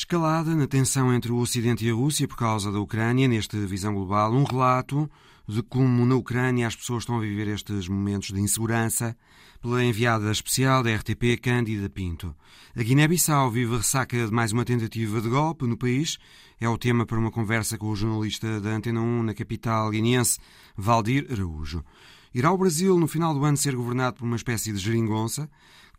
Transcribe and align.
Escalada 0.00 0.56
na 0.56 0.66
tensão 0.66 1.12
entre 1.12 1.30
o 1.30 1.36
Ocidente 1.36 1.84
e 1.84 1.90
a 1.90 1.94
Rússia 1.94 2.26
por 2.26 2.38
causa 2.38 2.72
da 2.72 2.80
Ucrânia, 2.80 3.28
neste 3.28 3.54
Visão 3.66 3.92
Global, 3.92 4.32
um 4.32 4.44
relato 4.44 5.10
de 5.46 5.62
como 5.62 6.06
na 6.06 6.14
Ucrânia 6.14 6.66
as 6.66 6.74
pessoas 6.74 7.02
estão 7.02 7.18
a 7.18 7.20
viver 7.20 7.46
estes 7.48 7.86
momentos 7.86 8.32
de 8.32 8.40
insegurança, 8.40 9.14
pela 9.60 9.84
enviada 9.84 10.32
especial 10.32 10.82
da 10.82 10.96
RTP, 10.96 11.38
Cândida 11.42 11.90
Pinto. 11.90 12.34
A 12.74 12.82
Guiné-Bissau 12.82 13.50
vive 13.50 13.74
a 13.74 13.76
ressaca 13.76 14.26
de 14.26 14.32
mais 14.32 14.52
uma 14.52 14.64
tentativa 14.64 15.20
de 15.20 15.28
golpe 15.28 15.66
no 15.66 15.76
país. 15.76 16.16
É 16.58 16.66
o 16.66 16.78
tema 16.78 17.04
para 17.04 17.18
uma 17.18 17.30
conversa 17.30 17.76
com 17.76 17.90
o 17.90 17.94
jornalista 17.94 18.58
da 18.58 18.70
Antena 18.70 19.02
1 19.02 19.22
na 19.22 19.34
capital 19.34 19.90
guineense, 19.90 20.38
Valdir 20.78 21.26
Araújo. 21.30 21.84
Irá 22.32 22.50
o 22.50 22.56
Brasil, 22.56 22.98
no 22.98 23.06
final 23.06 23.34
do 23.34 23.44
ano, 23.44 23.56
ser 23.58 23.76
governado 23.76 24.16
por 24.16 24.24
uma 24.24 24.36
espécie 24.36 24.72
de 24.72 24.78
geringonça, 24.78 25.50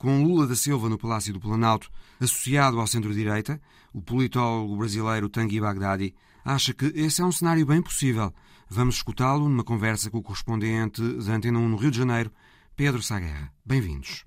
com 0.01 0.23
Lula 0.23 0.47
da 0.47 0.55
Silva 0.55 0.89
no 0.89 0.97
Palácio 0.97 1.31
do 1.31 1.39
Planalto, 1.39 1.87
associado 2.19 2.79
ao 2.79 2.87
centro-direita, 2.87 3.61
o 3.93 4.01
politólogo 4.01 4.75
brasileiro 4.75 5.29
Tanguy 5.29 5.61
Baghdadi 5.61 6.15
acha 6.43 6.73
que 6.73 6.85
esse 6.95 7.21
é 7.21 7.25
um 7.25 7.31
cenário 7.31 7.63
bem 7.67 7.83
possível. 7.83 8.33
Vamos 8.67 8.95
escutá-lo 8.95 9.47
numa 9.47 9.63
conversa 9.63 10.09
com 10.09 10.17
o 10.17 10.23
correspondente 10.23 11.03
da 11.23 11.35
Antena 11.35 11.59
1 11.59 11.69
no 11.69 11.77
Rio 11.77 11.91
de 11.91 11.99
Janeiro, 11.99 12.31
Pedro 12.75 13.03
Saguerra. 13.03 13.53
Bem-vindos. 13.63 14.25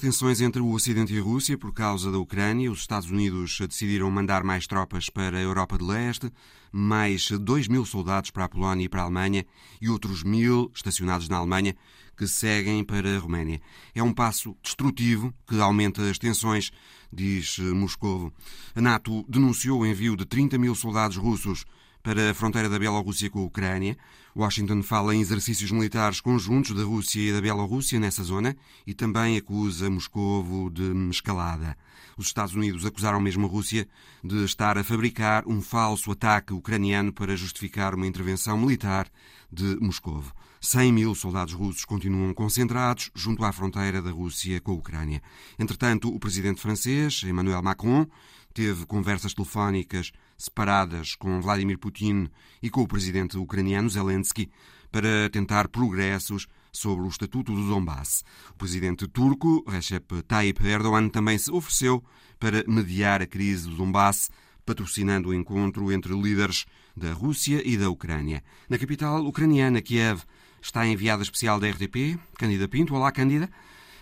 Tensões 0.00 0.40
entre 0.40 0.62
o 0.62 0.72
Ocidente 0.72 1.12
e 1.12 1.18
a 1.18 1.22
Rússia 1.22 1.58
por 1.58 1.74
causa 1.74 2.10
da 2.10 2.18
Ucrânia, 2.18 2.72
os 2.72 2.80
Estados 2.80 3.10
Unidos 3.10 3.58
decidiram 3.60 4.10
mandar 4.10 4.42
mais 4.42 4.66
tropas 4.66 5.10
para 5.10 5.36
a 5.36 5.40
Europa 5.40 5.76
de 5.76 5.84
Leste, 5.84 6.32
mais 6.72 7.30
2 7.30 7.68
mil 7.68 7.84
soldados 7.84 8.30
para 8.30 8.46
a 8.46 8.48
Polónia 8.48 8.86
e 8.86 8.88
para 8.88 9.02
a 9.02 9.04
Alemanha 9.04 9.44
e 9.78 9.90
outros 9.90 10.22
mil 10.22 10.72
estacionados 10.74 11.28
na 11.28 11.36
Alemanha 11.36 11.76
que 12.16 12.26
seguem 12.26 12.82
para 12.82 13.14
a 13.14 13.18
Roménia. 13.18 13.60
É 13.94 14.02
um 14.02 14.12
passo 14.12 14.56
destrutivo 14.62 15.34
que 15.46 15.60
aumenta 15.60 16.02
as 16.08 16.18
tensões, 16.18 16.70
diz 17.12 17.58
Moscovo. 17.58 18.32
A 18.74 18.80
NATO 18.80 19.24
denunciou 19.28 19.80
o 19.80 19.86
envio 19.86 20.16
de 20.16 20.24
30 20.24 20.56
mil 20.56 20.74
soldados 20.74 21.18
russos 21.18 21.66
para 22.02 22.30
a 22.30 22.34
fronteira 22.34 22.68
da 22.68 22.78
Bielorrússia 22.78 23.30
com 23.30 23.40
a 23.40 23.44
Ucrânia. 23.44 23.96
Washington 24.36 24.82
fala 24.82 25.14
em 25.14 25.20
exercícios 25.20 25.70
militares 25.70 26.20
conjuntos 26.20 26.74
da 26.74 26.84
Rússia 26.84 27.20
e 27.20 27.32
da 27.32 27.40
Bielorrússia 27.40 27.98
nessa 27.98 28.22
zona 28.22 28.56
e 28.86 28.94
também 28.94 29.36
acusa 29.36 29.90
Moscovo 29.90 30.70
de 30.70 30.92
escalada. 31.10 31.76
Os 32.16 32.26
Estados 32.26 32.54
Unidos 32.54 32.84
acusaram 32.84 33.20
mesmo 33.20 33.46
a 33.46 33.48
Rússia 33.48 33.88
de 34.22 34.44
estar 34.44 34.78
a 34.78 34.84
fabricar 34.84 35.46
um 35.48 35.60
falso 35.60 36.10
ataque 36.10 36.52
ucraniano 36.52 37.12
para 37.12 37.36
justificar 37.36 37.94
uma 37.94 38.06
intervenção 38.06 38.58
militar 38.58 39.08
de 39.50 39.76
Moscovo. 39.80 40.32
100 40.60 40.92
mil 40.92 41.14
soldados 41.14 41.54
russos 41.54 41.86
continuam 41.86 42.34
concentrados 42.34 43.10
junto 43.14 43.42
à 43.44 43.52
fronteira 43.52 44.02
da 44.02 44.10
Rússia 44.10 44.60
com 44.60 44.72
a 44.72 44.74
Ucrânia. 44.74 45.22
Entretanto, 45.58 46.14
o 46.14 46.20
presidente 46.20 46.60
francês, 46.60 47.22
Emmanuel 47.24 47.62
Macron, 47.62 48.06
teve 48.52 48.84
conversas 48.84 49.32
telefónicas 49.32 50.12
separadas 50.40 51.14
com 51.14 51.40
Vladimir 51.40 51.78
Putin 51.78 52.28
e 52.62 52.70
com 52.70 52.82
o 52.82 52.88
presidente 52.88 53.36
ucraniano 53.36 53.88
Zelensky 53.88 54.50
para 54.90 55.28
tentar 55.30 55.68
progressos 55.68 56.46
sobre 56.72 57.04
o 57.04 57.08
Estatuto 57.08 57.54
do 57.54 57.68
Donbass. 57.68 58.24
O 58.50 58.54
presidente 58.54 59.06
turco, 59.06 59.64
Recep 59.68 60.22
Tayyip 60.22 60.66
Erdogan, 60.66 61.08
também 61.08 61.36
se 61.38 61.50
ofereceu 61.50 62.02
para 62.38 62.64
mediar 62.66 63.20
a 63.20 63.26
crise 63.26 63.68
do 63.68 63.76
Donbass, 63.76 64.30
patrocinando 64.64 65.28
o 65.28 65.34
encontro 65.34 65.92
entre 65.92 66.14
líderes 66.14 66.64
da 66.96 67.12
Rússia 67.12 67.62
e 67.64 67.76
da 67.76 67.90
Ucrânia. 67.90 68.42
Na 68.68 68.78
capital 68.78 69.24
ucraniana, 69.24 69.82
Kiev, 69.82 70.22
está 70.60 70.80
a 70.80 70.86
enviada 70.86 71.22
especial 71.22 71.58
da 71.60 71.68
RTP, 71.68 72.18
Cândida 72.38 72.68
Pinto. 72.68 72.94
Olá, 72.94 73.10
Cândida. 73.12 73.50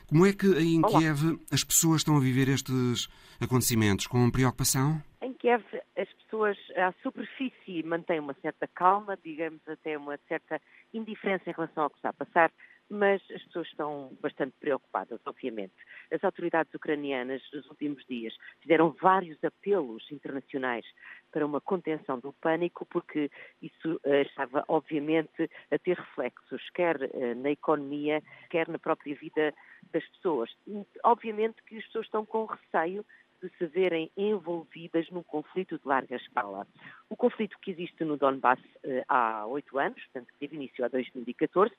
Como 0.08 0.24
é 0.24 0.32
que 0.32 0.46
em 0.46 0.78
Olá. 0.82 1.00
Kiev 1.00 1.38
as 1.52 1.62
pessoas 1.62 2.00
estão 2.00 2.16
a 2.16 2.20
viver 2.20 2.48
estes 2.48 3.08
acontecimentos? 3.38 4.06
Com 4.06 4.30
preocupação? 4.30 5.02
Em 5.20 5.34
Kiev 5.34 5.62
as 5.98 6.08
pessoas 6.24 6.56
à 6.76 6.94
superfície 7.02 7.82
mantêm 7.82 8.18
uma 8.18 8.34
certa 8.40 8.66
calma, 8.66 9.18
digamos 9.22 9.60
até 9.68 9.98
uma 9.98 10.18
certa 10.26 10.58
indiferença 10.94 11.50
em 11.50 11.52
relação 11.52 11.82
ao 11.82 11.90
que 11.90 11.96
está 11.96 12.08
a 12.08 12.14
passar, 12.14 12.50
mas 12.90 13.22
as 13.30 13.42
pessoas 13.44 13.68
estão 13.68 14.16
bastante 14.20 14.54
preocupadas, 14.58 15.20
obviamente. 15.26 15.74
As 16.12 16.22
autoridades 16.24 16.72
ucranianas, 16.74 17.42
nos 17.52 17.66
últimos 17.66 18.04
dias, 18.06 18.34
fizeram 18.60 18.94
vários 19.00 19.42
apelos 19.44 20.10
internacionais 20.10 20.86
para 21.30 21.44
uma 21.44 21.60
contenção 21.60 22.18
do 22.18 22.32
pânico, 22.34 22.86
porque 22.86 23.30
isso 23.60 24.00
uh, 24.04 24.22
estava, 24.22 24.64
obviamente, 24.68 25.50
a 25.70 25.78
ter 25.78 25.96
reflexos, 25.96 26.62
quer 26.70 26.96
uh, 26.96 27.34
na 27.36 27.50
economia, 27.50 28.22
quer 28.50 28.68
na 28.68 28.78
própria 28.78 29.14
vida 29.14 29.54
das 29.92 30.06
pessoas. 30.08 30.50
Obviamente 31.04 31.62
que 31.64 31.76
as 31.76 31.84
pessoas 31.84 32.06
estão 32.06 32.24
com 32.24 32.46
receio 32.46 33.04
de 33.42 33.48
se 33.56 33.66
verem 33.66 34.10
envolvidas 34.16 35.08
num 35.10 35.22
conflito 35.22 35.78
de 35.78 35.86
larga 35.86 36.16
escala. 36.16 36.66
O 37.08 37.16
conflito 37.16 37.58
que 37.60 37.70
existe 37.70 38.04
no 38.04 38.16
Donbass 38.16 38.60
uh, 38.60 39.04
há 39.08 39.46
oito 39.46 39.78
anos, 39.78 40.02
portanto, 40.04 40.32
que 40.32 40.38
teve 40.38 40.56
início 40.56 40.84
há 40.84 40.88
2014, 40.88 41.74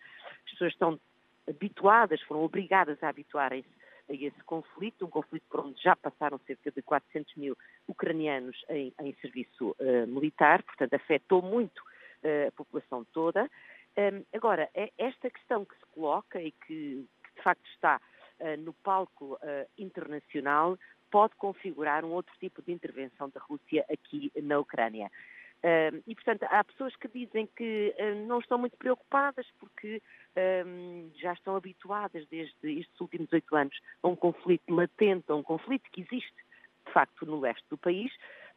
as 0.46 0.52
pessoas 0.52 0.74
estão 0.74 1.00
habituadas, 1.48 2.22
foram 2.22 2.44
obrigadas 2.44 3.02
a 3.04 3.10
habituarem-se 3.10 3.70
a 4.10 4.14
esse 4.14 4.44
conflito, 4.44 5.06
um 5.06 5.10
conflito 5.10 5.44
por 5.50 5.62
onde 5.62 5.82
já 5.82 5.96
passaram 5.96 6.40
cerca 6.40 6.72
de 6.72 6.82
400 6.82 7.36
mil 7.36 7.56
ucranianos 7.88 8.58
em, 8.70 8.94
em 9.00 9.14
serviço 9.22 9.76
uh, 9.80 10.08
militar, 10.08 10.64
portanto 10.64 10.94
afetou 10.96 11.42
muito 11.42 11.80
uh, 11.80 12.48
a 12.48 12.52
população 12.52 13.06
toda. 13.14 13.50
Um, 13.98 14.24
agora, 14.34 14.70
é 14.74 14.92
esta 14.98 15.30
questão 15.30 15.66
que 15.66 15.76
se 15.76 15.86
coloca 15.94 16.42
e 16.42 16.52
que, 16.52 17.08
que 17.24 17.36
de 17.36 17.44
facto 17.44 17.66
está 17.70 18.02
uh, 18.40 18.58
no 18.62 18.74
palco 18.74 19.38
internacional 19.78 20.78
pode 21.12 21.36
configurar 21.36 22.06
um 22.06 22.12
outro 22.12 22.34
tipo 22.40 22.62
de 22.62 22.72
intervenção 22.72 23.30
da 23.30 23.40
Rússia 23.40 23.86
aqui 23.92 24.32
na 24.42 24.60
Ucrânia. 24.60 25.12
E, 26.08 26.16
portanto, 26.16 26.44
há 26.44 26.64
pessoas 26.64 26.96
que 26.96 27.08
dizem 27.10 27.48
que 27.56 27.94
não 28.28 28.40
estão 28.40 28.58
muito 28.58 28.78
preocupadas 28.78 29.46
porque 29.60 30.02
já 31.16 31.34
estão 31.34 31.56
habituadas 31.56 32.26
desde 32.28 32.80
estes 32.80 33.02
últimos 33.02 33.32
oito 33.34 33.56
anos 33.56 33.78
a 34.02 34.08
um 34.08 34.16
conflito 34.16 34.74
latente, 34.74 35.26
a 35.30 35.36
um 35.36 35.44
conflito 35.44 35.90
que 35.92 36.02
existe, 36.02 36.36
de 36.86 36.94
facto, 36.94 37.26
no 37.26 37.40
leste 37.40 37.66
do 37.70 37.78
país, 37.78 38.12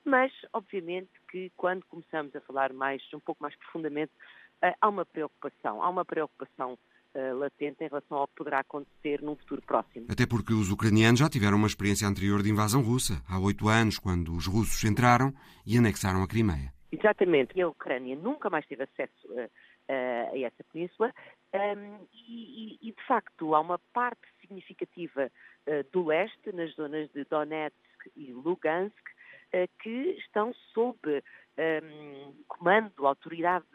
mas, 0.04 0.32
obviamente, 0.52 1.10
que 1.28 1.50
quando 1.56 1.84
começamos 1.86 2.34
a 2.34 2.40
falar 2.40 2.72
mais, 2.72 3.02
um 3.12 3.20
pouco 3.20 3.42
mais 3.42 3.54
profundamente, 3.56 4.12
ah, 4.60 4.74
há 4.80 4.88
uma 4.88 5.04
preocupação, 5.04 5.82
há 5.82 5.88
uma 5.88 6.04
preocupação 6.04 6.78
uh, 7.15 7.39
latente 7.39 7.84
em 7.84 7.89
relação 7.89 8.19
ao 8.19 8.27
que 8.28 8.34
poderá 8.34 8.61
acontecer 8.61 9.23
num 9.23 9.37
futuro 9.37 9.62
próximo. 9.62 10.06
Até 10.09 10.27
porque 10.27 10.53
os 10.53 10.71
ucranianos 10.71 11.21
já 11.21 11.28
tiveram 11.28 11.56
uma 11.56 11.67
experiência 11.67 12.06
anterior 12.06 12.43
de 12.43 12.50
invasão 12.50 12.83
russa, 12.83 13.23
há 13.28 13.39
oito 13.39 13.69
anos, 13.69 13.99
quando 13.99 14.33
os 14.33 14.47
russos 14.47 14.83
entraram 14.84 15.33
e 15.67 15.77
anexaram 15.78 16.23
a 16.23 16.28
Crimeia. 16.28 16.73
Exatamente. 16.91 17.53
E 17.56 17.62
a 17.62 17.69
Ucrânia 17.69 18.15
nunca 18.15 18.50
mais 18.50 18.67
teve 18.67 18.83
acesso 18.83 19.28
a, 19.89 19.93
a 20.31 20.39
essa 20.39 20.62
península 20.73 21.12
um, 21.55 22.06
e, 22.12 22.78
e, 22.81 22.93
de 22.93 23.06
facto, 23.06 23.55
há 23.55 23.61
uma 23.61 23.79
parte 23.93 24.23
significativa 24.41 25.31
uh, 25.67 25.91
do 25.93 26.06
leste, 26.06 26.53
nas 26.53 26.75
zonas 26.75 27.11
de 27.12 27.25
Donetsk 27.25 28.11
e 28.17 28.33
Lugansk, 28.33 28.97
uh, 29.55 29.69
que 29.82 30.17
estão 30.19 30.55
sob 30.73 30.99
um, 31.58 32.35
comando, 32.49 33.06
autoridade 33.06 33.67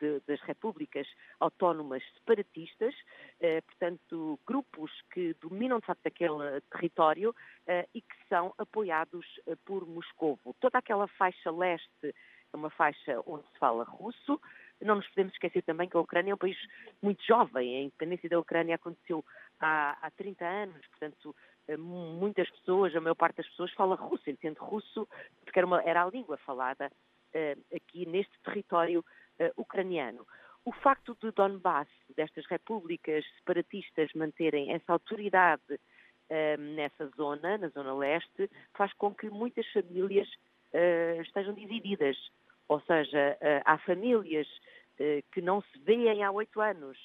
de, 0.00 0.20
das 0.26 0.40
repúblicas 0.40 1.06
autónomas 1.38 2.02
separatistas, 2.14 2.94
eh, 3.40 3.60
portanto, 3.60 4.38
grupos 4.46 4.90
que 5.12 5.34
dominam 5.40 5.78
de 5.78 5.86
facto 5.86 6.06
aquele 6.06 6.60
território 6.72 7.34
eh, 7.66 7.86
e 7.94 8.00
que 8.00 8.16
são 8.28 8.54
apoiados 8.58 9.26
eh, 9.46 9.56
por 9.64 9.86
Moscovo. 9.86 10.54
Toda 10.60 10.78
aquela 10.78 11.06
faixa 11.06 11.50
leste 11.50 12.14
é 12.52 12.56
uma 12.56 12.70
faixa 12.70 13.22
onde 13.26 13.46
se 13.48 13.58
fala 13.58 13.84
russo. 13.84 14.40
Não 14.80 14.96
nos 14.96 15.08
podemos 15.08 15.32
esquecer 15.32 15.62
também 15.62 15.88
que 15.88 15.96
a 15.96 16.00
Ucrânia 16.00 16.32
é 16.32 16.34
um 16.34 16.38
país 16.38 16.56
muito 17.02 17.22
jovem. 17.24 17.76
A 17.76 17.82
independência 17.82 18.28
da 18.28 18.38
Ucrânia 18.38 18.76
aconteceu 18.76 19.24
há, 19.60 19.98
há 20.00 20.10
30 20.12 20.44
anos, 20.44 20.86
portanto, 20.88 21.34
eh, 21.66 21.76
muitas 21.76 22.48
pessoas, 22.50 22.94
a 22.96 23.00
maior 23.00 23.14
parte 23.14 23.36
das 23.36 23.48
pessoas 23.48 23.72
fala 23.72 23.94
russo, 23.96 24.28
entende 24.30 24.58
russo, 24.58 25.06
porque 25.44 25.58
era, 25.58 25.66
uma, 25.66 25.82
era 25.82 26.04
a 26.04 26.10
língua 26.10 26.36
falada 26.38 26.90
uh, 27.34 27.76
aqui 27.76 28.06
neste 28.06 28.32
território 28.42 29.04
ucraniano. 29.56 30.26
O 30.64 30.72
facto 30.72 31.16
de 31.22 31.30
Donbass, 31.32 31.88
destas 32.16 32.44
repúblicas 32.46 33.24
separatistas, 33.36 34.10
manterem 34.14 34.72
essa 34.72 34.92
autoridade 34.92 35.80
nessa 36.58 37.06
zona, 37.16 37.56
na 37.56 37.68
zona 37.68 37.94
leste, 37.94 38.50
faz 38.74 38.92
com 38.94 39.14
que 39.14 39.30
muitas 39.30 39.66
famílias 39.72 40.28
uh, 40.28 41.22
estejam 41.22 41.54
divididas. 41.54 42.16
Ou 42.68 42.80
seja, 42.82 43.38
uh, 43.40 43.62
há 43.64 43.78
famílias 43.78 44.46
que 45.32 45.40
não 45.40 45.62
se 45.62 45.78
veem 45.78 46.24
há 46.24 46.30
oito 46.32 46.60
anos 46.60 46.98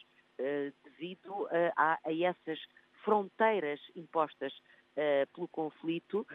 devido 0.84 1.48
a, 1.78 2.00
essas 2.08 2.60
fronteiras 3.04 3.80
impostas 3.96 4.52
pelo 5.32 5.48
conflito 5.48 6.26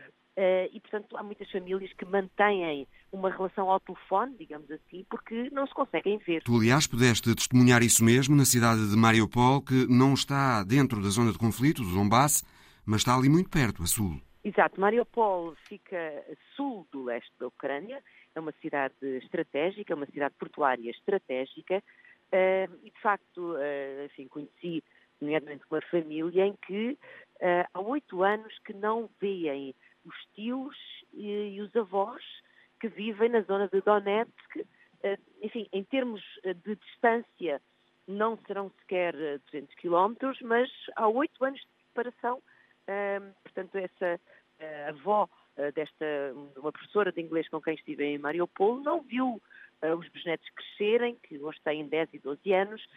e, 0.72 0.80
portanto, 0.80 1.16
há 1.16 1.22
muitas 1.22 1.50
famílias 1.50 1.92
que 1.94 2.04
mantêm 2.04 2.86
uma 3.10 3.30
relação 3.30 3.70
ao 3.70 3.80
telefone, 3.80 4.36
digamos 4.38 4.70
assim, 4.70 5.04
porque 5.10 5.50
não 5.50 5.66
se 5.66 5.74
conseguem 5.74 6.18
ver. 6.18 6.42
Tu, 6.42 6.54
aliás, 6.54 6.86
pudeste 6.86 7.34
testemunhar 7.34 7.82
isso 7.82 8.04
mesmo 8.04 8.36
na 8.36 8.44
cidade 8.44 8.88
de 8.88 8.96
Mariupol, 8.96 9.62
que 9.62 9.86
não 9.88 10.14
está 10.14 10.62
dentro 10.62 11.02
da 11.02 11.08
zona 11.08 11.32
de 11.32 11.38
conflito, 11.38 11.82
do 11.82 11.92
Donbass, 11.92 12.44
mas 12.86 13.00
está 13.00 13.16
ali 13.16 13.28
muito 13.28 13.50
perto, 13.50 13.82
a 13.82 13.86
sul. 13.86 14.20
Exato, 14.44 14.80
Mariupol 14.80 15.54
fica 15.68 15.96
a 15.96 16.54
sul 16.54 16.86
do 16.92 17.04
leste 17.04 17.32
da 17.38 17.48
Ucrânia, 17.48 18.02
é 18.34 18.40
uma 18.40 18.52
cidade 18.62 18.94
estratégica, 19.22 19.92
é 19.92 19.96
uma 19.96 20.06
cidade 20.06 20.34
portuária 20.38 20.90
estratégica, 20.90 21.78
uh, 21.78 22.74
e 22.82 22.90
de 22.90 23.00
facto, 23.02 23.54
uh, 23.54 24.04
enfim, 24.06 24.28
conheci 24.28 24.82
nomeadamente 25.20 25.64
uma 25.70 25.80
família 25.82 26.46
em 26.46 26.54
que 26.66 26.96
uh, 27.42 27.68
há 27.74 27.80
oito 27.80 28.22
anos 28.22 28.56
que 28.64 28.72
não 28.72 29.10
veem 29.20 29.74
os 30.04 30.14
tios 30.34 30.76
e, 31.12 31.56
e, 31.56 31.60
os 31.60 31.74
avós 31.76 32.22
que 32.80 32.88
vivem 32.88 33.28
na 33.28 33.40
zona 33.42 33.68
de 33.68 33.80
Donetsk, 33.80 34.66
enfim, 35.42 35.68
em 35.72 35.84
termos 35.84 36.22
de 36.44 36.76
distância 36.76 37.60
não 38.06 38.38
serão 38.46 38.70
sequer 38.80 39.14
200 39.50 39.74
quilómetros, 39.76 40.40
mas 40.42 40.70
há 40.96 41.08
oito 41.08 41.44
anos 41.44 41.60
de 41.60 41.66
separação. 41.88 42.42
Portanto, 43.42 43.76
essa 43.76 44.20
avó 44.88 45.28
desta, 45.74 46.06
uma 46.56 46.72
professora 46.72 47.12
de 47.12 47.20
inglês 47.20 47.48
com 47.48 47.60
quem 47.60 47.74
estive 47.74 48.04
em 48.04 48.18
Mariupol, 48.18 48.80
não 48.80 49.02
viu 49.02 49.40
os 49.98 50.08
bisnetos 50.08 50.48
crescerem, 50.50 51.16
que 51.22 51.38
hoje 51.38 51.60
têm 51.62 51.86
10 51.86 52.14
e 52.14 52.18
12 52.18 52.52
anos, 52.52 52.88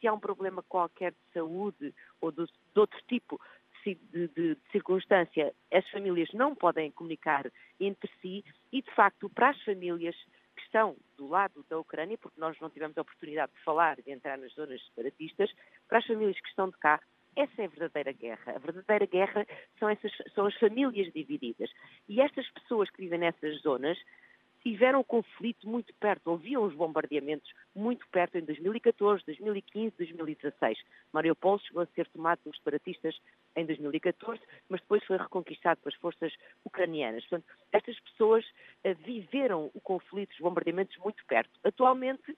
se 0.00 0.06
há 0.06 0.12
um 0.12 0.20
problema 0.20 0.62
qualquer 0.62 1.12
de 1.12 1.32
saúde 1.32 1.94
ou 2.20 2.30
de 2.30 2.46
outro 2.74 3.00
tipo 3.08 3.40
de, 3.84 3.94
de, 4.12 4.28
de, 4.28 4.56
circunstância, 4.72 5.54
as 5.72 5.88
famílias 5.90 6.28
não 6.32 6.54
podem 6.54 6.90
comunicar 6.90 7.50
entre 7.78 8.10
si 8.20 8.44
e, 8.72 8.82
de 8.82 8.90
facto, 8.94 9.28
para 9.28 9.50
as 9.50 9.62
famílias 9.62 10.16
que 10.56 10.62
estão 10.62 10.96
do 11.16 11.28
lado 11.28 11.64
da 11.68 11.78
Ucrânia, 11.78 12.16
porque 12.16 12.40
nós 12.40 12.58
não 12.60 12.70
tivemos 12.70 12.96
a 12.96 13.02
oportunidade 13.02 13.52
de 13.52 13.62
falar, 13.62 13.96
de 14.00 14.10
entrar 14.10 14.38
nas 14.38 14.52
zonas 14.54 14.82
separatistas, 14.86 15.52
para 15.88 15.98
as 15.98 16.06
famílias 16.06 16.40
que 16.40 16.48
estão 16.48 16.70
de 16.70 16.78
cá, 16.78 17.00
essa 17.36 17.62
é 17.62 17.64
a 17.64 17.68
verdadeira 17.68 18.12
guerra. 18.12 18.54
A 18.54 18.58
verdadeira 18.58 19.06
guerra 19.06 19.46
são, 19.78 19.88
essas, 19.88 20.12
são 20.34 20.46
as 20.46 20.54
famílias 20.56 21.12
divididas. 21.12 21.70
E 22.08 22.20
estas 22.20 22.48
pessoas 22.50 22.88
que 22.90 23.02
vivem 23.02 23.18
nessas 23.18 23.60
zonas 23.60 23.98
tiveram 24.64 25.00
o 25.00 25.04
conflito 25.04 25.68
muito 25.68 25.92
perto, 26.00 26.28
ouviam 26.28 26.64
os 26.64 26.74
bombardeamentos 26.74 27.52
muito 27.76 28.08
perto 28.08 28.38
em 28.38 28.40
2014, 28.40 29.22
2015, 29.26 29.94
2016. 29.98 30.78
Mariupol 31.12 31.58
chegou 31.58 31.82
a 31.82 31.86
ser 31.86 32.08
tomado 32.08 32.38
pelos 32.38 32.56
separatistas 32.56 33.14
em 33.54 33.66
2014, 33.66 34.40
mas 34.70 34.80
depois 34.80 35.04
foi 35.04 35.18
reconquistado 35.18 35.80
pelas 35.82 35.94
forças 35.96 36.32
ucranianas. 36.64 37.22
Portanto, 37.26 37.46
estas 37.72 38.00
pessoas 38.00 38.42
uh, 38.46 38.94
viveram 39.04 39.70
o 39.74 39.80
conflito, 39.82 40.32
os 40.32 40.40
bombardeamentos 40.40 40.96
muito 40.96 41.22
perto. 41.26 41.50
Atualmente 41.62 42.34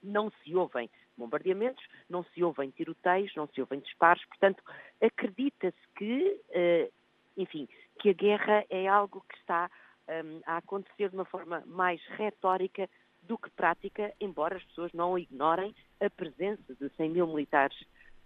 não 0.00 0.30
se 0.30 0.54
ouvem 0.54 0.88
bombardeamentos, 1.16 1.84
não 2.08 2.22
se 2.22 2.44
ouvem 2.44 2.70
tiroteios, 2.70 3.34
não 3.34 3.48
se 3.48 3.60
ouvem 3.60 3.80
disparos, 3.80 4.24
portanto, 4.26 4.62
acredita-se 5.02 5.88
que, 5.96 6.40
uh, 6.50 6.92
enfim, 7.36 7.68
que 7.98 8.10
a 8.10 8.12
guerra 8.12 8.64
é 8.70 8.86
algo 8.86 9.24
que 9.28 9.36
está 9.38 9.68
um, 10.08 10.40
a 10.46 10.56
acontecer 10.56 11.10
de 11.10 11.16
uma 11.16 11.24
forma 11.24 11.62
mais 11.66 12.00
retórica 12.16 12.88
do 13.22 13.36
que 13.36 13.50
prática, 13.50 14.12
embora 14.20 14.56
as 14.56 14.64
pessoas 14.64 14.92
não 14.92 15.18
ignorem 15.18 15.74
a 16.00 16.08
presença 16.08 16.74
de 16.80 16.90
100 16.96 17.10
mil 17.10 17.26
militares 17.26 17.76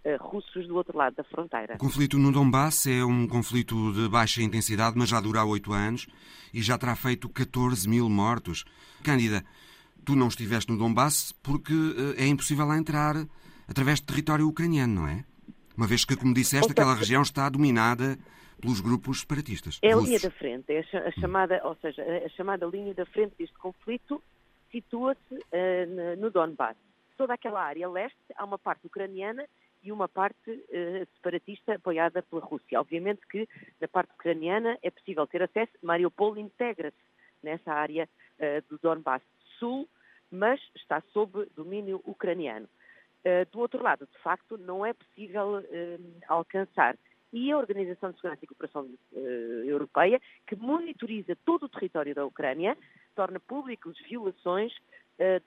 uh, 0.05 0.17
russos 0.19 0.67
do 0.67 0.75
outro 0.75 0.97
lado 0.97 1.15
da 1.15 1.23
fronteira. 1.23 1.75
O 1.75 1.77
conflito 1.77 2.17
no 2.17 2.31
Donbass 2.31 2.87
é 2.87 3.03
um 3.03 3.27
conflito 3.27 3.91
de 3.93 4.07
baixa 4.07 4.41
intensidade, 4.41 4.97
mas 4.97 5.09
já 5.09 5.19
dura 5.19 5.41
há 5.41 5.45
oito 5.45 5.73
anos 5.73 6.07
e 6.53 6.61
já 6.61 6.77
terá 6.77 6.95
feito 6.95 7.27
14 7.27 7.87
mil 7.89 8.09
mortos. 8.09 8.63
Cândida, 9.03 9.43
tu 10.05 10.15
não 10.15 10.27
estiveste 10.27 10.71
no 10.71 10.77
Donbass 10.77 11.33
porque 11.43 11.73
eh, 12.17 12.23
é 12.23 12.27
impossível 12.27 12.65
lá 12.65 12.77
entrar 12.77 13.15
através 13.67 13.99
de 13.99 14.05
território 14.05 14.47
ucraniano, 14.47 14.93
não 15.01 15.07
é? 15.07 15.25
Uma 15.75 15.87
vez 15.87 16.05
que, 16.05 16.15
como 16.15 16.33
disseste, 16.33 16.71
aquela 16.71 16.93
região 16.93 17.23
está 17.23 17.49
dominada 17.49 18.17
pelos 18.63 18.79
grupos 18.79 19.19
separatistas. 19.19 19.77
É 19.81 19.91
a 19.91 19.97
linha 19.97 20.19
da 20.19 20.31
frente, 20.31 20.71
é 20.71 20.79
a 20.79 21.11
chamada, 21.11 21.59
ou 21.65 21.75
seja, 21.75 22.01
a 22.01 22.29
chamada 22.29 22.65
linha 22.65 22.93
da 22.93 23.05
frente 23.05 23.35
deste 23.37 23.57
conflito 23.57 24.23
situa-se 24.71 25.35
uh, 25.35 26.17
no 26.17 26.31
Donbass. 26.31 26.77
Toda 27.17 27.33
aquela 27.33 27.61
área 27.61 27.89
leste 27.89 28.17
há 28.37 28.45
uma 28.45 28.57
parte 28.57 28.87
ucraniana 28.87 29.45
e 29.83 29.91
uma 29.91 30.07
parte 30.07 30.49
uh, 30.49 31.07
separatista 31.15 31.75
apoiada 31.75 32.23
pela 32.23 32.41
Rússia. 32.41 32.79
Obviamente 32.79 33.19
que 33.29 33.47
na 33.81 33.87
parte 33.89 34.11
ucraniana 34.13 34.77
é 34.81 34.89
possível 34.89 35.27
ter 35.27 35.43
acesso, 35.43 35.73
Mariupol 35.81 36.37
integra-se 36.37 36.95
nessa 37.43 37.73
área 37.73 38.07
uh, 38.39 38.69
do 38.69 38.79
Donbass 38.81 39.21
sul, 39.59 39.89
mas 40.31 40.61
está 40.73 41.03
sob 41.11 41.45
domínio 41.55 42.01
ucraniano. 42.05 42.67
Do 43.53 43.59
outro 43.59 43.81
lado, 43.81 44.05
de 44.05 44.19
facto, 44.19 44.57
não 44.57 44.85
é 44.85 44.91
possível 44.91 45.63
alcançar. 46.27 46.97
E 47.33 47.51
a 47.51 47.57
Organização 47.57 48.11
de 48.11 48.17
Segurança 48.17 48.45
e 48.45 48.47
Cooperação 48.47 48.83
uh, 48.83 49.17
Europeia, 49.65 50.21
que 50.47 50.55
monitoriza 50.55 51.35
todo 51.43 51.63
o 51.63 51.69
território 51.69 52.15
da 52.15 52.25
Ucrânia, 52.25 52.77
torna 53.15 53.39
públicas 53.39 53.97
violações 54.07 54.73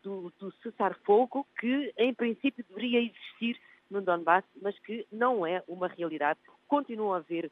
do, 0.01 0.33
do 0.39 0.53
cessar-fogo 0.63 1.45
que, 1.59 1.93
em 1.99 2.15
princípio, 2.15 2.65
deveria 2.69 3.01
existir 3.01 3.61
no 3.91 4.01
Donbass, 4.01 4.45
mas 4.63 4.79
que 4.79 5.07
não 5.11 5.47
é 5.47 5.63
uma 5.67 5.89
realidade. 5.89 6.39
Continuam 6.69 7.15
a 7.15 7.19
haver 7.19 7.51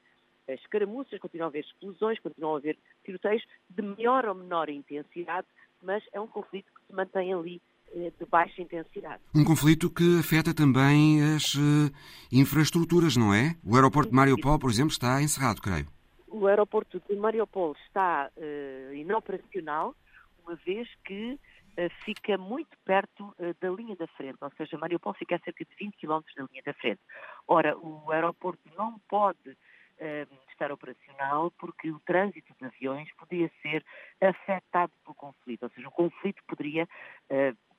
escaramuças, 0.49 1.19
continuam 1.19 1.47
a 1.47 1.51
haver 1.51 1.65
explosões, 1.65 2.19
continuam 2.21 2.55
a 2.55 2.59
haver 2.59 2.77
tiroteios 3.05 3.43
de 3.71 3.83
maior 3.83 4.27
ou 4.27 4.35
menor 4.35 4.69
intensidade, 4.69 5.47
mas 5.83 6.03
é 6.13 6.21
um 6.21 6.27
conflito 6.27 6.71
que 6.73 6.87
se 6.87 6.93
mantém 6.93 7.33
ali 7.33 7.57
eh, 7.57 7.74
de 7.95 8.27
baixa 8.27 8.61
intensidade. 8.61 9.23
Um 9.35 9.45
conflito 9.45 9.89
que 9.89 10.19
afeta 10.19 10.53
também 10.53 11.23
as 11.23 11.55
uh, 11.55 11.91
infraestruturas, 12.33 13.17
não 13.17 13.33
é? 13.33 13.57
O 13.65 13.77
aeroporto 13.77 14.11
de 14.11 14.17
Mariupol, 14.17 14.59
por 14.59 14.71
exemplo, 14.71 14.91
está 14.91 15.23
encerrado, 15.23 15.63
creio. 15.63 15.87
O 16.27 16.47
aeroporto 16.49 17.01
de 17.09 17.15
Mariupol 17.15 17.77
está 17.87 18.31
uh, 18.37 18.95
inoperacional, 18.95 19.95
uma 20.45 20.57
vez 20.57 20.89
que 21.05 21.35
uh, 21.35 21.91
fica 22.05 22.37
muito 22.37 22.77
perto 22.85 23.35
da 23.61 23.71
linha 23.71 23.95
da 23.95 24.09
frente, 24.09 24.39
ou 24.41 24.51
seja, 24.57 24.77
Mariupol 24.77 25.15
fica 25.15 25.37
a 25.37 25.41
cerca 25.41 25.65
de 25.65 25.71
20 25.79 25.97
km 25.97 26.21
da 26.37 26.47
linha 26.51 26.63
da 26.67 26.75
frente. 26.75 27.01
Ora, 27.47 27.79
o 27.79 28.11
aeroporto 28.11 28.63
não 28.77 28.99
pode 29.09 29.57
estar 30.51 30.73
operacional 30.73 31.53
porque 31.53 31.89
o 31.89 32.01
trânsito 32.01 32.53
de 32.59 32.67
aviões 32.67 33.09
podia 33.17 33.49
ser 33.63 33.85
afetado 34.21 34.93
pelo 35.05 35.15
conflito, 35.15 35.63
ou 35.63 35.71
seja, 35.71 35.87
o 35.87 35.93
conflito 35.93 36.43
poderia 36.49 36.89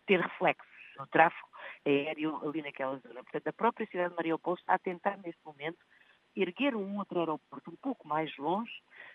ter 0.06 0.20
reflexos 0.20 0.68
no 0.98 1.08
tráfego 1.08 1.48
aéreo 1.86 2.38
ali 2.48 2.62
naquela 2.62 2.98
zona. 2.98 3.24
Portanto, 3.24 3.48
a 3.48 3.54
própria 3.54 3.88
cidade 3.88 4.10
de 4.10 4.16
Mariupol 4.16 4.56
está 4.56 4.76
a 4.76 4.80
tentar 4.80 5.18
neste 5.18 5.44
momento 5.46 5.80
erguer 6.36 6.76
um 6.76 6.98
outro 6.98 7.20
aeroporto 7.20 7.72
um 7.72 7.76
pouco 7.78 8.08
mais 8.08 8.36
longe 8.38 8.72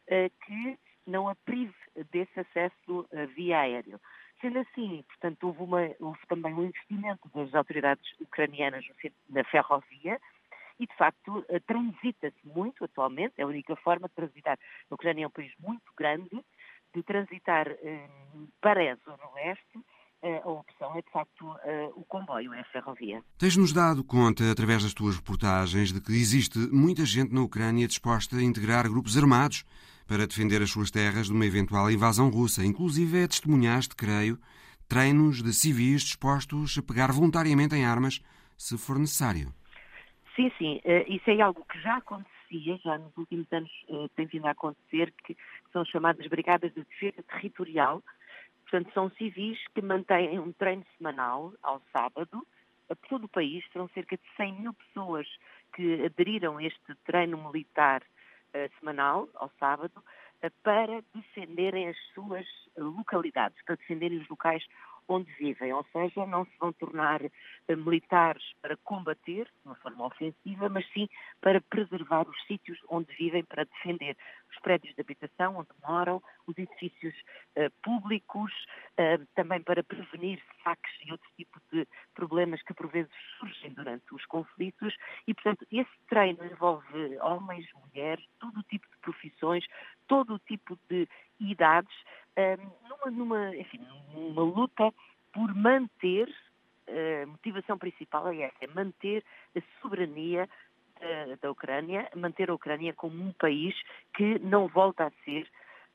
uh, 0.08 0.30
que 0.44 0.78
não 1.06 1.28
a 1.28 1.34
prive 1.34 1.74
desse 2.10 2.38
acesso 2.38 3.08
via 3.34 3.60
aéreo. 3.60 4.00
Sendo 4.40 4.58
assim, 4.60 5.02
portanto, 5.08 5.44
houve, 5.44 5.62
uma, 5.62 5.80
houve 5.98 6.26
também 6.28 6.54
um 6.54 6.64
investimento 6.64 7.28
das 7.34 7.54
autoridades 7.54 8.04
ucranianas 8.20 8.84
na 9.28 9.42
ferrovia, 9.44 10.20
e, 10.80 10.86
de 10.86 10.96
facto, 10.96 11.44
eh, 11.50 11.60
transita-se 11.60 12.40
muito 12.42 12.82
atualmente, 12.82 13.34
é 13.36 13.42
a 13.42 13.46
única 13.46 13.76
forma 13.76 14.08
de 14.08 14.14
transitar. 14.14 14.58
A 14.90 14.94
Ucrânia 14.94 15.24
é 15.24 15.26
um 15.26 15.30
país 15.30 15.52
muito 15.58 15.92
grande, 15.94 16.42
de 16.94 17.02
transitar 17.02 17.68
eh, 17.68 18.08
para 18.62 18.92
a 18.92 18.96
Zona 19.04 19.28
Oeste, 19.34 19.78
eh, 19.78 19.82
a 20.22 20.48
opção 20.48 20.94
é, 20.96 21.02
de 21.02 21.10
facto, 21.10 21.56
o 21.96 22.04
comboio, 22.04 22.52
é 22.52 22.60
a 22.60 22.64
ferrovia. 22.64 23.22
Tens-nos 23.38 23.72
dado 23.72 24.04
conta, 24.04 24.50
através 24.50 24.82
das 24.82 24.92
tuas 24.92 25.16
reportagens, 25.16 25.92
de 25.92 26.00
que 26.00 26.12
existe 26.12 26.58
muita 26.70 27.04
gente 27.04 27.32
na 27.32 27.42
Ucrânia 27.42 27.86
disposta 27.86 28.36
a 28.36 28.42
integrar 28.42 28.88
grupos 28.88 29.16
armados 29.16 29.64
para 30.06 30.26
defender 30.26 30.60
as 30.60 30.70
suas 30.70 30.90
terras 30.90 31.28
de 31.28 31.32
uma 31.32 31.46
eventual 31.46 31.90
invasão 31.90 32.28
russa. 32.30 32.64
Inclusive, 32.64 33.22
é 33.22 33.28
testemunhaste, 33.28 33.94
creio, 33.94 34.38
treinos 34.88 35.40
de 35.40 35.52
civis 35.54 36.02
dispostos 36.02 36.76
a 36.76 36.82
pegar 36.82 37.12
voluntariamente 37.12 37.76
em 37.76 37.84
armas 37.84 38.20
se 38.58 38.76
for 38.76 38.98
necessário. 38.98 39.54
Sim, 40.34 40.50
sim, 40.58 40.80
uh, 40.84 41.12
isso 41.12 41.30
é 41.30 41.40
algo 41.40 41.64
que 41.64 41.80
já 41.80 41.96
acontecia, 41.96 42.76
já 42.82 42.98
nos 42.98 43.16
últimos 43.16 43.46
anos 43.52 43.70
uh, 43.88 44.08
tem 44.16 44.26
vindo 44.26 44.46
a 44.46 44.50
acontecer, 44.50 45.14
que 45.24 45.36
são 45.72 45.84
chamadas 45.84 46.26
Brigadas 46.26 46.74
de 46.74 46.82
Defesa 46.82 47.22
Territorial. 47.22 48.02
Portanto, 48.70 48.94
são 48.94 49.10
civis 49.10 49.58
que 49.74 49.82
mantêm 49.82 50.38
um 50.38 50.52
treino 50.52 50.84
semanal 50.96 51.52
ao 51.60 51.82
sábado, 51.92 52.46
a 52.88 52.94
todo 53.08 53.24
o 53.24 53.28
país, 53.28 53.64
serão 53.72 53.88
cerca 53.88 54.16
de 54.16 54.22
100 54.36 54.60
mil 54.60 54.74
pessoas 54.74 55.26
que 55.74 56.04
aderiram 56.04 56.58
a 56.58 56.64
este 56.64 56.94
treino 57.04 57.50
militar 57.50 58.02
semanal, 58.78 59.28
ao 59.34 59.50
sábado, 59.58 60.02
para 60.62 61.02
defenderem 61.14 61.88
as 61.88 61.96
suas 62.14 62.46
localidades, 62.76 63.62
para 63.64 63.76
defenderem 63.76 64.18
os 64.18 64.28
locais 64.28 64.64
onde 65.08 65.30
vivem, 65.32 65.72
ou 65.72 65.84
seja, 65.92 66.24
não 66.24 66.44
se 66.44 66.52
vão 66.58 66.72
tornar 66.72 67.20
eh, 67.24 67.76
militares 67.76 68.44
para 68.62 68.76
combater 68.76 69.44
de 69.44 69.66
uma 69.66 69.74
forma 69.76 70.06
ofensiva, 70.06 70.68
mas 70.68 70.86
sim 70.92 71.08
para 71.40 71.60
preservar 71.60 72.28
os 72.28 72.46
sítios 72.46 72.78
onde 72.88 73.12
vivem, 73.16 73.44
para 73.44 73.64
defender 73.64 74.16
os 74.50 74.58
prédios 74.60 74.94
de 74.94 75.00
habitação 75.00 75.56
onde 75.56 75.68
moram, 75.86 76.22
os 76.46 76.56
edifícios 76.58 77.14
uh, 77.56 77.70
públicos, 77.82 78.52
uh, 78.98 79.24
também 79.34 79.60
para 79.62 79.82
prevenir 79.82 80.42
saques 80.62 80.92
e 81.04 81.12
outro 81.12 81.28
tipo 81.36 81.60
de 81.72 81.86
problemas 82.14 82.62
que 82.62 82.74
por 82.74 82.88
vezes 82.88 83.12
surgem 83.38 83.72
durante 83.72 84.14
os 84.14 84.24
conflitos. 84.26 84.94
E, 85.26 85.34
portanto, 85.34 85.66
esse 85.70 85.98
treino 86.08 86.44
envolve 86.44 87.18
homens, 87.20 87.66
mulheres, 87.74 88.24
todo 88.38 88.60
o 88.60 88.64
tipo 88.64 88.86
de 88.88 88.96
profissões, 88.98 89.64
todo 90.06 90.34
o 90.34 90.38
tipo 90.38 90.78
de 90.88 91.08
idades, 91.38 91.94
numa, 92.88 93.10
numa, 93.10 93.56
enfim, 93.56 93.80
numa 94.12 94.42
luta 94.42 94.92
por 95.32 95.54
manter, 95.54 96.28
a 96.88 97.26
motivação 97.26 97.78
principal 97.78 98.28
é 98.28 98.42
essa, 98.42 98.56
é 98.60 98.66
manter 98.68 99.24
a 99.56 99.60
soberania 99.80 100.48
da, 101.00 101.36
da 101.42 101.50
Ucrânia, 101.50 102.08
manter 102.14 102.50
a 102.50 102.54
Ucrânia 102.54 102.92
como 102.94 103.22
um 103.22 103.32
país 103.32 103.74
que 104.14 104.38
não 104.40 104.68
volta 104.68 105.06
a 105.06 105.10
ser 105.24 105.46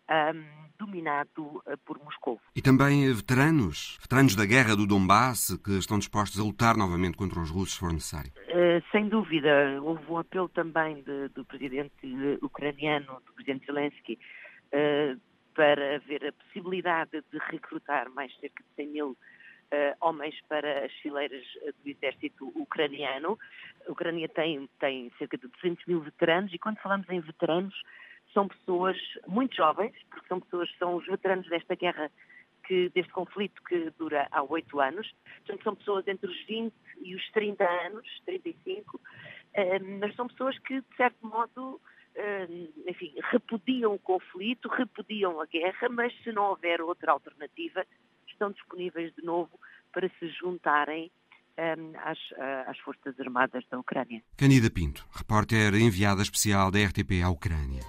um, 0.09 0.43
dominado 0.77 1.43
uh, 1.43 1.77
por 1.85 1.97
Moscou. 2.03 2.39
E 2.55 2.61
também 2.61 3.11
veteranos, 3.13 3.97
veteranos 4.01 4.35
da 4.35 4.45
guerra 4.45 4.75
do 4.75 4.85
Donbass, 4.85 5.57
que 5.63 5.71
estão 5.77 5.97
dispostos 5.97 6.39
a 6.39 6.43
lutar 6.43 6.75
novamente 6.75 7.17
contra 7.17 7.39
os 7.39 7.49
russos 7.49 7.73
se 7.75 7.79
for 7.79 7.93
necessário. 7.93 8.31
Uh, 8.49 8.83
sem 8.91 9.07
dúvida. 9.07 9.81
Houve 9.81 10.03
um 10.09 10.17
apelo 10.17 10.49
também 10.49 11.01
de, 11.03 11.29
do 11.29 11.45
presidente 11.45 11.93
ucraniano, 12.41 13.21
do 13.25 13.33
presidente 13.33 13.65
Zelensky, 13.65 14.19
uh, 14.73 15.19
para 15.53 15.95
haver 15.95 16.25
a 16.27 16.33
possibilidade 16.33 17.23
de 17.31 17.37
recrutar 17.49 18.09
mais 18.11 18.33
cerca 18.39 18.63
de 18.63 18.75
100 18.75 18.87
mil 18.87 19.17
homens 19.99 20.35
para 20.47 20.85
as 20.85 20.91
fileiras 20.93 21.43
do 21.83 21.89
exército 21.89 22.51
ucraniano. 22.55 23.37
A 23.87 23.91
Ucrânia 23.91 24.29
tem, 24.29 24.69
tem 24.79 25.11
cerca 25.17 25.37
de 25.37 25.47
200 25.47 25.85
mil 25.85 26.01
veteranos 26.01 26.53
e 26.53 26.57
quando 26.57 26.77
falamos 26.77 27.09
em 27.09 27.19
veteranos 27.19 27.75
são 28.33 28.47
pessoas 28.47 28.97
muito 29.27 29.55
jovens, 29.55 29.95
porque 30.09 30.27
são 30.27 30.39
pessoas, 30.39 30.69
são 30.77 30.95
os 30.95 31.05
veteranos 31.05 31.47
desta 31.47 31.73
guerra, 31.73 32.11
que, 32.65 32.89
deste 32.89 33.11
conflito 33.13 33.61
que 33.63 33.91
dura 33.97 34.27
há 34.31 34.43
oito 34.43 34.79
anos. 34.79 35.09
Portanto, 35.37 35.63
são 35.63 35.75
pessoas 35.75 36.07
entre 36.07 36.29
os 36.29 36.45
20 36.45 36.73
e 37.01 37.15
os 37.15 37.31
30 37.31 37.63
anos, 37.63 38.07
35, 38.25 38.99
eh, 39.53 39.79
mas 39.79 40.15
são 40.15 40.27
pessoas 40.27 40.57
que, 40.59 40.81
de 40.81 40.95
certo 40.97 41.25
modo, 41.25 41.79
eh, 42.15 42.47
enfim, 42.87 43.13
repudiam 43.31 43.93
o 43.93 43.99
conflito, 43.99 44.67
repudiam 44.67 45.39
a 45.39 45.45
guerra, 45.45 45.87
mas 45.89 46.13
se 46.23 46.31
não 46.31 46.49
houver 46.49 46.81
outra 46.81 47.11
alternativa, 47.11 47.85
estão 48.35 48.51
disponíveis 48.51 49.13
de 49.15 49.23
novo 49.23 49.49
para 49.91 50.09
se 50.19 50.29
juntarem 50.29 51.11
um, 51.57 51.97
às, 52.03 52.19
uh, 52.31 52.69
às, 52.69 52.77
Forças 52.79 53.19
Armadas 53.19 53.63
da 53.71 53.79
Ucrânia. 53.79 54.21
Canida 54.37 54.69
Pinto, 54.69 55.05
repórter 55.11 55.73
enviada 55.75 56.21
especial 56.21 56.69
da 56.69 56.79
RTP 56.83 57.23
à 57.23 57.29
Ucrânia. 57.29 57.81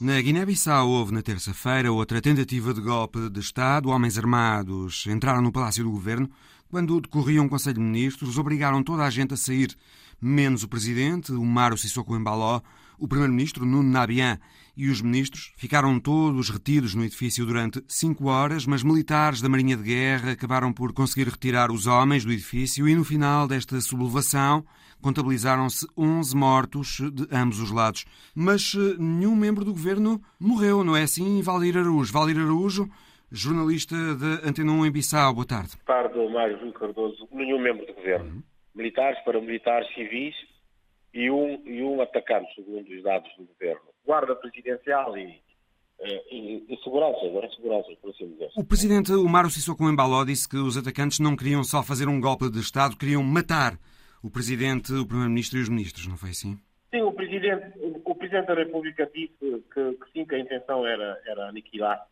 Na 0.00 0.20
Guiné-Bissau 0.20 0.88
houve 0.88 1.14
na 1.14 1.22
terça-feira 1.22 1.92
outra 1.92 2.20
tentativa 2.20 2.74
de 2.74 2.80
golpe 2.80 3.30
de 3.30 3.40
Estado. 3.40 3.88
Homens 3.88 4.18
armados 4.18 5.06
entraram 5.06 5.40
no 5.40 5.52
Palácio 5.52 5.84
do 5.84 5.90
Governo. 5.90 6.28
Quando 6.68 7.00
decorria 7.00 7.40
um 7.40 7.48
Conselho 7.48 7.76
de 7.76 7.80
Ministros, 7.80 8.36
obrigaram 8.36 8.82
toda 8.82 9.04
a 9.04 9.10
gente 9.10 9.32
a 9.34 9.36
sair, 9.36 9.74
menos 10.20 10.64
o 10.64 10.68
Presidente, 10.68 11.32
o 11.32 11.44
Mário 11.44 11.78
Sissoko 11.78 12.16
Embaló, 12.16 12.60
o 12.98 13.06
Primeiro-Ministro, 13.06 13.64
Nuno 13.64 13.88
Nabian, 13.88 14.38
e 14.76 14.88
os 14.88 15.00
ministros 15.00 15.52
ficaram 15.56 15.98
todos 16.00 16.50
retidos 16.50 16.94
no 16.94 17.04
edifício 17.04 17.46
durante 17.46 17.82
cinco 17.88 18.26
horas, 18.26 18.66
mas 18.66 18.82
militares 18.82 19.40
da 19.40 19.48
Marinha 19.48 19.76
de 19.76 19.82
Guerra 19.82 20.32
acabaram 20.32 20.72
por 20.72 20.92
conseguir 20.92 21.28
retirar 21.28 21.70
os 21.70 21.86
homens 21.86 22.24
do 22.24 22.32
edifício 22.32 22.88
e, 22.88 22.94
no 22.94 23.04
final 23.04 23.46
desta 23.46 23.80
sublevação, 23.80 24.64
contabilizaram-se 25.02 25.86
11 25.96 26.36
mortos 26.36 26.98
de 27.12 27.28
ambos 27.30 27.60
os 27.60 27.70
lados. 27.70 28.04
Mas 28.34 28.74
eh, 28.74 28.96
nenhum 28.98 29.36
membro 29.36 29.64
do 29.64 29.72
governo 29.72 30.20
morreu, 30.40 30.82
não 30.82 30.96
é 30.96 31.02
assim, 31.02 31.42
Valdir 31.42 31.76
Araújo? 31.76 32.12
Valdir 32.12 32.38
Araújo, 32.38 32.88
jornalista 33.30 33.94
da 34.14 34.48
Antena 34.48 34.72
1 34.72 34.86
em 34.86 34.90
Bissau. 34.90 35.34
Boa 35.34 35.46
tarde. 35.46 35.76
Boa 35.86 36.02
tarde, 36.02 36.32
Mário 36.32 36.58
Júlio 36.58 36.72
Cardoso. 36.72 37.28
Nenhum 37.30 37.60
membro 37.60 37.86
do 37.86 37.92
governo. 37.92 38.36
Uhum. 38.36 38.42
Militares, 38.74 39.22
paramilitares, 39.24 39.92
civis 39.94 40.34
e 41.12 41.30
um, 41.30 41.62
e 41.64 41.82
um 41.82 42.00
atacante, 42.00 42.52
segundo 42.54 42.88
os 42.88 43.02
dados 43.02 43.30
do 43.36 43.44
governo. 43.44 43.93
Guarda 44.04 44.34
presidencial 44.36 45.16
e, 45.16 45.40
eh, 46.00 46.22
e, 46.30 46.64
e 46.68 46.76
segurança, 46.82 47.24
agora 47.24 47.48
segurança, 47.50 47.88
por 48.00 48.10
assim 48.10 48.28
dizer. 48.28 48.50
O 48.56 48.64
presidente 48.64 49.12
Omar 49.12 49.48
Sissoko 49.50 49.88
Embaló 49.88 50.24
disse 50.24 50.48
que 50.48 50.56
os 50.56 50.76
atacantes 50.76 51.20
não 51.20 51.36
queriam 51.36 51.64
só 51.64 51.82
fazer 51.82 52.08
um 52.08 52.20
golpe 52.20 52.50
de 52.50 52.60
Estado, 52.60 52.96
queriam 52.96 53.22
matar 53.22 53.78
o 54.22 54.30
presidente, 54.30 54.92
o 54.92 55.06
primeiro-ministro 55.06 55.58
e 55.58 55.62
os 55.62 55.68
ministros, 55.68 56.06
não 56.06 56.16
foi 56.16 56.30
assim? 56.30 56.58
Sim, 56.90 57.02
o 57.02 57.12
presidente, 57.12 57.78
o 58.04 58.14
presidente 58.14 58.46
da 58.46 58.54
República 58.54 59.10
disse 59.14 59.34
que, 59.38 59.92
que 59.94 60.12
sim, 60.12 60.24
que 60.24 60.34
a 60.34 60.38
intenção 60.38 60.86
era, 60.86 61.20
era 61.26 61.48
aniquilar 61.48 62.06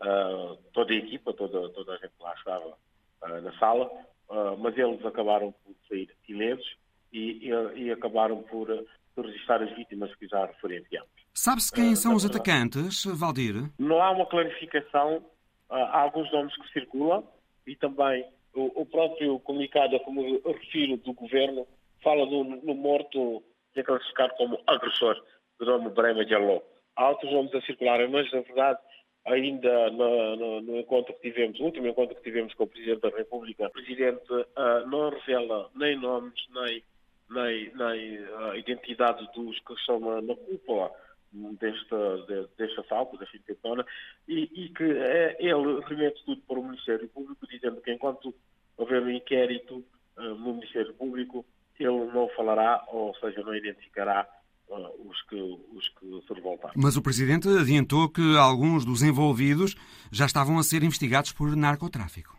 uh, 0.00 0.56
toda 0.72 0.92
a 0.92 0.96
equipa, 0.96 1.32
toda, 1.34 1.68
toda 1.70 1.92
a 1.92 1.96
gente 1.96 2.12
que 2.16 2.22
lá 2.22 2.34
estava 2.34 2.68
uh, 2.68 3.40
na 3.42 3.52
sala, 3.58 3.86
uh, 4.30 4.56
mas 4.58 4.76
eles 4.78 5.04
acabaram 5.04 5.52
por 5.64 5.74
sair 5.88 6.08
ilesos 6.28 6.76
e, 7.12 7.48
e, 7.48 7.82
e 7.82 7.90
acabaram 7.90 8.42
por, 8.42 8.68
por 9.18 9.26
registrar 9.26 9.60
as 9.60 9.74
vítimas 9.74 10.14
que 10.14 10.28
já 10.28 10.46
referenciamos. 10.46 11.10
Sabe-se 11.34 11.72
quem 11.72 11.96
são 11.96 12.14
os 12.14 12.24
atacantes, 12.24 13.04
Valdir? 13.04 13.68
Não 13.76 14.00
há 14.00 14.12
uma 14.12 14.26
clarificação. 14.26 15.24
há 15.68 16.02
alguns 16.02 16.30
nomes 16.30 16.54
que 16.54 16.72
circulam 16.72 17.26
e 17.66 17.74
também 17.74 18.24
o, 18.54 18.86
próprio 18.86 19.40
comunicado, 19.40 19.98
como 20.00 20.24
eu 20.24 20.52
refiro, 20.52 20.96
do 20.98 21.12
governo, 21.14 21.66
fala 22.00 22.26
no, 22.26 22.44
no 22.44 22.74
morto 22.76 23.42
que 23.74 23.80
é 23.80 23.82
classificado 23.82 24.34
como 24.36 24.60
agressor, 24.68 25.16
de 25.58 25.66
nome 25.66 25.90
Brema 25.90 26.24
Diallo. 26.24 26.62
Há 26.94 27.08
outros 27.08 27.32
nomes 27.32 27.52
a 27.56 27.60
circularem, 27.62 28.08
mas 28.08 28.30
na 28.32 28.42
verdade 28.42 28.78
ainda 29.26 29.90
no, 29.90 30.36
no, 30.36 30.60
no, 30.60 30.78
encontro 30.78 31.12
que 31.14 31.28
tivemos, 31.28 31.58
o 31.58 31.64
último 31.64 31.88
encontro 31.88 32.14
que 32.14 32.22
tivemos 32.22 32.54
com 32.54 32.64
o 32.64 32.68
Presidente 32.68 33.00
da 33.00 33.08
República, 33.08 33.66
o 33.66 33.70
Presidente 33.70 34.32
uh, 34.32 34.88
não 34.88 35.10
revela 35.10 35.70
nem 35.74 35.98
nomes, 35.98 36.40
nem 36.54 36.84
nem, 37.30 37.72
nem 37.74 38.18
a 38.50 38.56
identidade 38.56 39.26
dos 39.34 39.58
que 39.60 39.74
estão 39.74 40.00
na, 40.00 40.22
na 40.22 40.34
cúpula 40.34 40.90
desta, 41.32 42.24
de, 42.26 42.48
deste 42.56 42.80
assalto, 42.80 43.18
desta 43.18 43.36
intentona, 43.36 43.84
e, 44.26 44.50
e, 44.54 44.68
que 44.70 44.84
é, 44.84 45.36
ele 45.38 45.80
remete 45.86 46.24
tudo 46.24 46.40
para 46.42 46.58
o 46.58 46.64
Ministério 46.64 47.08
Público, 47.08 47.46
dizendo 47.46 47.80
que 47.80 47.92
enquanto 47.92 48.34
houver 48.76 49.02
um 49.02 49.10
inquérito 49.10 49.84
uh, 50.16 50.22
no 50.22 50.54
Ministério 50.54 50.94
Público, 50.94 51.44
ele 51.78 52.06
não 52.12 52.28
falará, 52.30 52.82
ou 52.88 53.14
seja, 53.16 53.42
não 53.42 53.54
identificará 53.54 54.26
uh, 54.68 55.08
os, 55.08 55.22
que, 55.22 55.36
os 55.36 55.88
que 55.90 56.26
se 56.26 56.34
revoltaram. 56.34 56.74
Mas 56.76 56.96
o 56.96 57.02
Presidente 57.02 57.48
adiantou 57.48 58.08
que 58.08 58.36
alguns 58.36 58.84
dos 58.84 59.02
envolvidos 59.02 59.74
já 60.10 60.26
estavam 60.26 60.58
a 60.58 60.62
ser 60.62 60.82
investigados 60.82 61.32
por 61.32 61.54
narcotráfico. 61.54 62.36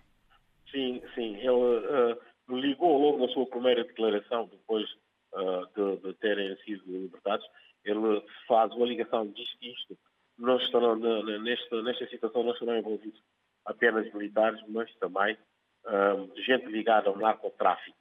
Sim, 0.71 1.01
sim. 1.15 1.35
Ele 1.37 1.49
uh, 1.49 2.17
ligou 2.49 2.97
logo 2.97 3.25
na 3.25 3.33
sua 3.33 3.45
primeira 3.45 3.83
declaração, 3.83 4.47
depois 4.47 4.89
uh, 5.33 5.65
de, 5.75 6.01
de, 6.01 6.13
terem 6.15 6.55
sido 6.63 6.83
libertados, 6.85 7.45
ele 7.83 8.23
faz 8.47 8.73
uma 8.73 8.85
ligação, 8.85 9.27
diz 9.27 9.51
que 9.55 9.71
isto 9.71 9.97
não 10.37 10.57
estarão, 10.57 10.95
nesta, 10.95 11.81
nesta 11.81 12.07
situação 12.07 12.43
não 12.43 12.53
estarão 12.53 12.77
envolvidos 12.77 13.21
apenas 13.65 14.11
militares, 14.13 14.61
mas 14.67 14.93
também 14.95 15.37
uh, 15.85 16.41
gente 16.43 16.65
ligada 16.67 17.09
ao 17.09 17.17
narcotráfico. 17.17 17.97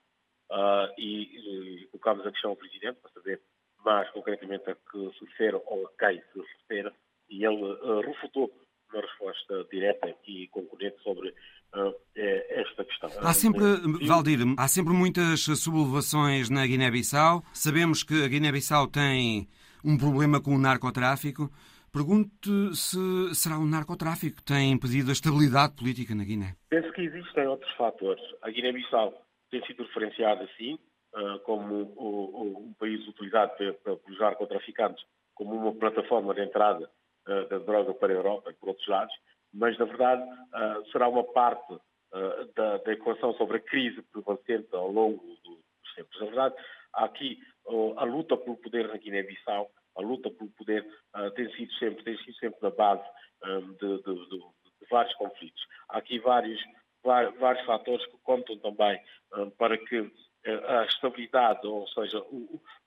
Uh, 0.50 0.88
e, 0.96 1.82
e 1.82 1.86
colocamos 1.88 2.26
a 2.26 2.32
questão 2.32 2.50
ao 2.50 2.56
Presidente 2.56 2.98
para 3.02 3.10
saber 3.10 3.42
mais 3.84 4.08
concretamente 4.10 4.70
a 4.70 4.74
que 4.74 5.18
se 5.18 5.24
refere 5.26 5.60
ou 5.66 5.86
a 5.86 5.90
quem 5.98 6.22
se 6.32 6.40
refere, 6.40 6.92
e 7.28 7.44
ele 7.44 8.02
refutou 8.02 8.50
uma 8.92 9.02
resposta 9.02 9.66
direta 9.70 10.14
e 10.26 10.48
concordante 10.48 10.96
sobre 11.02 11.28
uh, 11.28 11.94
esta 12.14 12.84
questão. 12.84 13.10
Há 13.20 13.32
sempre, 13.32 13.62
Valdir, 14.06 14.38
há 14.56 14.68
sempre 14.68 14.92
muitas 14.92 15.40
sublevações 15.40 16.50
na 16.50 16.66
Guiné-Bissau. 16.66 17.42
Sabemos 17.52 18.02
que 18.02 18.24
a 18.24 18.28
Guiné-Bissau 18.28 18.88
tem 18.88 19.48
um 19.84 19.96
problema 19.96 20.40
com 20.40 20.54
o 20.54 20.58
narcotráfico. 20.58 21.50
Pergunto 21.92 22.74
se 22.74 23.34
será 23.34 23.58
o 23.58 23.64
narcotráfico 23.64 24.36
que 24.36 24.44
tem 24.44 24.72
impedido 24.72 25.10
a 25.10 25.12
estabilidade 25.12 25.74
política 25.74 26.14
na 26.14 26.24
Guiné. 26.24 26.54
Penso 26.68 26.92
que 26.92 27.02
existem 27.02 27.46
outros 27.46 27.72
fatores. 27.76 28.22
A 28.42 28.50
Guiné-Bissau 28.50 29.14
tem 29.50 29.64
sido 29.64 29.84
referenciada, 29.84 30.46
sim, 30.58 30.78
como 31.44 31.82
um 32.66 32.74
país 32.78 33.06
utilizado 33.08 33.52
pelos 33.56 34.18
narcotraficantes 34.18 35.02
como 35.34 35.54
uma 35.54 35.72
plataforma 35.72 36.34
de 36.34 36.42
entrada 36.42 36.90
da 37.48 37.58
droga 37.58 37.94
para 37.94 38.12
a 38.12 38.16
Europa 38.16 38.50
e 38.50 38.54
por 38.54 38.70
outros 38.70 38.86
lados, 38.88 39.14
mas 39.52 39.78
na 39.78 39.84
verdade 39.84 40.22
uh, 40.22 40.90
será 40.90 41.08
uma 41.08 41.24
parte 41.24 41.72
uh, 41.74 42.52
da, 42.54 42.78
da, 42.78 42.92
equação 42.92 43.32
sobre 43.34 43.58
a 43.58 43.60
crise 43.60 44.02
prevalecente 44.02 44.68
ao 44.72 44.90
longo 44.90 45.22
dos 45.44 45.94
tempos. 45.94 46.20
Na 46.20 46.26
verdade, 46.26 46.54
há 46.94 47.04
aqui 47.04 47.38
uh, 47.66 47.98
a 47.98 48.04
luta 48.04 48.36
pelo 48.36 48.56
poder 48.56 48.88
na 48.88 48.96
Guiné-Bissau, 48.96 49.70
a 49.96 50.00
luta 50.00 50.30
pelo 50.30 50.50
poder 50.50 50.86
tem 51.34 51.50
sido 51.56 51.72
sempre, 51.74 52.04
tem 52.04 52.16
sido 52.18 52.34
sempre 52.36 52.58
na 52.62 52.70
base 52.70 53.02
um, 53.44 53.72
de, 53.72 53.96
de, 54.02 54.28
de, 54.28 54.38
de, 54.38 54.86
vários 54.88 55.12
conflitos. 55.14 55.60
Há 55.88 55.98
aqui 55.98 56.20
vários, 56.20 56.60
vários, 57.02 57.66
fatores 57.66 58.06
que 58.06 58.16
contam 58.22 58.56
também 58.58 59.00
para 59.58 59.76
que 59.76 60.08
a 60.68 60.84
estabilidade, 60.84 61.66
ou 61.66 61.84
seja, 61.88 62.22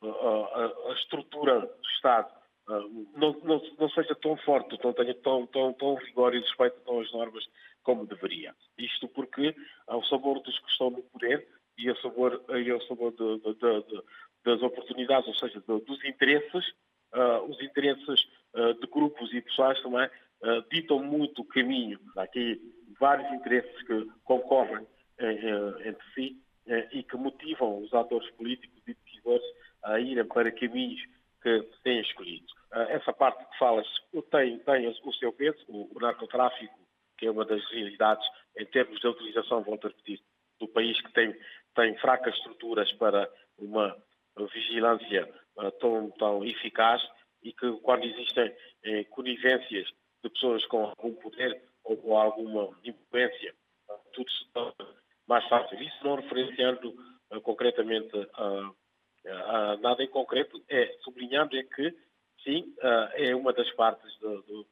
a, 0.01 0.93
estrutura 0.93 1.60
do 1.60 1.88
Estado 1.95 2.31
não, 2.68 3.34
não, 3.44 3.62
não, 3.80 3.89
seja 3.89 4.15
tão 4.15 4.38
forte, 4.38 4.77
não 4.84 4.94
tenha 4.94 5.13
tão, 5.15 5.46
tão, 5.48 5.74
tão 5.74 5.96
rigor 5.96 6.34
e 6.34 6.39
respeito 6.39 6.80
tão 6.86 7.00
as 7.00 7.12
normas 7.12 7.46
como 7.84 8.06
deveria. 8.06 8.56
Isto 8.77 9.08
porque 9.08 9.56
ao 9.88 10.03
sabor 10.06 10.39
dos 10.41 10.58
que 10.60 10.70
estão 10.70 10.89
no 10.89 11.01
poder 11.03 11.48
e 11.77 11.89
ao 11.89 11.96
sabor, 11.98 12.44
e 12.50 12.70
ao 12.70 12.82
sabor 12.82 13.12
de, 13.12 13.39
de, 13.39 13.53
de, 13.53 14.03
das 14.44 14.62
oportunidades, 14.62 15.27
ou 15.27 15.36
seja, 15.36 15.62
dos 15.68 16.03
interesses, 16.06 16.68
uh, 17.13 17.44
os 17.50 17.62
interesses 17.62 18.27
uh, 18.53 18.74
de 18.80 18.88
grupos 18.88 19.34
e 19.34 19.41
pessoais 19.41 19.82
também 19.82 20.06
uh, 20.08 20.63
ditam 20.72 21.00
muito 21.00 21.41
o 21.41 21.46
caminho. 21.46 22.00
Há 22.15 22.24
aqui 22.24 22.62
vários 23.00 23.32
interesses 23.34 23.82
que 23.84 24.08
concorrem 24.24 24.86
entre 25.86 26.03
si 26.15 26.41
e 26.94 27.03
que 27.03 27.15
motivam 27.15 27.80
os 27.80 27.94
atores 27.94 28.27
políticos 28.32 28.82
e 28.88 28.96
decisores 28.96 29.46
a 29.84 30.00
irem 30.00 30.25
para 30.25 30.51
caminhos 30.51 31.00
que 31.41 31.62
têm 31.83 32.01
escolhido. 32.01 32.45
Essa 32.89 33.12
parte 33.12 33.43
que 33.45 33.57
falas 33.57 33.88
tem, 34.29 34.60
tem 34.60 34.88
o 34.88 35.13
seu 35.13 35.33
peso, 35.33 35.60
o 35.67 36.00
narcotráfico 36.00 36.81
que 37.21 37.27
é 37.27 37.31
uma 37.31 37.45
das 37.45 37.63
realidades 37.69 38.27
em 38.57 38.65
termos 38.65 39.00
de 39.00 39.07
utilização, 39.07 39.60
a 39.60 39.71
repetir, 39.71 40.19
do 40.60 40.67
país 40.67 41.00
que 41.00 41.13
tem, 41.13 41.36
tem 41.75 41.95
fracas 42.00 42.36
estruturas 42.36 42.91
para 42.93 43.29
uma 43.60 43.95
vigilância 44.51 45.31
uh, 45.57 45.71
tão, 45.79 46.10
tão 46.17 46.43
eficaz 46.43 47.00
e 47.43 47.53
que 47.53 47.71
quando 47.83 48.05
existem 48.05 48.55
eh, 48.83 49.03
conivências 49.05 49.88
de 50.24 50.29
pessoas 50.29 50.65
com 50.65 50.86
algum 50.86 51.13
poder 51.15 51.62
ou 51.83 51.98
com 51.98 52.17
alguma 52.17 52.69
influência, 52.83 53.53
uh, 53.89 54.00
tudo 54.13 54.29
se 54.31 54.51
torna 54.51 54.95
mais 55.27 55.48
fácil. 55.48 55.79
Isso 55.81 56.03
não 56.03 56.15
referenciando 56.15 56.89
uh, 57.31 57.41
concretamente 57.41 58.12
a 58.33 58.71
nada 59.82 60.04
em 60.04 60.10
concreto, 60.10 60.62
é 60.70 60.96
sublinhando 61.04 61.56
é 61.56 61.63
que, 61.63 61.94
sim, 62.44 62.74
é 63.13 63.36
uma 63.36 63.54
das 63.54 63.70
partes 63.75 64.18
do, 64.20 64.42
do 64.44 64.66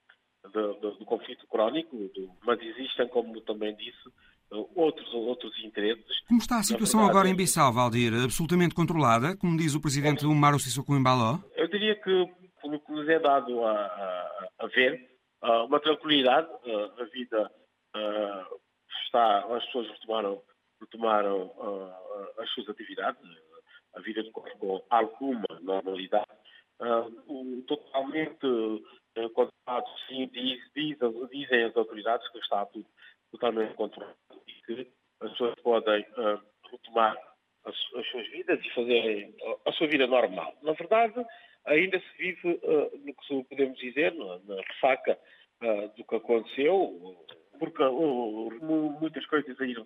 do, 0.47 0.73
do, 0.75 1.05
conflito 1.05 1.45
crónico, 1.47 1.97
mas 2.45 2.59
existem, 2.61 3.07
como 3.09 3.41
também 3.41 3.75
disse, 3.75 4.09
outros, 4.75 5.13
outros 5.13 5.53
interesses. 5.63 6.21
Como 6.27 6.39
está 6.39 6.59
a 6.59 6.63
situação 6.63 7.01
verdade, 7.01 7.17
agora 7.17 7.29
em 7.29 7.35
Bissau, 7.35 7.73
Valdir? 7.73 8.13
Absolutamente 8.13 8.73
controlada, 8.73 9.35
como 9.37 9.57
diz 9.57 9.75
o 9.75 9.81
presidente 9.81 10.25
Umaro 10.25 10.59
Sissoko 10.59 10.95
Embaló? 10.95 11.39
Eu 11.55 11.67
diria 11.67 11.95
que, 11.95 12.25
pelo 12.61 12.79
que 12.79 12.91
nos 12.91 13.07
é 13.09 13.19
dado 13.19 13.63
a, 13.63 13.71
a, 13.71 14.49
a 14.59 14.67
ver, 14.67 15.09
uma 15.67 15.79
tranquilidade, 15.79 16.47
a 16.97 17.03
vida 17.05 17.51
está, 19.05 19.39
as 19.55 19.65
pessoas 19.65 19.89
retomaram, 19.89 20.41
retomaram 20.79 21.51
as 22.39 22.49
suas 22.51 22.69
atividades, 22.69 23.21
a 23.99 24.01
vida 24.01 24.23
decorre 24.23 24.51
com 24.59 24.81
alguma 24.89 25.45
normalidade, 25.61 26.25
totalmente 27.67 28.39
controlado, 29.33 29.87
sim, 30.07 30.27
diz, 30.31 30.59
diz, 30.73 30.97
dizem 31.29 31.63
as 31.65 31.75
autoridades 31.75 32.27
que 32.31 32.39
está 32.39 32.65
tudo 32.67 32.85
totalmente 33.31 33.73
controlado 33.75 34.15
e 34.47 34.51
que 34.65 34.91
as 35.21 35.31
pessoas 35.31 35.55
podem 35.61 36.01
uh, 36.17 36.39
retomar 36.71 37.15
as, 37.65 37.75
as, 37.95 38.07
suas 38.07 38.27
vidas 38.29 38.59
e 38.63 38.69
fazerem 38.73 39.35
a, 39.43 39.69
a, 39.69 39.73
sua 39.73 39.87
vida 39.87 40.07
normal. 40.07 40.55
Na 40.61 40.73
verdade, 40.73 41.25
ainda 41.65 41.99
se 41.99 42.17
vive, 42.17 42.59
uh, 42.63 42.97
no 43.05 43.13
que 43.13 43.49
podemos 43.49 43.77
dizer, 43.79 44.13
na, 44.13 44.39
na 44.39 44.61
ressaca 44.61 45.19
uh, 45.61 45.87
do 45.95 46.03
que 46.03 46.15
aconteceu, 46.15 47.17
porque 47.57 47.83
muitas 49.01 49.25
coisas 49.25 49.59
ainda, 49.59 49.85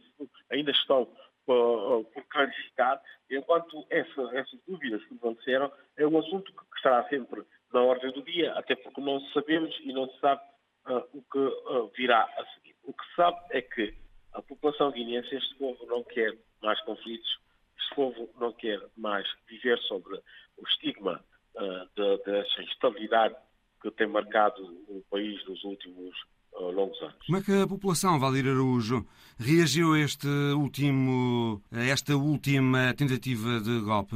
ainda 0.51 0.71
estão 0.71 1.09
por, 1.45 2.05
por 2.05 2.23
clarificar, 2.25 3.01
enquanto 3.29 3.85
essa, 3.89 4.21
essas 4.37 4.59
dúvidas 4.67 5.03
que 5.05 5.15
prevaleceram 5.15 5.71
é 5.97 6.07
um 6.07 6.17
assunto 6.17 6.51
que 6.51 6.77
estará 6.77 7.07
sempre 7.09 7.43
na 7.73 7.81
ordem 7.81 8.11
do 8.11 8.21
dia, 8.21 8.53
até 8.53 8.75
porque 8.75 9.01
não 9.01 9.19
sabemos 9.31 9.75
e 9.81 9.91
não 9.91 10.07
se 10.09 10.19
sabe 10.19 10.41
uh, 10.87 11.03
o 11.13 11.23
que 11.31 11.39
uh, 11.39 11.91
virá 11.95 12.23
a 12.37 12.45
seguir. 12.53 12.75
O 12.83 12.93
que 12.93 13.05
se 13.05 13.15
sabe 13.15 13.39
é 13.51 13.61
que 13.61 13.93
a 14.33 14.41
população 14.41 14.91
guineense, 14.91 15.35
este 15.35 15.55
povo 15.55 15.85
não 15.85 16.03
quer 16.03 16.35
mais 16.61 16.79
conflitos, 16.81 17.39
este 17.77 17.95
povo 17.95 18.29
não 18.39 18.51
quer 18.53 18.79
mais 18.95 19.27
viver 19.47 19.77
sobre 19.79 20.15
o 20.15 20.67
estigma 20.67 21.23
uh, 21.55 22.17
dessa 22.25 22.61
instabilidade 22.61 23.35
que 23.81 23.91
tem 23.91 24.07
marcado 24.07 24.63
o 24.87 25.03
país 25.09 25.43
nos 25.45 25.63
últimos 25.63 26.15
uh, 26.55 26.71
longos 26.71 27.01
anos. 27.01 27.25
Como 27.25 27.37
é 27.37 27.41
que 27.41 27.51
a 27.51 27.67
população, 27.67 28.19
Valdir 28.19 28.47
Araújo, 28.47 29.05
reagiu 29.37 29.93
a, 29.93 29.99
este 29.99 30.27
último, 30.55 31.61
a 31.71 31.83
esta 31.83 32.15
última 32.15 32.93
tentativa 32.93 33.59
de 33.59 33.79
golpe 33.81 34.15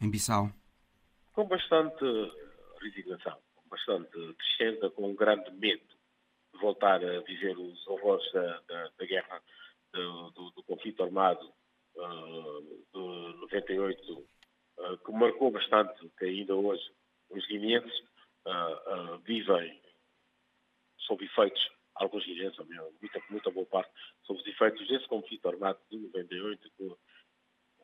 em 0.00 0.10
Bissau? 0.10 0.50
Com 1.32 1.46
bastante 1.46 2.04
resignação, 2.80 3.36
com 3.54 3.68
bastante 3.68 4.34
tristeza, 4.34 4.90
com 4.90 5.10
um 5.10 5.14
grande 5.14 5.50
medo 5.52 5.82
de 6.52 6.60
voltar 6.60 7.02
a 7.04 7.20
viver 7.20 7.56
os 7.56 7.86
horrores 7.86 8.30
da, 8.32 8.60
da, 8.68 8.90
da 8.98 9.06
guerra, 9.06 9.40
do, 9.92 10.30
do, 10.30 10.50
do, 10.50 10.62
conflito 10.64 11.02
armado 11.02 11.52
uh, 11.96 12.62
de 12.92 13.40
98, 13.40 14.12
uh, 14.12 14.98
que 15.04 15.12
marcou 15.12 15.50
bastante, 15.50 16.08
que 16.18 16.24
ainda 16.24 16.54
hoje 16.54 16.82
os 17.30 17.46
guineenses 17.46 18.00
uh, 18.46 19.18
vivem 19.24 19.80
sob 21.06 21.24
efeitos, 21.24 21.70
alguns 21.94 22.24
guineenses, 22.24 22.58
muita, 23.00 23.22
muita 23.30 23.50
boa 23.50 23.66
parte, 23.66 23.90
sob 24.22 24.40
os 24.40 24.46
efeitos 24.46 24.86
desse 24.88 25.06
conflito 25.08 25.48
armado 25.48 25.78
de 25.90 25.98
98, 25.98 26.70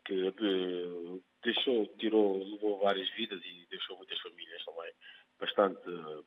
que, 0.05 0.31
de, 0.33 1.23
deixou, 1.43 1.87
tirou, 1.99 2.39
levou 2.43 2.79
várias 2.81 3.09
vidas 3.11 3.41
e 3.45 3.67
deixou 3.71 3.97
muitas 3.97 4.19
famílias 4.21 4.65
também 4.65 4.93
bastante 5.39 5.89
uh, 5.89 6.25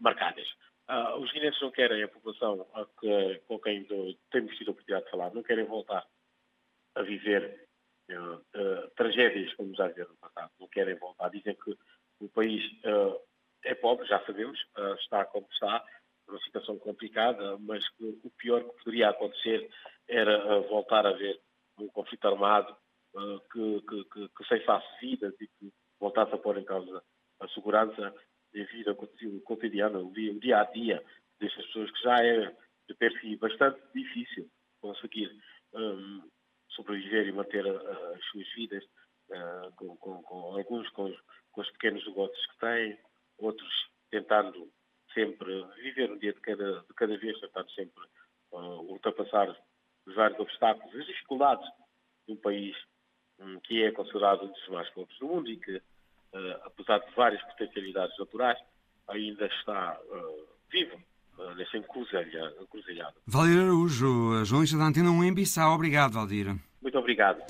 marcadas. 0.00 0.48
Uh, 0.88 1.18
os 1.20 1.30
guineenses 1.32 1.60
não 1.60 1.70
querem, 1.70 2.02
a 2.02 2.08
população 2.08 2.66
a 2.72 2.86
que, 2.98 3.42
com 3.46 3.58
quem 3.58 3.86
temos 4.30 4.56
tido 4.56 4.68
a 4.68 4.70
oportunidade 4.72 5.04
de 5.04 5.10
falar, 5.10 5.34
não 5.34 5.42
querem 5.42 5.64
voltar 5.64 6.06
a 6.94 7.02
viver 7.02 7.68
uh, 8.10 8.90
tragédias 8.96 9.52
como 9.54 9.74
já 9.74 9.88
viveram 9.88 10.10
no 10.10 10.16
passado. 10.16 10.50
Não 10.58 10.68
querem 10.68 10.94
voltar. 10.94 11.28
Dizem 11.28 11.54
que 11.54 11.76
o 12.20 12.28
país 12.30 12.62
é 13.64 13.74
pobre, 13.74 14.06
já 14.06 14.24
sabemos, 14.24 14.58
está 15.00 15.24
como 15.26 15.46
está, 15.52 15.84
numa 16.26 16.40
situação 16.40 16.78
complicada, 16.78 17.56
mas 17.58 17.84
o 18.00 18.30
pior 18.38 18.62
que 18.62 18.84
poderia 18.84 19.08
acontecer 19.08 19.68
era 20.06 20.60
voltar 20.60 21.06
a 21.06 21.12
ver 21.12 21.40
um 21.78 21.88
conflito 21.88 22.26
armado 22.26 22.76
uh, 23.14 23.40
que, 23.52 23.80
que, 23.82 24.04
que, 24.04 24.28
que 24.28 25.00
vidas 25.00 25.34
e 25.40 25.46
que 25.46 25.72
voltasse 25.98 26.34
a 26.34 26.38
pôr 26.38 26.58
em 26.58 26.64
causa 26.64 27.02
a 27.40 27.48
segurança. 27.48 28.14
E 28.54 28.62
a 28.62 28.64
vida 28.64 28.94
cotidiana, 29.44 29.98
o 29.98 30.10
dia, 30.12 30.32
o 30.32 30.40
dia 30.40 30.60
a 30.60 30.64
dia 30.64 31.04
destas 31.38 31.66
pessoas, 31.66 31.90
que 31.90 32.02
já 32.02 32.16
é 32.24 32.56
de 32.88 32.94
per 32.94 33.12
si 33.20 33.36
bastante 33.36 33.78
difícil 33.94 34.50
conseguir 34.80 35.30
um, 35.74 36.22
sobreviver 36.70 37.28
e 37.28 37.32
manter 37.32 37.66
as 37.66 38.24
suas 38.30 38.48
vidas, 38.54 38.82
uh, 39.28 39.72
com, 39.76 39.96
com, 39.98 40.22
com, 40.22 40.56
alguns 40.56 40.88
com, 40.90 41.14
com 41.52 41.60
os 41.60 41.70
pequenos 41.72 42.06
negócios 42.06 42.46
que 42.46 42.58
têm, 42.58 42.98
outros 43.38 43.88
tentando 44.10 44.68
sempre 45.14 45.64
viver 45.82 46.10
um 46.10 46.18
dia 46.18 46.32
de 46.32 46.40
cada, 46.40 46.80
de 46.80 46.94
cada 46.94 47.16
vez, 47.16 47.38
tentando 47.40 47.70
sempre 47.72 48.04
uh, 48.52 48.80
ultrapassar 48.90 49.56
os 50.06 50.14
vários 50.14 50.38
obstáculos, 50.38 50.94
as 50.94 51.06
dificuldades 51.06 51.66
de 52.26 52.34
um 52.34 52.36
país 52.36 52.76
um, 53.40 53.58
que 53.60 53.82
é 53.82 53.92
considerado 53.92 54.44
um 54.44 54.48
dos 54.48 54.68
mais 54.68 54.88
pobres 54.90 55.18
do 55.18 55.26
mundo 55.26 55.50
e 55.50 55.56
que, 55.56 55.76
uh, 55.76 55.82
apesar 56.64 56.98
de 56.98 57.14
várias 57.14 57.42
potencialidades 57.42 58.18
naturais, 58.18 58.58
ainda 59.08 59.46
está 59.46 59.98
uh, 60.00 60.46
vivo 60.70 60.96
uh, 61.38 61.54
nessa 61.54 61.76
encruzilhada. 61.76 63.14
Valdir 63.26 63.60
Araújo, 63.62 64.44
jornalista 64.44 64.78
da 64.78 64.84
Antena 64.84 65.10
1 65.10 65.24
em 65.24 65.34
Bissau. 65.34 65.74
Obrigado, 65.74 66.12
Valdir. 66.12 66.54
Muito 66.82 66.98
obrigado. 66.98 67.42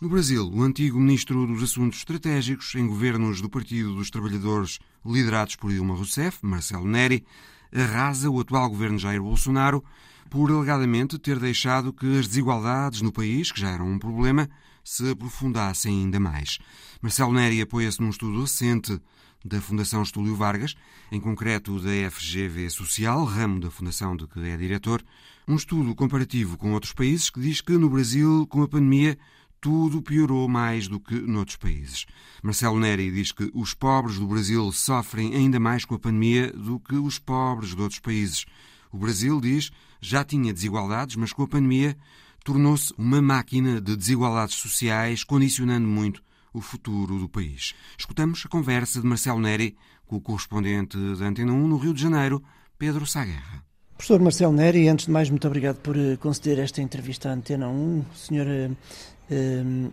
No 0.00 0.08
Brasil, 0.08 0.50
o 0.50 0.62
antigo 0.62 0.98
ministro 0.98 1.46
dos 1.46 1.62
Assuntos 1.62 1.98
Estratégicos 1.98 2.74
em 2.74 2.86
governos 2.86 3.42
do 3.42 3.50
Partido 3.50 3.94
dos 3.94 4.08
Trabalhadores 4.08 4.78
liderados 5.04 5.56
por 5.56 5.70
Dilma 5.70 5.94
Rousseff, 5.94 6.38
Marcelo 6.40 6.88
Neri, 6.88 7.22
arrasa 7.70 8.30
o 8.30 8.40
atual 8.40 8.70
governo 8.70 8.98
Jair 8.98 9.20
Bolsonaro 9.20 9.84
por 10.30 10.50
alegadamente 10.50 11.18
ter 11.18 11.38
deixado 11.38 11.92
que 11.92 12.18
as 12.18 12.26
desigualdades 12.26 13.02
no 13.02 13.12
país, 13.12 13.52
que 13.52 13.60
já 13.60 13.68
eram 13.68 13.90
um 13.90 13.98
problema, 13.98 14.48
se 14.82 15.10
aprofundasse 15.10 15.88
ainda 15.88 16.18
mais. 16.18 16.58
Marcelo 17.02 17.34
Neri 17.34 17.60
apoia-se 17.60 18.00
num 18.00 18.08
estudo 18.08 18.40
recente 18.40 18.98
da 19.44 19.60
Fundação 19.60 20.02
Estúlio 20.02 20.34
Vargas, 20.34 20.74
em 21.12 21.20
concreto 21.20 21.78
da 21.78 22.10
FGV 22.10 22.70
Social, 22.70 23.22
ramo 23.24 23.60
da 23.60 23.70
fundação 23.70 24.16
de 24.16 24.26
que 24.26 24.40
é 24.40 24.56
diretor, 24.56 25.04
um 25.46 25.56
estudo 25.56 25.94
comparativo 25.94 26.56
com 26.56 26.72
outros 26.72 26.94
países 26.94 27.28
que 27.28 27.40
diz 27.40 27.60
que 27.60 27.72
no 27.72 27.90
Brasil, 27.90 28.46
com 28.48 28.62
a 28.62 28.68
pandemia, 28.68 29.18
tudo 29.60 30.02
piorou 30.02 30.48
mais 30.48 30.88
do 30.88 30.98
que 30.98 31.14
noutros 31.14 31.56
países. 31.56 32.06
Marcelo 32.42 32.80
Neri 32.80 33.10
diz 33.10 33.30
que 33.32 33.50
os 33.54 33.74
pobres 33.74 34.18
do 34.18 34.26
Brasil 34.26 34.72
sofrem 34.72 35.34
ainda 35.34 35.60
mais 35.60 35.84
com 35.84 35.94
a 35.94 35.98
pandemia 35.98 36.52
do 36.52 36.80
que 36.80 36.94
os 36.94 37.18
pobres 37.18 37.74
de 37.74 37.82
outros 37.82 38.00
países. 38.00 38.46
O 38.90 38.98
Brasil, 38.98 39.40
diz, 39.40 39.70
já 40.00 40.24
tinha 40.24 40.52
desigualdades, 40.52 41.16
mas 41.16 41.32
com 41.32 41.42
a 41.42 41.48
pandemia 41.48 41.96
tornou-se 42.44 42.92
uma 42.96 43.20
máquina 43.20 43.80
de 43.80 43.96
desigualdades 43.96 44.56
sociais, 44.56 45.22
condicionando 45.22 45.86
muito 45.86 46.22
o 46.52 46.60
futuro 46.60 47.18
do 47.18 47.28
país. 47.28 47.74
Escutamos 47.98 48.42
a 48.44 48.48
conversa 48.48 49.00
de 49.00 49.06
Marcelo 49.06 49.40
Neri 49.40 49.76
com 50.06 50.16
o 50.16 50.20
correspondente 50.20 50.96
da 51.16 51.26
Antena 51.26 51.52
1 51.52 51.68
no 51.68 51.76
Rio 51.76 51.94
de 51.94 52.02
Janeiro, 52.02 52.42
Pedro 52.76 53.06
Saguerra. 53.06 53.62
Professor 53.96 54.18
Marcelo 54.18 54.52
Neri, 54.52 54.88
antes 54.88 55.06
de 55.06 55.12
mais, 55.12 55.28
muito 55.28 55.46
obrigado 55.46 55.76
por 55.76 55.96
eh, 55.96 56.16
conceder 56.16 56.58
esta 56.58 56.80
entrevista 56.80 57.28
à 57.28 57.34
Antena 57.34 57.68
1. 57.68 57.98
O 57.98 58.06
senhor 58.16 58.46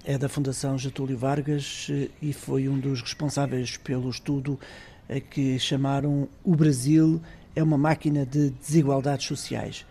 é 0.06 0.18
da 0.18 0.28
Fundação 0.28 0.78
Getúlio 0.78 1.18
Vargas 1.18 1.90
e 2.22 2.34
foi 2.34 2.68
um 2.68 2.80
dos 2.80 3.02
responsáveis 3.02 3.78
pelo 3.78 4.10
estudo 4.10 4.60
que 5.30 5.60
chamaram 5.60 6.28
O 6.44 6.56
Brasil 6.56 7.22
é 7.56 7.62
uma 7.62 7.78
máquina 7.78 8.26
de 8.26 8.50
desigualdades 8.50 9.26
sociais. 9.28 9.86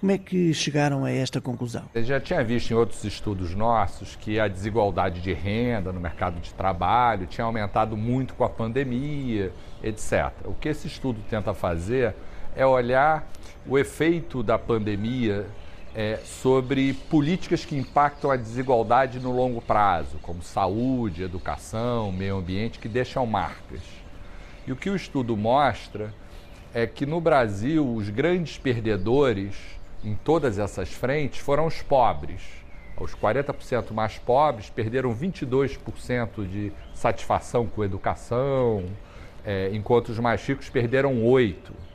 Como 0.00 0.12
é 0.12 0.18
que 0.18 0.54
chegaram 0.54 1.04
a 1.04 1.10
esta 1.10 1.40
conclusão? 1.40 1.82
Eu 1.92 2.04
já 2.04 2.20
tinha 2.20 2.42
visto 2.44 2.70
em 2.70 2.74
outros 2.74 3.02
estudos 3.02 3.52
nossos 3.54 4.14
que 4.14 4.38
a 4.38 4.46
desigualdade 4.46 5.20
de 5.20 5.32
renda 5.32 5.92
no 5.92 6.00
mercado 6.00 6.40
de 6.40 6.54
trabalho 6.54 7.26
tinha 7.26 7.44
aumentado 7.44 7.96
muito 7.96 8.34
com 8.34 8.44
a 8.44 8.48
pandemia, 8.48 9.52
etc. 9.82 10.32
O 10.44 10.54
que 10.54 10.68
esse 10.68 10.86
estudo 10.86 11.20
tenta 11.28 11.52
fazer 11.52 12.14
é 12.54 12.64
olhar 12.64 13.28
o 13.66 13.76
efeito 13.76 14.40
da 14.40 14.56
pandemia 14.56 15.46
é, 15.94 16.18
sobre 16.24 16.92
políticas 16.92 17.64
que 17.64 17.76
impactam 17.76 18.30
a 18.30 18.36
desigualdade 18.36 19.18
no 19.18 19.32
longo 19.32 19.60
prazo, 19.60 20.18
como 20.22 20.42
saúde, 20.42 21.22
educação, 21.22 22.12
meio 22.12 22.36
ambiente, 22.36 22.78
que 22.78 22.88
deixam 22.88 23.26
marcas. 23.26 23.80
E 24.66 24.72
o 24.72 24.76
que 24.76 24.90
o 24.90 24.96
estudo 24.96 25.36
mostra 25.36 26.12
é 26.74 26.86
que 26.86 27.06
no 27.06 27.20
Brasil 27.20 27.94
os 27.94 28.10
grandes 28.10 28.58
perdedores 28.58 29.54
em 30.04 30.14
todas 30.14 30.58
essas 30.58 30.92
frentes 30.92 31.40
foram 31.40 31.66
os 31.66 31.82
pobres. 31.82 32.42
Os 33.00 33.14
40% 33.14 33.92
mais 33.92 34.18
pobres 34.18 34.70
perderam 34.70 35.14
22% 35.14 36.46
de 36.48 36.72
satisfação 36.92 37.66
com 37.66 37.82
a 37.82 37.84
educação, 37.84 38.84
é, 39.44 39.70
enquanto 39.72 40.10
os 40.10 40.18
mais 40.18 40.44
ricos 40.44 40.68
perderam 40.68 41.22
8%. 41.22 41.87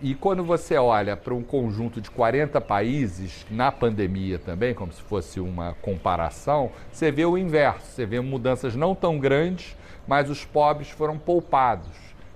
E 0.00 0.14
quando 0.14 0.44
você 0.44 0.76
olha 0.76 1.16
para 1.16 1.34
um 1.34 1.42
conjunto 1.42 2.00
de 2.00 2.08
40 2.08 2.60
países, 2.60 3.44
na 3.50 3.72
pandemia 3.72 4.38
também, 4.38 4.72
como 4.72 4.92
se 4.92 5.02
fosse 5.02 5.40
uma 5.40 5.74
comparação, 5.82 6.70
você 6.92 7.10
vê 7.10 7.24
o 7.24 7.36
inverso, 7.36 7.84
você 7.84 8.06
vê 8.06 8.20
mudanças 8.20 8.76
não 8.76 8.94
tão 8.94 9.18
grandes, 9.18 9.76
mas 10.06 10.30
os 10.30 10.44
pobres 10.44 10.88
foram 10.88 11.18
poupados. 11.18 11.90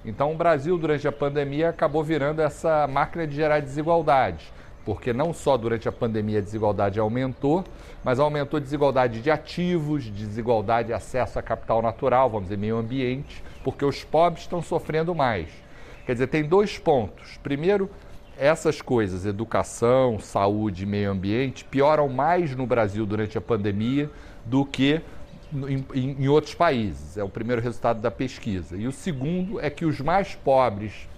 Então 0.05 0.33
o 0.33 0.37
Brasil, 0.37 0.77
durante 0.77 1.07
a 1.07 1.13
pandemia, 1.13 1.69
acabou 1.69 2.03
virando 2.03 2.43
essa 2.43 2.89
máquina 2.89 3.29
de 3.29 3.37
gerar 3.37 3.61
desigualdades 3.61 4.53
porque 4.85 5.13
não 5.13 5.33
só 5.33 5.57
durante 5.57 5.89
a 5.89 5.93
pandemia 5.93 6.39
a 6.39 6.43
desigualdade 6.43 6.99
aumentou, 6.99 7.65
mas 8.03 8.19
aumentou 8.19 8.59
a 8.59 8.61
desigualdade 8.61 9.21
de 9.21 9.31
ativos, 9.31 10.11
desigualdade 10.11 10.89
de 10.89 10.95
acesso 10.95 11.39
a 11.39 11.43
capital 11.43 11.81
natural, 11.81 12.29
vamos 12.29 12.49
dizer, 12.49 12.59
meio 12.59 12.77
ambiente, 12.77 13.45
porque 13.63 13.85
os 13.85 14.03
pobres 14.03 14.43
estão 14.43 14.61
sofrendo 14.61 15.15
mais. 15.15 15.62
Quer 16.07 16.15
dizer, 16.15 16.27
tem 16.27 16.45
dois 16.45 16.79
pontos. 16.79 17.39
Primeiro, 17.43 17.91
essas 18.37 18.81
coisas, 18.81 19.25
educação, 19.25 20.19
saúde, 20.19 20.85
meio 20.87 21.11
ambiente, 21.11 21.65
pioram 21.65 22.09
mais 22.09 22.57
no 22.57 22.67
Brasil 22.67 23.07
durante 23.07 23.39
a 23.39 23.41
pandemia 23.41 24.11
do 24.45 24.65
que 24.65 25.01
em, 25.53 25.85
em, 25.95 26.23
em 26.23 26.29
outros 26.29 26.55
países. 26.55 27.17
É 27.17 27.23
o 27.23 27.29
primeiro 27.29 27.61
resultado 27.61 28.01
da 28.01 28.11
pesquisa. 28.11 28.77
E 28.77 28.87
o 28.87 28.93
segundo 28.93 29.61
é 29.61 29.71
que 29.71 29.85
os 29.85 30.01
mais 30.01 30.35
pobres 30.35 31.09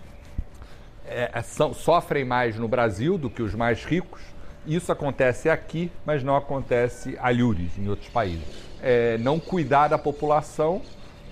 é, 1.06 1.30
é, 1.32 1.42
são, 1.42 1.72
sofrem 1.72 2.24
mais 2.24 2.58
no 2.58 2.66
Brasil 2.66 3.16
do 3.16 3.30
que 3.30 3.42
os 3.42 3.54
mais 3.54 3.84
ricos. 3.84 4.22
Isso 4.66 4.90
acontece 4.90 5.48
aqui, 5.48 5.92
mas 6.04 6.22
não 6.22 6.36
acontece 6.36 7.16
alhures 7.20 7.78
em 7.78 7.88
outros 7.88 8.08
países. 8.08 8.44
É, 8.82 9.18
não 9.18 9.38
cuidar 9.38 9.88
da 9.88 9.98
população 9.98 10.82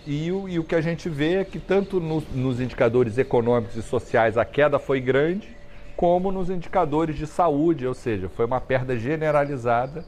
e 0.07 0.33
o, 0.33 0.49
e 0.49 0.59
o, 0.59 0.65
que 0.65 0.75
a 0.75 0.81
gente 0.81 1.09
vê 1.09 1.35
é 1.37 1.45
que 1.45 1.59
tanto 1.59 2.01
no, 2.01 2.21
nos 2.35 2.61
indicadores 2.61 3.19
econômicos 3.19 3.77
e 3.77 3.83
sociais 3.83 4.37
a 4.37 4.45
queda 4.45 4.79
foi 4.79 5.01
grande, 5.01 5.57
como 5.97 6.33
nos 6.33 6.51
indicadores 6.51 7.17
de 7.17 7.27
saúde, 7.27 7.87
ou 7.87 7.95
seja, 7.95 8.29
foi 8.29 8.45
uma 8.45 8.61
perda 8.61 8.99
generalizada 8.99 10.05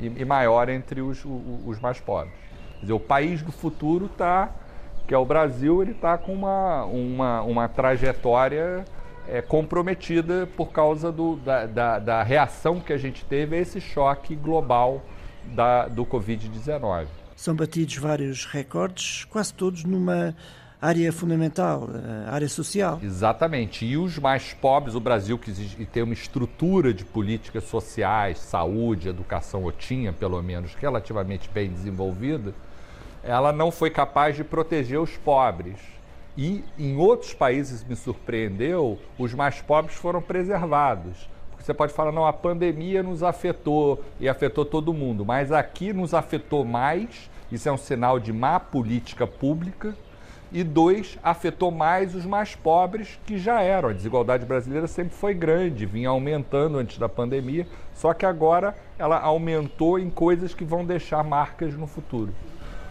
e, 0.00 0.06
e, 0.06 0.24
maior 0.24 0.68
entre 0.68 1.00
os, 1.00 1.24
os, 1.24 1.42
os 1.66 1.80
mais 1.80 1.98
pobres. 1.98 2.32
Quer 2.74 2.80
dizer, 2.82 2.92
o 2.92 3.00
país 3.00 3.42
do 3.42 3.50
futuro 3.50 4.06
está 4.06 4.54
que 5.10 5.14
é 5.14 5.18
o 5.18 5.24
Brasil, 5.24 5.82
ele 5.82 5.90
está 5.90 6.16
com 6.16 6.32
uma, 6.32 6.84
uma, 6.84 7.42
uma 7.42 7.68
trajetória 7.68 8.84
é, 9.28 9.42
comprometida 9.42 10.48
por 10.56 10.70
causa 10.70 11.10
do, 11.10 11.34
da, 11.34 11.66
da, 11.66 11.98
da, 11.98 12.22
reação 12.22 12.78
que 12.78 12.92
a 12.92 12.96
gente 12.96 13.24
teve 13.24 13.56
a 13.56 13.58
esse 13.58 13.80
choque 13.80 14.36
global 14.36 15.02
da, 15.46 15.88
do 15.88 16.06
Covid-19. 16.06 17.06
São 17.40 17.56
batidos 17.56 17.96
vários 17.96 18.44
recordes, 18.44 19.24
quase 19.24 19.54
todos 19.54 19.82
numa 19.82 20.36
área 20.78 21.10
fundamental, 21.10 21.88
a 22.26 22.34
área 22.34 22.50
social. 22.50 23.00
Exatamente. 23.02 23.86
E 23.86 23.96
os 23.96 24.18
mais 24.18 24.52
pobres, 24.52 24.94
o 24.94 25.00
Brasil 25.00 25.38
que 25.38 25.86
tem 25.86 26.02
uma 26.02 26.12
estrutura 26.12 26.92
de 26.92 27.02
políticas 27.02 27.64
sociais, 27.64 28.36
saúde, 28.40 29.08
educação, 29.08 29.62
ou 29.62 29.72
tinha 29.72 30.12
pelo 30.12 30.42
menos 30.42 30.74
relativamente 30.74 31.48
bem 31.48 31.70
desenvolvida, 31.70 32.52
ela 33.24 33.54
não 33.54 33.70
foi 33.70 33.88
capaz 33.88 34.36
de 34.36 34.44
proteger 34.44 35.00
os 35.00 35.16
pobres. 35.16 35.78
E 36.36 36.62
em 36.78 36.98
outros 36.98 37.32
países 37.32 37.82
me 37.82 37.96
surpreendeu, 37.96 38.98
os 39.18 39.32
mais 39.32 39.62
pobres 39.62 39.96
foram 39.96 40.20
preservados. 40.20 41.29
Você 41.60 41.74
pode 41.74 41.92
falar, 41.92 42.10
não, 42.10 42.26
a 42.26 42.32
pandemia 42.32 43.02
nos 43.02 43.22
afetou 43.22 44.02
e 44.18 44.28
afetou 44.28 44.64
todo 44.64 44.92
mundo, 44.94 45.24
mas 45.24 45.52
aqui 45.52 45.92
nos 45.92 46.14
afetou 46.14 46.64
mais, 46.64 47.30
isso 47.52 47.68
é 47.68 47.72
um 47.72 47.76
sinal 47.76 48.18
de 48.18 48.32
má 48.32 48.58
política 48.58 49.26
pública. 49.26 49.94
E 50.52 50.64
dois, 50.64 51.16
afetou 51.22 51.70
mais 51.70 52.12
os 52.12 52.26
mais 52.26 52.56
pobres 52.56 53.20
que 53.24 53.38
já 53.38 53.60
eram. 53.60 53.90
A 53.90 53.92
desigualdade 53.92 54.44
brasileira 54.44 54.88
sempre 54.88 55.14
foi 55.14 55.32
grande, 55.32 55.86
vinha 55.86 56.08
aumentando 56.08 56.76
antes 56.76 56.98
da 56.98 57.08
pandemia, 57.08 57.68
só 57.94 58.12
que 58.12 58.26
agora 58.26 58.74
ela 58.98 59.20
aumentou 59.20 59.96
em 59.96 60.10
coisas 60.10 60.52
que 60.52 60.64
vão 60.64 60.84
deixar 60.84 61.22
marcas 61.22 61.74
no 61.74 61.86
futuro. 61.86 62.34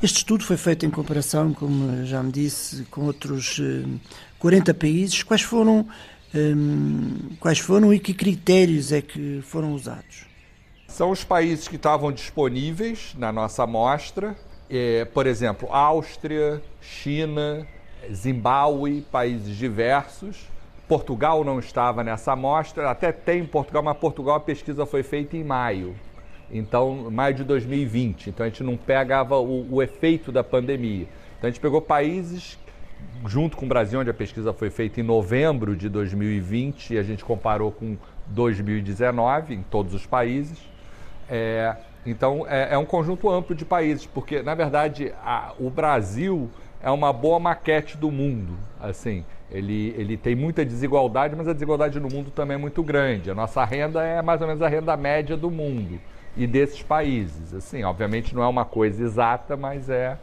Este 0.01 0.19
estudo 0.19 0.45
foi 0.45 0.55
feito 0.55 0.85
em 0.85 0.89
comparação, 0.89 1.53
como 1.53 2.05
já 2.05 2.23
me 2.23 2.31
disse, 2.31 2.85
com 2.85 3.01
outros 3.01 3.61
40 4.39 4.71
eh, 4.71 4.73
países. 4.73 5.23
Quais 5.23 5.41
foram, 5.41 5.85
um, 6.33 7.35
quais 7.39 7.59
foram 7.59 7.93
e 7.93 7.99
que 7.99 8.13
critérios 8.13 8.91
é 8.91 9.01
que 9.01 9.41
foram 9.41 9.73
usados? 9.73 10.27
São 10.87 11.11
os 11.11 11.23
países 11.23 11.67
que 11.67 11.75
estavam 11.75 12.11
disponíveis 12.11 13.15
na 13.17 13.31
nossa 13.31 13.63
amostra, 13.63 14.35
é, 14.69 15.05
por 15.05 15.25
exemplo, 15.25 15.71
Áustria, 15.71 16.61
China, 16.81 17.65
Zimbábue, 18.11 19.01
países 19.11 19.55
diversos. 19.55 20.47
Portugal 20.87 21.43
não 21.43 21.59
estava 21.59 22.03
nessa 22.03 22.33
amostra, 22.33 22.89
até 22.89 23.11
tem 23.11 23.45
Portugal, 23.45 23.83
mas 23.83 23.97
Portugal 23.97 24.35
a 24.35 24.39
pesquisa 24.39 24.85
foi 24.85 25.03
feita 25.03 25.37
em 25.37 25.43
maio. 25.43 25.95
Então, 26.51 27.11
maio 27.11 27.35
de 27.35 27.43
2020. 27.43 28.31
Então, 28.31 28.43
a 28.43 28.49
gente 28.49 28.63
não 28.63 28.75
pegava 28.75 29.37
o, 29.37 29.75
o 29.75 29.83
efeito 29.83 30.31
da 30.31 30.43
pandemia. 30.43 31.07
Então, 31.37 31.47
a 31.47 31.51
gente 31.51 31.59
pegou 31.59 31.79
países 31.79 32.57
junto 33.25 33.57
com 33.57 33.65
o 33.65 33.69
Brasil, 33.69 33.99
onde 33.99 34.09
a 34.09 34.13
pesquisa 34.13 34.53
foi 34.53 34.69
feita 34.69 34.99
em 34.99 35.03
novembro 35.03 35.75
de 35.75 35.89
2020 35.89 36.93
e 36.93 36.97
a 36.97 37.03
gente 37.03 37.23
comparou 37.23 37.71
com 37.71 37.97
2019 38.27 39.55
em 39.55 39.61
todos 39.63 39.93
os 39.93 40.05
países. 40.05 40.57
É, 41.29 41.75
então, 42.05 42.45
é, 42.47 42.73
é, 42.73 42.77
um 42.77 42.85
conjunto 42.85 43.29
amplo 43.29 43.55
de 43.55 43.65
países, 43.65 44.05
porque, 44.05 44.41
na 44.41 44.55
verdade, 44.55 45.13
a, 45.23 45.53
o 45.59 45.69
Brasil 45.69 46.49
é 46.81 46.89
uma 46.89 47.11
boa 47.11 47.39
maquete 47.39 47.97
do 47.97 48.09
mundo. 48.09 48.57
Assim, 48.79 49.25
ele, 49.51 49.93
ele 49.97 50.15
tem 50.15 50.35
muita 50.35 50.63
desigualdade, 50.63 51.35
mas 51.35 51.47
a 51.47 51.53
desigualdade 51.53 51.99
no 51.99 52.07
mundo 52.07 52.31
também 52.31 52.55
é 52.55 52.57
muito 52.57 52.81
grande. 52.81 53.29
A 53.29 53.35
nossa 53.35 53.63
renda 53.65 54.01
é 54.03 54.21
mais 54.21 54.41
ou 54.41 54.47
menos 54.47 54.61
a 54.61 54.67
renda 54.67 54.95
média 54.95 55.35
do 55.35 55.51
mundo 55.51 55.99
e 56.37 56.47
desses 56.47 56.81
países. 56.81 57.53
Assim, 57.53 57.83
obviamente 57.83 58.33
não 58.33 58.43
é 58.43 58.47
uma 58.47 58.65
coisa 58.65 59.03
exata, 59.03 59.57
mas 59.57 59.89
é, 59.89 60.17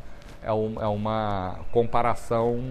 é, 0.47 0.53
um, 0.53 0.81
é 0.81 0.87
uma 0.87 1.59
comparação 1.73 2.63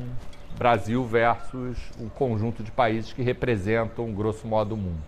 Brasil 0.58 1.04
versus 1.04 1.78
um 2.00 2.08
conjunto 2.08 2.64
de 2.64 2.72
países 2.72 3.12
que 3.12 3.22
representam, 3.22 4.12
grosso 4.14 4.48
modo, 4.48 4.74
o 4.74 4.78
mundo. 4.78 5.04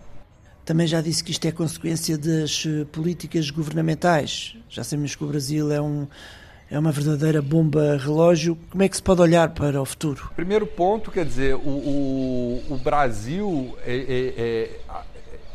também 0.64 0.86
já 0.86 1.00
disse 1.00 1.24
que 1.24 1.30
isto 1.30 1.46
é 1.46 1.50
consequência 1.50 2.18
das 2.18 2.64
eh, 2.66 2.84
políticas 2.92 3.50
governamentais. 3.50 4.54
Já 4.68 4.84
sabemos 4.84 5.16
que 5.16 5.24
o 5.24 5.26
Brasil 5.26 5.72
é 5.72 5.80
um 5.80 6.06
é 6.70 6.78
uma 6.78 6.92
verdadeira 6.92 7.40
bomba 7.40 7.96
relógio. 7.96 8.54
Como 8.70 8.82
é 8.82 8.88
que 8.90 8.94
se 8.94 9.02
pode 9.02 9.22
olhar 9.22 9.48
para 9.54 9.80
o 9.80 9.86
futuro? 9.86 10.30
Primeiro 10.36 10.66
ponto, 10.66 11.10
quer 11.10 11.24
dizer, 11.24 11.54
o, 11.54 11.60
o, 11.60 12.64
o 12.68 12.76
Brasil, 12.76 13.74
é, 13.86 13.96
é, 13.96 14.34
é, 14.36 14.70
a, 14.86 15.02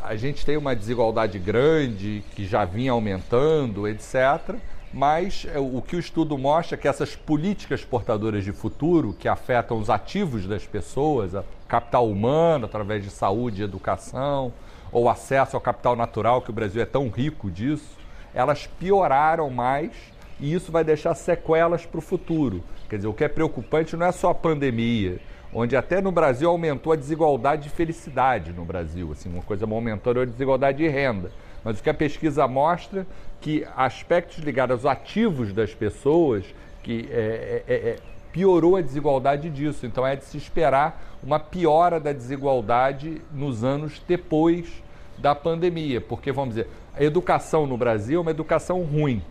a 0.05 0.15
gente 0.15 0.43
tem 0.43 0.57
uma 0.57 0.75
desigualdade 0.75 1.37
grande 1.37 2.23
que 2.35 2.45
já 2.47 2.65
vinha 2.65 2.93
aumentando, 2.93 3.87
etc. 3.87 4.55
Mas 4.93 5.47
é, 5.51 5.57
o 5.57 5.81
que 5.81 5.95
o 5.95 5.99
estudo 5.99 6.37
mostra 6.37 6.75
é 6.75 6.77
que 6.77 6.87
essas 6.87 7.15
políticas 7.15 7.83
portadoras 7.83 8.43
de 8.43 8.51
futuro, 8.51 9.13
que 9.13 9.27
afetam 9.27 9.79
os 9.79 9.89
ativos 9.89 10.45
das 10.45 10.67
pessoas, 10.67 11.33
o 11.33 11.43
capital 11.67 12.07
humano, 12.07 12.65
através 12.65 13.03
de 13.03 13.09
saúde 13.09 13.61
e 13.61 13.65
educação, 13.65 14.53
ou 14.91 15.09
acesso 15.09 15.57
ao 15.57 15.61
capital 15.61 15.95
natural, 15.95 16.43
que 16.43 16.51
o 16.51 16.53
Brasil 16.53 16.79
é 16.79 16.85
tão 16.85 17.09
rico 17.09 17.49
disso, 17.49 17.97
elas 18.35 18.67
pioraram 18.67 19.49
mais 19.49 19.91
e 20.39 20.53
isso 20.53 20.71
vai 20.71 20.83
deixar 20.83 21.15
sequelas 21.15 21.85
para 21.87 21.97
o 21.97 22.01
futuro. 22.01 22.63
Quer 22.87 22.97
dizer, 22.97 23.07
o 23.07 23.13
que 23.13 23.23
é 23.23 23.27
preocupante 23.27 23.97
não 23.97 24.05
é 24.05 24.11
só 24.11 24.29
a 24.29 24.35
pandemia, 24.35 25.19
onde 25.51 25.75
até 25.75 26.01
no 26.01 26.11
Brasil 26.11 26.47
aumentou 26.47 26.93
a 26.93 26.95
desigualdade 26.95 27.63
de 27.63 27.69
felicidade 27.69 28.53
no 28.53 28.63
Brasil, 28.63 29.11
assim, 29.11 29.29
uma 29.29 29.41
coisa 29.41 29.65
aumentou 29.65 30.21
a 30.21 30.25
desigualdade 30.25 30.77
de 30.77 30.87
renda. 30.87 31.31
Mas 31.63 31.79
o 31.79 31.83
que 31.83 31.89
a 31.89 31.93
pesquisa 31.93 32.47
mostra 32.47 33.05
que 33.39 33.65
aspectos 33.75 34.39
ligados 34.39 34.85
aos 34.85 34.97
ativos 34.97 35.53
das 35.53 35.73
pessoas 35.73 36.43
que 36.81 37.07
é, 37.11 37.63
é, 37.67 37.73
é, 37.73 37.95
piorou 38.31 38.75
a 38.75 38.81
desigualdade 38.81 39.49
disso. 39.49 39.85
Então 39.85 40.05
é 40.05 40.15
de 40.15 40.25
se 40.25 40.37
esperar 40.37 41.01
uma 41.23 41.39
piora 41.39 41.99
da 41.99 42.11
desigualdade 42.11 43.21
nos 43.31 43.63
anos 43.63 44.01
depois 44.07 44.83
da 45.17 45.33
pandemia, 45.33 46.01
porque 46.01 46.31
vamos 46.31 46.55
dizer, 46.55 46.67
a 46.95 47.03
educação 47.03 47.65
no 47.65 47.77
Brasil 47.77 48.19
é 48.19 48.21
uma 48.21 48.31
educação 48.31 48.81
ruim 48.83 49.21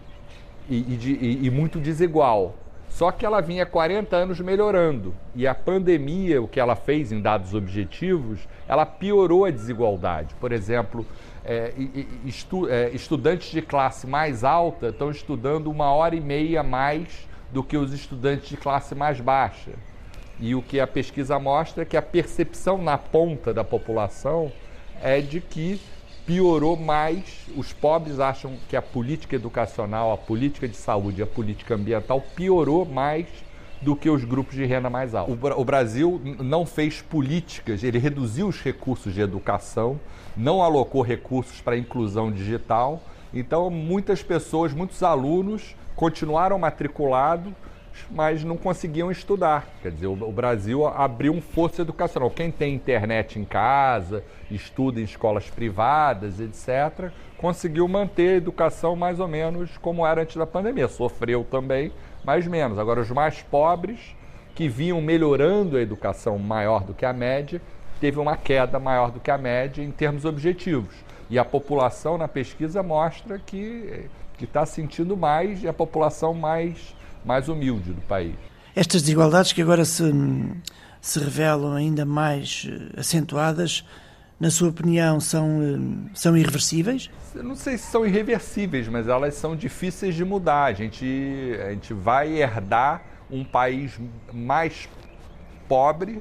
e, 0.68 0.78
e, 0.78 0.96
de, 0.96 1.12
e, 1.12 1.46
e 1.46 1.50
muito 1.50 1.78
desigual. 1.78 2.54
Só 2.88 3.10
que 3.10 3.24
ela 3.24 3.40
vinha 3.40 3.64
40 3.64 4.14
anos 4.14 4.40
melhorando. 4.40 5.14
E 5.34 5.46
a 5.46 5.54
pandemia, 5.54 6.42
o 6.42 6.46
que 6.46 6.60
ela 6.60 6.76
fez 6.76 7.10
em 7.10 7.22
dados 7.22 7.54
objetivos, 7.54 8.40
ela 8.68 8.84
piorou 8.84 9.46
a 9.46 9.50
desigualdade. 9.50 10.34
Por 10.38 10.52
exemplo, 10.52 11.06
é, 11.44 11.72
estu, 12.24 12.68
é, 12.68 12.90
estudantes 12.90 13.50
de 13.50 13.62
classe 13.62 14.06
mais 14.06 14.44
alta 14.44 14.88
estão 14.88 15.10
estudando 15.10 15.68
uma 15.68 15.90
hora 15.92 16.14
e 16.14 16.20
meia 16.20 16.62
mais 16.62 17.28
do 17.52 17.62
que 17.62 17.76
os 17.76 17.92
estudantes 17.92 18.48
de 18.48 18.56
classe 18.56 18.94
mais 18.94 19.20
baixa. 19.20 19.72
E 20.40 20.54
o 20.54 20.62
que 20.62 20.80
a 20.80 20.86
pesquisa 20.86 21.38
mostra 21.38 21.82
é 21.82 21.86
que 21.86 21.96
a 21.96 22.02
percepção 22.02 22.78
na 22.78 22.96
ponta 22.96 23.52
da 23.52 23.62
população 23.62 24.50
é 25.00 25.20
de 25.20 25.40
que 25.40 25.80
piorou 26.26 26.76
mais. 26.76 27.46
Os 27.56 27.72
pobres 27.72 28.18
acham 28.18 28.56
que 28.68 28.76
a 28.76 28.82
política 28.82 29.36
educacional, 29.36 30.12
a 30.12 30.16
política 30.16 30.66
de 30.66 30.76
saúde, 30.76 31.22
a 31.22 31.26
política 31.26 31.74
ambiental 31.74 32.20
piorou 32.34 32.84
mais 32.84 33.26
do 33.80 33.96
que 33.96 34.08
os 34.08 34.24
grupos 34.24 34.54
de 34.54 34.64
renda 34.64 34.88
mais 34.88 35.14
alta. 35.14 35.32
O 35.56 35.64
Brasil 35.64 36.20
não 36.38 36.64
fez 36.64 37.02
políticas, 37.02 37.82
ele 37.82 37.98
reduziu 37.98 38.46
os 38.46 38.60
recursos 38.60 39.12
de 39.12 39.20
educação, 39.20 39.98
não 40.36 40.62
alocou 40.62 41.02
recursos 41.02 41.60
para 41.60 41.76
inclusão 41.76 42.30
digital. 42.30 43.02
Então, 43.32 43.70
muitas 43.70 44.22
pessoas, 44.22 44.72
muitos 44.72 45.02
alunos 45.02 45.74
continuaram 45.94 46.58
matriculados 46.58 47.52
mas 48.10 48.42
não 48.44 48.56
conseguiam 48.56 49.10
estudar. 49.10 49.66
Quer 49.82 49.92
dizer, 49.92 50.06
o 50.06 50.32
Brasil 50.32 50.86
abriu 50.86 51.32
um 51.32 51.40
fosso 51.40 51.80
educacional. 51.80 52.30
Quem 52.30 52.50
tem 52.50 52.74
internet 52.74 53.38
em 53.38 53.44
casa, 53.44 54.24
estuda 54.50 55.00
em 55.00 55.04
escolas 55.04 55.48
privadas, 55.48 56.40
etc., 56.40 57.10
conseguiu 57.36 57.86
manter 57.88 58.34
a 58.34 58.36
educação 58.36 58.94
mais 58.94 59.18
ou 59.18 59.28
menos 59.28 59.76
como 59.78 60.06
era 60.06 60.22
antes 60.22 60.36
da 60.36 60.46
pandemia. 60.46 60.88
Sofreu 60.88 61.44
também, 61.44 61.92
mas 62.24 62.46
menos. 62.46 62.78
Agora, 62.78 63.00
os 63.00 63.10
mais 63.10 63.42
pobres, 63.42 64.16
que 64.54 64.68
vinham 64.68 65.00
melhorando 65.00 65.76
a 65.76 65.80
educação 65.80 66.38
maior 66.38 66.84
do 66.84 66.94
que 66.94 67.06
a 67.06 67.12
média, 67.12 67.60
teve 68.02 68.18
uma 68.18 68.36
queda 68.36 68.80
maior 68.80 69.12
do 69.12 69.20
que 69.20 69.30
a 69.30 69.38
média 69.38 69.80
em 69.80 69.92
termos 69.92 70.24
objetivos. 70.24 70.92
E 71.30 71.38
a 71.38 71.44
população 71.44 72.18
na 72.18 72.26
pesquisa 72.26 72.82
mostra 72.82 73.38
que 73.38 74.10
está 74.40 74.66
sentindo 74.66 75.16
mais 75.16 75.62
e 75.62 75.68
a 75.68 75.72
população 75.72 76.34
mais 76.34 76.96
mais 77.24 77.48
humilde 77.48 77.92
do 77.92 78.00
país. 78.00 78.34
Estas 78.74 79.02
desigualdades 79.02 79.52
que 79.52 79.62
agora 79.62 79.84
se, 79.84 80.02
se 81.00 81.20
revelam 81.20 81.74
ainda 81.74 82.04
mais 82.04 82.68
eh, 82.68 82.98
acentuadas, 82.98 83.86
na 84.40 84.50
sua 84.50 84.70
opinião, 84.70 85.20
são, 85.20 85.62
eh, 85.62 86.10
são 86.12 86.36
irreversíveis? 86.36 87.08
Eu 87.32 87.44
não 87.44 87.54
sei 87.54 87.78
se 87.78 87.88
são 87.88 88.04
irreversíveis, 88.04 88.88
mas 88.88 89.06
elas 89.06 89.34
são 89.34 89.54
difíceis 89.54 90.16
de 90.16 90.24
mudar. 90.24 90.64
A 90.64 90.72
gente, 90.72 91.06
a 91.64 91.70
gente 91.70 91.94
vai 91.94 92.32
herdar 92.32 93.04
um 93.30 93.44
país 93.44 93.96
mais 94.32 94.88
pobre 95.68 96.20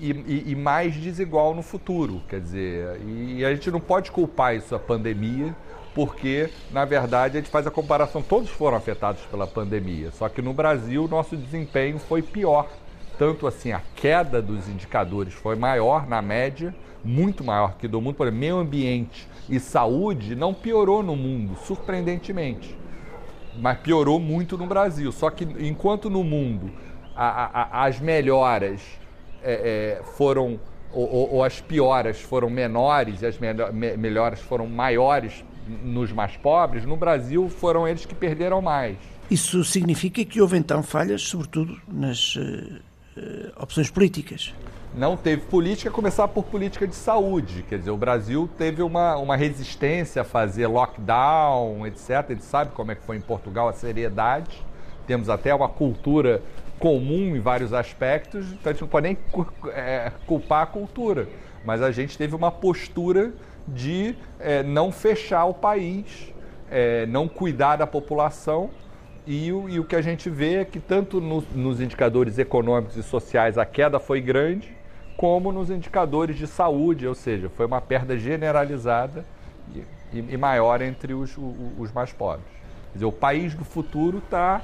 e, 0.00 0.10
e, 0.10 0.44
e, 0.52 0.54
mais 0.56 0.94
desigual 0.94 1.54
no 1.54 1.62
futuro. 1.62 2.22
Quer 2.28 2.40
dizer, 2.40 3.00
e 3.06 3.44
a 3.44 3.54
gente 3.54 3.70
não 3.70 3.80
pode 3.80 4.10
culpar 4.10 4.54
isso 4.56 4.74
a 4.74 4.78
pandemia 4.78 5.54
porque, 5.94 6.50
na 6.70 6.84
verdade, 6.84 7.38
a 7.38 7.40
gente 7.40 7.50
faz 7.50 7.66
a 7.66 7.70
comparação, 7.70 8.20
todos 8.20 8.50
foram 8.50 8.76
afetados 8.76 9.22
pela 9.30 9.46
pandemia, 9.46 10.10
só 10.10 10.28
que 10.28 10.42
no 10.42 10.52
Brasil 10.52 11.08
nosso 11.08 11.34
desempenho 11.34 11.98
foi 11.98 12.20
pior. 12.20 12.68
Tanto 13.18 13.46
assim, 13.46 13.72
a 13.72 13.80
queda 13.94 14.42
dos 14.42 14.68
indicadores 14.68 15.32
foi 15.32 15.56
maior 15.56 16.06
na 16.06 16.20
média, 16.20 16.74
muito 17.02 17.42
maior 17.42 17.76
que 17.78 17.88
do 17.88 17.98
mundo. 17.98 18.14
Por 18.14 18.26
exemplo, 18.26 18.40
meio 18.40 18.58
ambiente 18.58 19.26
e 19.48 19.58
saúde 19.58 20.34
não 20.34 20.52
piorou 20.52 21.02
no 21.02 21.16
mundo, 21.16 21.56
surpreendentemente. 21.64 22.76
Mas 23.58 23.78
piorou 23.78 24.20
muito 24.20 24.58
no 24.58 24.66
Brasil. 24.66 25.10
Só 25.12 25.30
que 25.30 25.44
enquanto 25.66 26.10
no 26.10 26.22
mundo 26.22 26.70
a, 27.16 27.80
a, 27.80 27.86
as 27.86 27.98
melhoras 27.98 28.82
é, 29.42 29.98
é, 30.00 30.02
foram, 30.16 30.58
ou, 30.92 31.34
ou, 31.34 31.44
as 31.44 31.60
pioras 31.60 32.20
foram 32.20 32.48
menores 32.50 33.22
e 33.22 33.26
as 33.26 33.38
melhoras 33.38 34.40
foram 34.40 34.66
maiores 34.66 35.44
nos 35.82 36.12
mais 36.12 36.36
pobres, 36.36 36.84
no 36.84 36.96
Brasil 36.96 37.48
foram 37.48 37.86
eles 37.86 38.04
que 38.04 38.14
perderam 38.14 38.62
mais. 38.62 38.96
Isso 39.30 39.64
significa 39.64 40.24
que 40.24 40.40
houve 40.40 40.56
então 40.56 40.82
falhas, 40.82 41.22
sobretudo 41.22 41.80
nas 41.88 42.36
uh, 42.36 42.80
opções 43.60 43.90
políticas? 43.90 44.54
Não 44.94 45.16
teve 45.16 45.42
política, 45.42 45.90
começar 45.90 46.28
por 46.28 46.44
política 46.44 46.86
de 46.86 46.94
saúde. 46.94 47.64
Quer 47.68 47.80
dizer, 47.80 47.90
o 47.90 47.96
Brasil 47.96 48.48
teve 48.56 48.82
uma, 48.82 49.16
uma 49.16 49.36
resistência 49.36 50.22
a 50.22 50.24
fazer 50.24 50.68
lockdown, 50.68 51.86
etc. 51.86 52.10
A 52.10 52.32
gente 52.32 52.44
sabe 52.44 52.70
como 52.70 52.92
é 52.92 52.94
que 52.94 53.02
foi 53.02 53.16
em 53.16 53.20
Portugal 53.20 53.68
a 53.68 53.72
seriedade. 53.72 54.64
Temos 55.06 55.28
até 55.28 55.54
uma 55.54 55.68
cultura 55.68 56.40
comum 56.78 57.36
em 57.36 57.40
vários 57.40 57.72
aspectos, 57.72 58.52
então 58.52 58.70
a 58.70 58.72
gente 58.72 58.82
não 58.82 58.88
pode 58.88 59.06
nem 59.08 59.18
é, 59.72 60.12
culpar 60.26 60.62
a 60.62 60.66
cultura. 60.66 61.28
Mas 61.64 61.82
a 61.82 61.90
gente 61.90 62.16
teve 62.16 62.34
uma 62.34 62.52
postura 62.52 63.32
de 63.66 64.14
é, 64.38 64.62
não 64.62 64.92
fechar 64.92 65.44
o 65.46 65.54
país, 65.54 66.32
é, 66.70 67.06
não 67.06 67.26
cuidar 67.26 67.76
da 67.76 67.86
população. 67.86 68.70
E 69.26 69.50
o, 69.52 69.68
e 69.68 69.80
o, 69.80 69.84
que 69.84 69.96
a 69.96 70.02
gente 70.02 70.30
vê 70.30 70.56
é 70.56 70.64
que 70.64 70.78
tanto 70.78 71.20
no, 71.20 71.42
nos 71.52 71.80
indicadores 71.80 72.38
econômicos 72.38 72.96
e 72.96 73.02
sociais 73.02 73.58
a 73.58 73.66
queda 73.66 73.98
foi 73.98 74.20
grande, 74.20 74.76
como 75.16 75.50
nos 75.50 75.70
indicadores 75.70 76.36
de 76.36 76.46
saúde, 76.46 77.08
ou 77.08 77.14
seja, 77.14 77.48
foi 77.48 77.66
uma 77.66 77.80
perda 77.80 78.16
generalizada 78.16 79.24
e, 80.12 80.18
e, 80.18 80.36
maior 80.36 80.80
entre 80.80 81.14
os, 81.14 81.36
os, 81.36 81.54
os, 81.78 81.92
mais 81.92 82.12
pobres. 82.12 82.46
Quer 82.92 82.98
dizer, 82.98 83.06
o 83.06 83.12
país 83.12 83.54
do 83.54 83.64
futuro 83.64 84.18
está, 84.18 84.62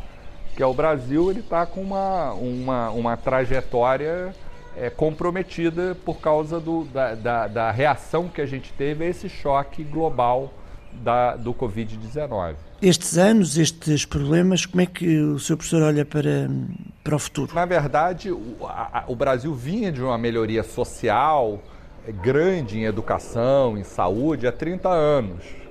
que 0.56 0.62
é 0.62 0.66
o 0.66 0.74
Brasil, 0.74 1.30
ele 1.30 1.40
está 1.40 1.64
com 1.64 1.80
uma, 1.80 2.32
uma, 2.32 2.90
uma 2.90 3.16
trajetória 3.16 4.34
é, 4.76 4.90
comprometida 4.90 5.96
por 6.04 6.20
causa 6.20 6.60
do, 6.60 6.84
da, 6.84 7.14
da, 7.14 7.48
da, 7.48 7.70
reação 7.70 8.28
que 8.28 8.40
a 8.40 8.46
gente 8.46 8.72
teve 8.72 9.04
a 9.04 9.08
esse 9.08 9.28
choque 9.28 9.82
global 9.82 10.52
da, 10.92 11.36
do 11.36 11.54
Covid-19. 11.54 12.54
Estes 12.80 13.16
anos, 13.16 13.56
estes 13.56 14.04
problemas, 14.04 14.66
como 14.66 14.80
é 14.82 14.86
que 14.86 15.18
o 15.20 15.38
seu 15.38 15.56
professor 15.56 15.82
olha 15.82 16.04
para, 16.04 16.50
para 17.02 17.16
o 17.16 17.18
futuro? 17.18 17.54
Na 17.54 17.64
verdade, 17.64 18.30
o, 18.30 18.56
a, 18.62 19.04
o 19.06 19.16
Brasil 19.16 19.54
vinha 19.54 19.90
de 19.90 20.02
uma 20.02 20.18
melhoria 20.18 20.62
social 20.62 21.62
é, 22.06 22.12
grande 22.12 22.78
em 22.78 22.84
educação, 22.84 23.78
em 23.78 23.84
saúde, 23.84 24.46
há 24.46 24.52
30 24.52 24.88
anos 24.88 25.61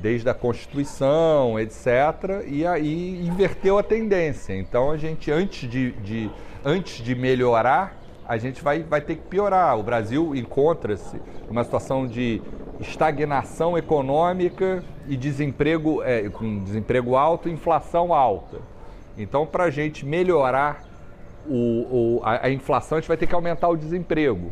desde 0.00 0.28
a 0.28 0.34
Constituição, 0.34 1.58
etc., 1.58 2.44
e 2.46 2.66
aí 2.66 3.26
inverteu 3.26 3.78
a 3.78 3.82
tendência. 3.82 4.54
Então 4.54 4.90
a 4.90 4.96
gente, 4.96 5.30
antes 5.30 5.68
de, 5.68 5.92
de, 5.92 6.30
antes 6.64 7.04
de 7.04 7.14
melhorar, 7.14 7.96
a 8.26 8.38
gente 8.38 8.62
vai, 8.62 8.82
vai 8.82 9.00
ter 9.00 9.16
que 9.16 9.22
piorar. 9.22 9.78
O 9.78 9.82
Brasil 9.82 10.34
encontra-se 10.34 11.20
numa 11.46 11.62
situação 11.62 12.06
de 12.06 12.40
estagnação 12.80 13.76
econômica 13.76 14.82
e 15.06 15.16
desemprego, 15.16 16.02
é, 16.02 16.28
com 16.30 16.64
desemprego 16.64 17.16
alto 17.16 17.48
e 17.48 17.52
inflação 17.52 18.12
alta. 18.12 18.58
Então, 19.16 19.46
para 19.46 19.64
a 19.64 19.70
gente 19.70 20.04
melhorar 20.04 20.82
o, 21.46 22.16
o, 22.16 22.20
a, 22.24 22.46
a, 22.46 22.50
inflação, 22.50 22.98
a 22.98 23.00
gente 23.00 23.08
vai 23.08 23.16
ter 23.16 23.26
que 23.26 23.34
aumentar 23.34 23.68
o 23.68 23.76
desemprego. 23.76 24.50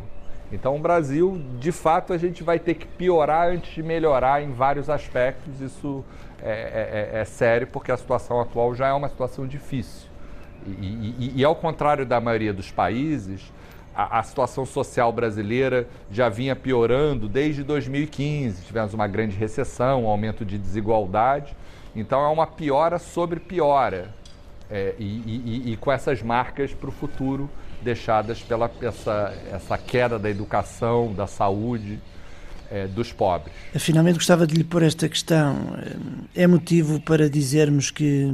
Então, 0.53 0.77
o 0.77 0.79
Brasil, 0.79 1.43
de 1.59 1.73
fato, 1.73 2.13
a 2.13 2.19
gente 2.19 2.43
vai 2.43 2.59
ter 2.59 2.75
que 2.75 2.87
piorar 2.87 3.49
antes 3.49 3.75
de 3.75 3.83
melhorar 3.83 4.43
em 4.43 4.53
vários 4.53 4.91
aspectos. 4.91 5.63
Isso 5.63 6.05
é, 6.43 7.11
é, 7.15 7.21
é 7.21 7.25
sério, 7.25 7.67
porque 7.67 7.91
a 7.91 7.97
situação 7.97 8.39
atual 8.39 8.75
já 8.75 8.89
é 8.89 8.93
uma 8.93 9.09
situação 9.09 9.47
difícil. 9.47 10.11
E, 10.67 10.71
e, 11.19 11.33
e 11.37 11.45
ao 11.45 11.57
contrário 11.57 12.05
da 12.05 12.21
maioria 12.21 12.53
dos 12.53 12.71
países, 12.71 13.51
a, 13.95 14.19
a, 14.19 14.23
situação 14.23 14.67
social 14.67 15.11
brasileira 15.11 15.89
já 16.11 16.29
vinha 16.29 16.55
piorando 16.55 17.29
desde 17.29 17.65
2015. 17.65 18.63
Tivemos 18.63 18.93
uma 18.93 19.09
grande 19.09 19.35
recessão, 19.35 20.05
um 20.05 20.07
aumento 20.07 20.45
de 20.45 20.59
desigualdade. 20.59 21.57
Então, 21.97 22.23
é 22.23 22.29
uma 22.29 22.47
piora 22.47 22.99
sobre 22.99 23.41
piora. 23.41 24.15
É, 24.71 24.95
e, 24.99 25.73
e, 25.73 25.77
com 25.77 25.93
essas 25.93 26.23
marcas 26.23 26.73
para 26.73 26.89
o 26.89 26.93
futuro 26.93 27.51
deixadas 27.83 28.41
pela 28.41 28.71
essa, 28.81 29.35
essa 29.53 29.79
queda 29.79 30.19
da 30.19 30.31
educação, 30.31 31.13
da 31.13 31.27
saúde 31.27 31.99
é, 32.71 32.87
dos 32.87 33.13
pobres. 33.13 33.55
Finalmente 33.77 34.15
gostava 34.15 34.47
de 34.47 34.55
lhe 34.55 34.65
pôr 34.65 34.83
esta 34.83 35.09
questão. 35.09 35.77
É 36.35 36.47
motivo 36.47 37.01
para 37.01 37.29
dizermos 37.29 37.91
que 37.91 38.31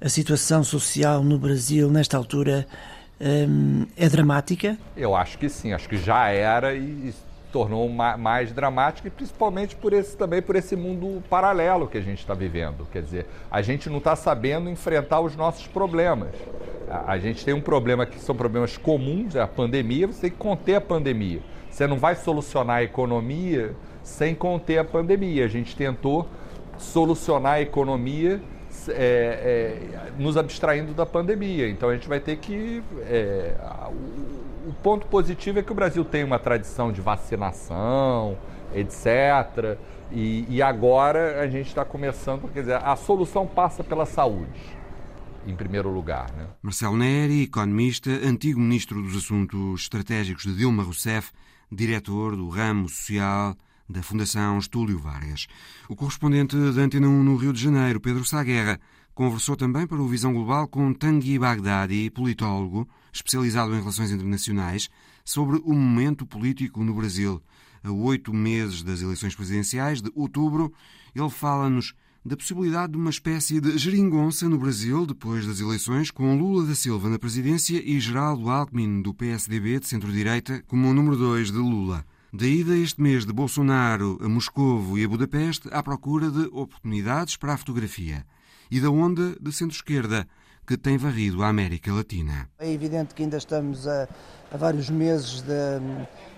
a 0.00 0.08
situação 0.08 0.62
social 0.62 1.22
no 1.22 1.38
Brasil, 1.38 1.90
nesta 1.90 2.16
altura, 2.16 2.66
é 3.96 4.08
dramática? 4.08 4.76
Eu 4.96 5.14
acho 5.14 5.38
que 5.38 5.48
sim, 5.48 5.72
acho 5.72 5.88
que 5.88 5.96
já 5.96 6.28
era 6.28 6.74
e 6.74 7.14
tornou 7.54 7.88
mais 7.88 8.52
dramática, 8.52 9.06
e 9.06 9.10
principalmente 9.12 9.76
por 9.76 9.92
esse, 9.92 10.16
também 10.16 10.42
por 10.42 10.56
esse 10.56 10.74
mundo 10.74 11.22
paralelo 11.30 11.86
que 11.86 11.96
a 11.96 12.00
gente 12.00 12.18
está 12.18 12.34
vivendo. 12.34 12.84
Quer 12.90 13.00
dizer, 13.00 13.26
a 13.48 13.62
gente 13.62 13.88
não 13.88 13.98
está 13.98 14.16
sabendo 14.16 14.68
enfrentar 14.68 15.20
os 15.20 15.36
nossos 15.36 15.64
problemas. 15.68 16.30
A, 16.90 17.12
a, 17.12 17.18
gente 17.20 17.44
tem 17.44 17.54
um 17.54 17.60
problema 17.60 18.04
que 18.06 18.18
são 18.18 18.34
problemas 18.34 18.76
comuns, 18.76 19.36
é 19.36 19.40
a 19.40 19.46
pandemia, 19.46 20.08
você 20.08 20.22
tem 20.22 20.30
que 20.32 20.36
conter 20.36 20.74
a 20.74 20.80
pandemia. 20.80 21.42
Você 21.70 21.86
não 21.86 21.96
vai 21.96 22.16
solucionar 22.16 22.78
a 22.78 22.82
economia 22.82 23.76
sem 24.02 24.34
conter 24.34 24.78
a 24.78 24.84
pandemia. 24.84 25.44
A 25.44 25.48
gente 25.48 25.76
tentou 25.76 26.28
solucionar 26.76 27.52
a 27.52 27.60
economia 27.60 28.42
é, 28.88 28.94
é, 28.96 30.12
nos 30.18 30.36
abstraindo 30.36 30.94
da 30.94 31.06
pandemia. 31.06 31.68
Então 31.68 31.88
a 31.88 31.94
gente 31.94 32.08
vai 32.08 32.20
ter 32.20 32.36
que. 32.36 32.82
É, 33.02 33.54
o, 33.88 34.70
o, 34.70 34.74
ponto 34.82 35.06
positivo 35.06 35.58
é 35.58 35.62
que 35.62 35.72
o 35.72 35.74
Brasil 35.74 36.04
tem 36.04 36.24
uma 36.24 36.38
tradição 36.38 36.92
de 36.92 37.00
vacinação, 37.00 38.36
etc. 38.74 39.78
E, 40.10 40.46
e 40.48 40.62
agora 40.62 41.40
a 41.40 41.46
gente 41.46 41.68
está 41.68 41.84
começando, 41.84 42.48
quer 42.52 42.60
dizer, 42.60 42.76
a 42.76 42.96
solução 42.96 43.46
passa 43.46 43.82
pela 43.82 44.06
saúde. 44.06 44.74
Em 45.46 45.54
primeiro 45.54 45.90
lugar. 45.90 46.32
Né? 46.32 46.46
Marcelo 46.62 46.96
Neri, 46.96 47.42
economista, 47.42 48.08
antigo 48.10 48.58
ministro 48.58 49.02
dos 49.02 49.14
Assuntos 49.14 49.82
Estratégicos 49.82 50.44
de 50.44 50.56
Dilma 50.56 50.82
Rousseff, 50.82 51.32
diretor 51.70 52.34
do 52.34 52.48
ramo 52.48 52.88
social 52.88 53.54
da 53.88 54.02
Fundação 54.02 54.58
Estúlio 54.58 54.98
Vargas. 54.98 55.46
O 55.88 55.96
correspondente 55.96 56.56
da 56.56 56.82
Antena 56.82 57.08
1 57.08 57.22
no 57.22 57.36
Rio 57.36 57.52
de 57.52 57.62
Janeiro, 57.62 58.00
Pedro 58.00 58.24
Saguerra, 58.24 58.80
conversou 59.14 59.56
também 59.56 59.86
para 59.86 60.00
o 60.00 60.08
Visão 60.08 60.32
Global 60.32 60.66
com 60.66 60.92
Tanguy 60.92 61.38
Baghdadi, 61.38 62.10
politólogo 62.10 62.88
especializado 63.12 63.72
em 63.72 63.78
relações 63.78 64.10
internacionais, 64.10 64.90
sobre 65.24 65.60
o 65.64 65.72
momento 65.72 66.26
político 66.26 66.82
no 66.82 66.94
Brasil. 66.94 67.40
A 67.82 67.90
oito 67.92 68.32
meses 68.32 68.82
das 68.82 69.02
eleições 69.02 69.34
presidenciais 69.34 70.02
de 70.02 70.10
outubro, 70.14 70.72
ele 71.14 71.30
fala-nos 71.30 71.94
da 72.24 72.36
possibilidade 72.36 72.92
de 72.92 72.98
uma 72.98 73.10
espécie 73.10 73.60
de 73.60 73.76
geringonça 73.76 74.48
no 74.48 74.58
Brasil 74.58 75.04
depois 75.04 75.46
das 75.46 75.60
eleições, 75.60 76.10
com 76.10 76.36
Lula 76.38 76.66
da 76.66 76.74
Silva 76.74 77.10
na 77.10 77.18
presidência 77.18 77.80
e 77.84 78.00
Geraldo 78.00 78.48
Alckmin, 78.48 79.02
do 79.02 79.12
PSDB 79.12 79.78
de 79.78 79.86
centro-direita, 79.86 80.64
como 80.66 80.88
o 80.88 80.94
número 80.94 81.16
dois 81.16 81.52
de 81.52 81.58
Lula. 81.58 82.04
Da 82.36 82.46
ida 82.46 82.74
este 82.74 83.00
mês 83.00 83.24
de 83.24 83.32
Bolsonaro 83.32 84.18
a 84.20 84.28
Moscovo 84.28 84.98
e 84.98 85.04
a 85.04 85.08
Budapeste 85.08 85.68
à 85.70 85.80
procura 85.84 86.28
de 86.32 86.46
oportunidades 86.46 87.36
para 87.36 87.52
a 87.52 87.56
fotografia 87.56 88.26
e 88.68 88.80
da 88.80 88.90
onda 88.90 89.36
de 89.40 89.52
centro-esquerda 89.52 90.26
que 90.66 90.76
tem 90.76 90.98
varrido 90.98 91.44
a 91.44 91.48
América 91.48 91.92
Latina. 91.92 92.50
É 92.58 92.72
evidente 92.72 93.14
que 93.14 93.22
ainda 93.22 93.36
estamos 93.36 93.86
a, 93.86 94.08
a 94.50 94.56
vários 94.56 94.90
meses 94.90 95.42
de, 95.42 95.80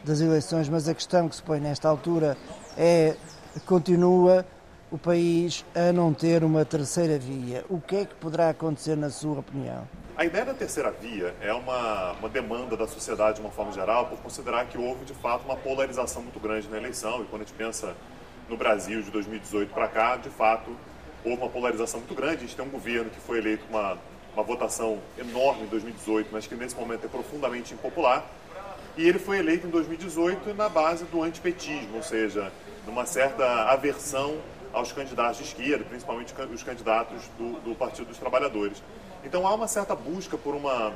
das 0.05 0.21
eleições, 0.21 0.69
mas 0.69 0.87
a 0.87 0.93
questão 0.93 1.31
que 1.31 1.37
se 1.37 1.43
põe 1.43 1.61
nesta 1.61 1.89
altura 1.89 2.37
é 2.77 3.17
continua 3.65 4.45
o 4.91 4.97
país 4.97 5.65
a 5.75 5.93
não 5.93 6.13
ter 6.13 6.45
uma 6.45 6.65
terceira 6.65 7.19
via. 7.19 7.65
O 7.69 7.81
que 7.81 7.97
é 7.97 8.05
que 8.05 8.15
poderá 8.15 8.51
acontecer 8.51 8.97
na 8.97 9.11
sua 9.11 9.41
opinião? 9.41 9.87
A 10.17 10.25
ideia 10.25 10.45
da 10.45 10.55
terceira 10.55 10.91
via 10.91 11.35
é 11.41 11.53
uma, 11.53 12.13
uma 12.13 12.29
demanda 12.29 12.77
da 12.77 12.87
sociedade 12.87 13.37
de 13.37 13.41
uma 13.43 13.51
forma 13.51 13.73
geral 13.73 14.07
por 14.07 14.19
considerar 14.19 14.67
que 14.67 14.79
houve 14.79 15.05
de 15.05 15.13
fato 15.13 15.45
uma 15.45 15.57
polarização 15.57 16.23
muito 16.23 16.41
grande 16.41 16.69
na 16.69 16.79
eleição 16.79 17.23
e 17.23 17.25
quando 17.27 17.43
a 17.43 17.45
gente 17.45 17.55
pensa 17.55 17.95
no 18.49 18.57
Brasil 18.57 19.03
de 19.03 19.11
2018 19.11 19.75
para 19.75 19.89
cá, 19.89 20.17
de 20.17 20.31
fato 20.31 20.71
houve 21.25 21.43
uma 21.43 21.51
polarização 21.51 22.01
muito 22.01 22.15
grande. 22.15 22.37
A 22.37 22.41
gente 22.41 22.57
tem 22.57 22.65
um 22.65 22.71
governo 22.71 23.11
que 23.11 23.21
foi 23.21 23.39
eleito 23.39 23.67
com 23.67 23.77
uma, 23.77 23.99
uma 24.33 24.43
votação 24.43 24.99
enorme 25.19 25.65
em 25.65 25.67
2018, 25.67 26.29
mas 26.33 26.47
que 26.47 26.55
nesse 26.55 26.77
momento 26.77 27.05
é 27.05 27.09
profundamente 27.09 27.75
impopular. 27.75 28.25
E 28.97 29.07
ele 29.07 29.19
foi 29.19 29.39
eleito 29.39 29.67
em 29.67 29.71
2018 29.71 30.55
na 30.55 30.71
base 30.71 31.05
do 31.05 31.23
antipetismo, 31.23 31.97
ou 31.97 32.03
seja, 32.03 32.51
numa 32.87 33.05
certa 33.05 33.45
aversão 33.65 34.39
aos 34.77 34.93
candidatos 34.93 35.39
de 35.39 35.45
esquerda, 35.45 35.85
principalmente 35.85 36.35
os 36.53 36.63
candidatos 36.63 37.23
do, 37.39 37.59
do 37.61 37.75
Partido 37.75 38.09
dos 38.09 38.19
Trabalhadores. 38.19 38.83
Então 39.25 39.47
há 39.47 39.55
uma 39.55 39.67
certa 39.67 39.97
busca 39.97 40.37
por 40.37 40.55
uma, 40.55 40.93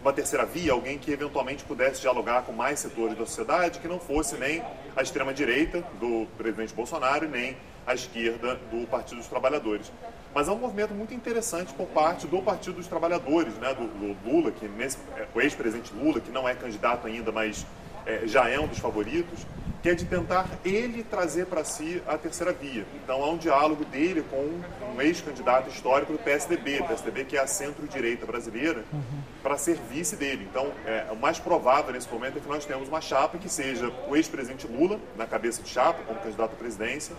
uma 0.00 0.12
terceira 0.12 0.44
via, 0.44 0.72
alguém 0.72 0.98
que 0.98 1.12
eventualmente 1.12 1.62
pudesse 1.62 2.00
dialogar 2.00 2.42
com 2.42 2.52
mais 2.52 2.80
setores 2.80 3.16
da 3.16 3.24
sociedade, 3.24 3.78
que 3.78 3.86
não 3.86 4.00
fosse 4.00 4.36
nem 4.36 4.60
a 4.96 5.02
extrema-direita 5.02 5.82
do 6.00 6.26
presidente 6.36 6.74
Bolsonaro, 6.74 7.28
nem 7.28 7.56
a 7.86 7.94
esquerda 7.94 8.56
do 8.72 8.88
Partido 8.88 9.18
dos 9.18 9.28
Trabalhadores. 9.28 9.92
Mas 10.34 10.48
há 10.48 10.52
um 10.52 10.58
movimento 10.58 10.92
muito 10.92 11.14
interessante 11.14 11.72
por 11.74 11.86
parte 11.86 12.26
do 12.26 12.42
Partido 12.42 12.74
dos 12.74 12.88
Trabalhadores, 12.88 13.54
né, 13.54 13.72
do, 13.72 13.86
do 13.86 14.28
Lula, 14.28 14.50
que 14.50 14.66
nesse, 14.66 14.98
é, 15.16 15.28
o 15.32 15.40
ex-presidente 15.40 15.94
Lula, 15.94 16.20
que 16.20 16.32
não 16.32 16.48
é 16.48 16.56
candidato 16.56 17.06
ainda, 17.06 17.30
mas 17.30 17.64
é, 18.04 18.26
já 18.26 18.48
é 18.48 18.58
um 18.58 18.66
dos 18.66 18.78
favoritos, 18.78 19.46
que 19.82 19.88
é 19.88 19.94
de 19.94 20.04
tentar 20.04 20.48
ele 20.64 21.02
trazer 21.02 21.46
para 21.46 21.64
si 21.64 22.00
a 22.06 22.16
terceira 22.16 22.52
via. 22.52 22.86
Então 23.02 23.22
há 23.22 23.28
um 23.28 23.36
diálogo 23.36 23.84
dele 23.84 24.24
com 24.30 24.60
um 24.94 25.02
ex-candidato 25.02 25.68
histórico 25.68 26.12
do 26.12 26.18
PSDB, 26.20 26.84
PSDB 26.84 27.24
que 27.24 27.36
é 27.36 27.40
a 27.40 27.48
centro-direita 27.48 28.24
brasileira, 28.24 28.84
para 29.42 29.58
ser 29.58 29.76
vice 29.90 30.14
dele. 30.14 30.46
Então 30.48 30.72
é, 30.86 31.06
o 31.10 31.16
mais 31.16 31.40
provável 31.40 31.92
nesse 31.92 32.08
momento 32.08 32.38
é 32.38 32.40
que 32.40 32.48
nós 32.48 32.64
tenhamos 32.64 32.88
uma 32.88 33.00
chapa 33.00 33.38
que 33.38 33.48
seja 33.48 33.92
o 34.08 34.14
ex-presidente 34.14 34.68
Lula 34.68 35.00
na 35.16 35.26
cabeça 35.26 35.60
de 35.62 35.68
chapa 35.68 36.04
como 36.04 36.20
candidato 36.20 36.52
à 36.52 36.56
presidência 36.56 37.16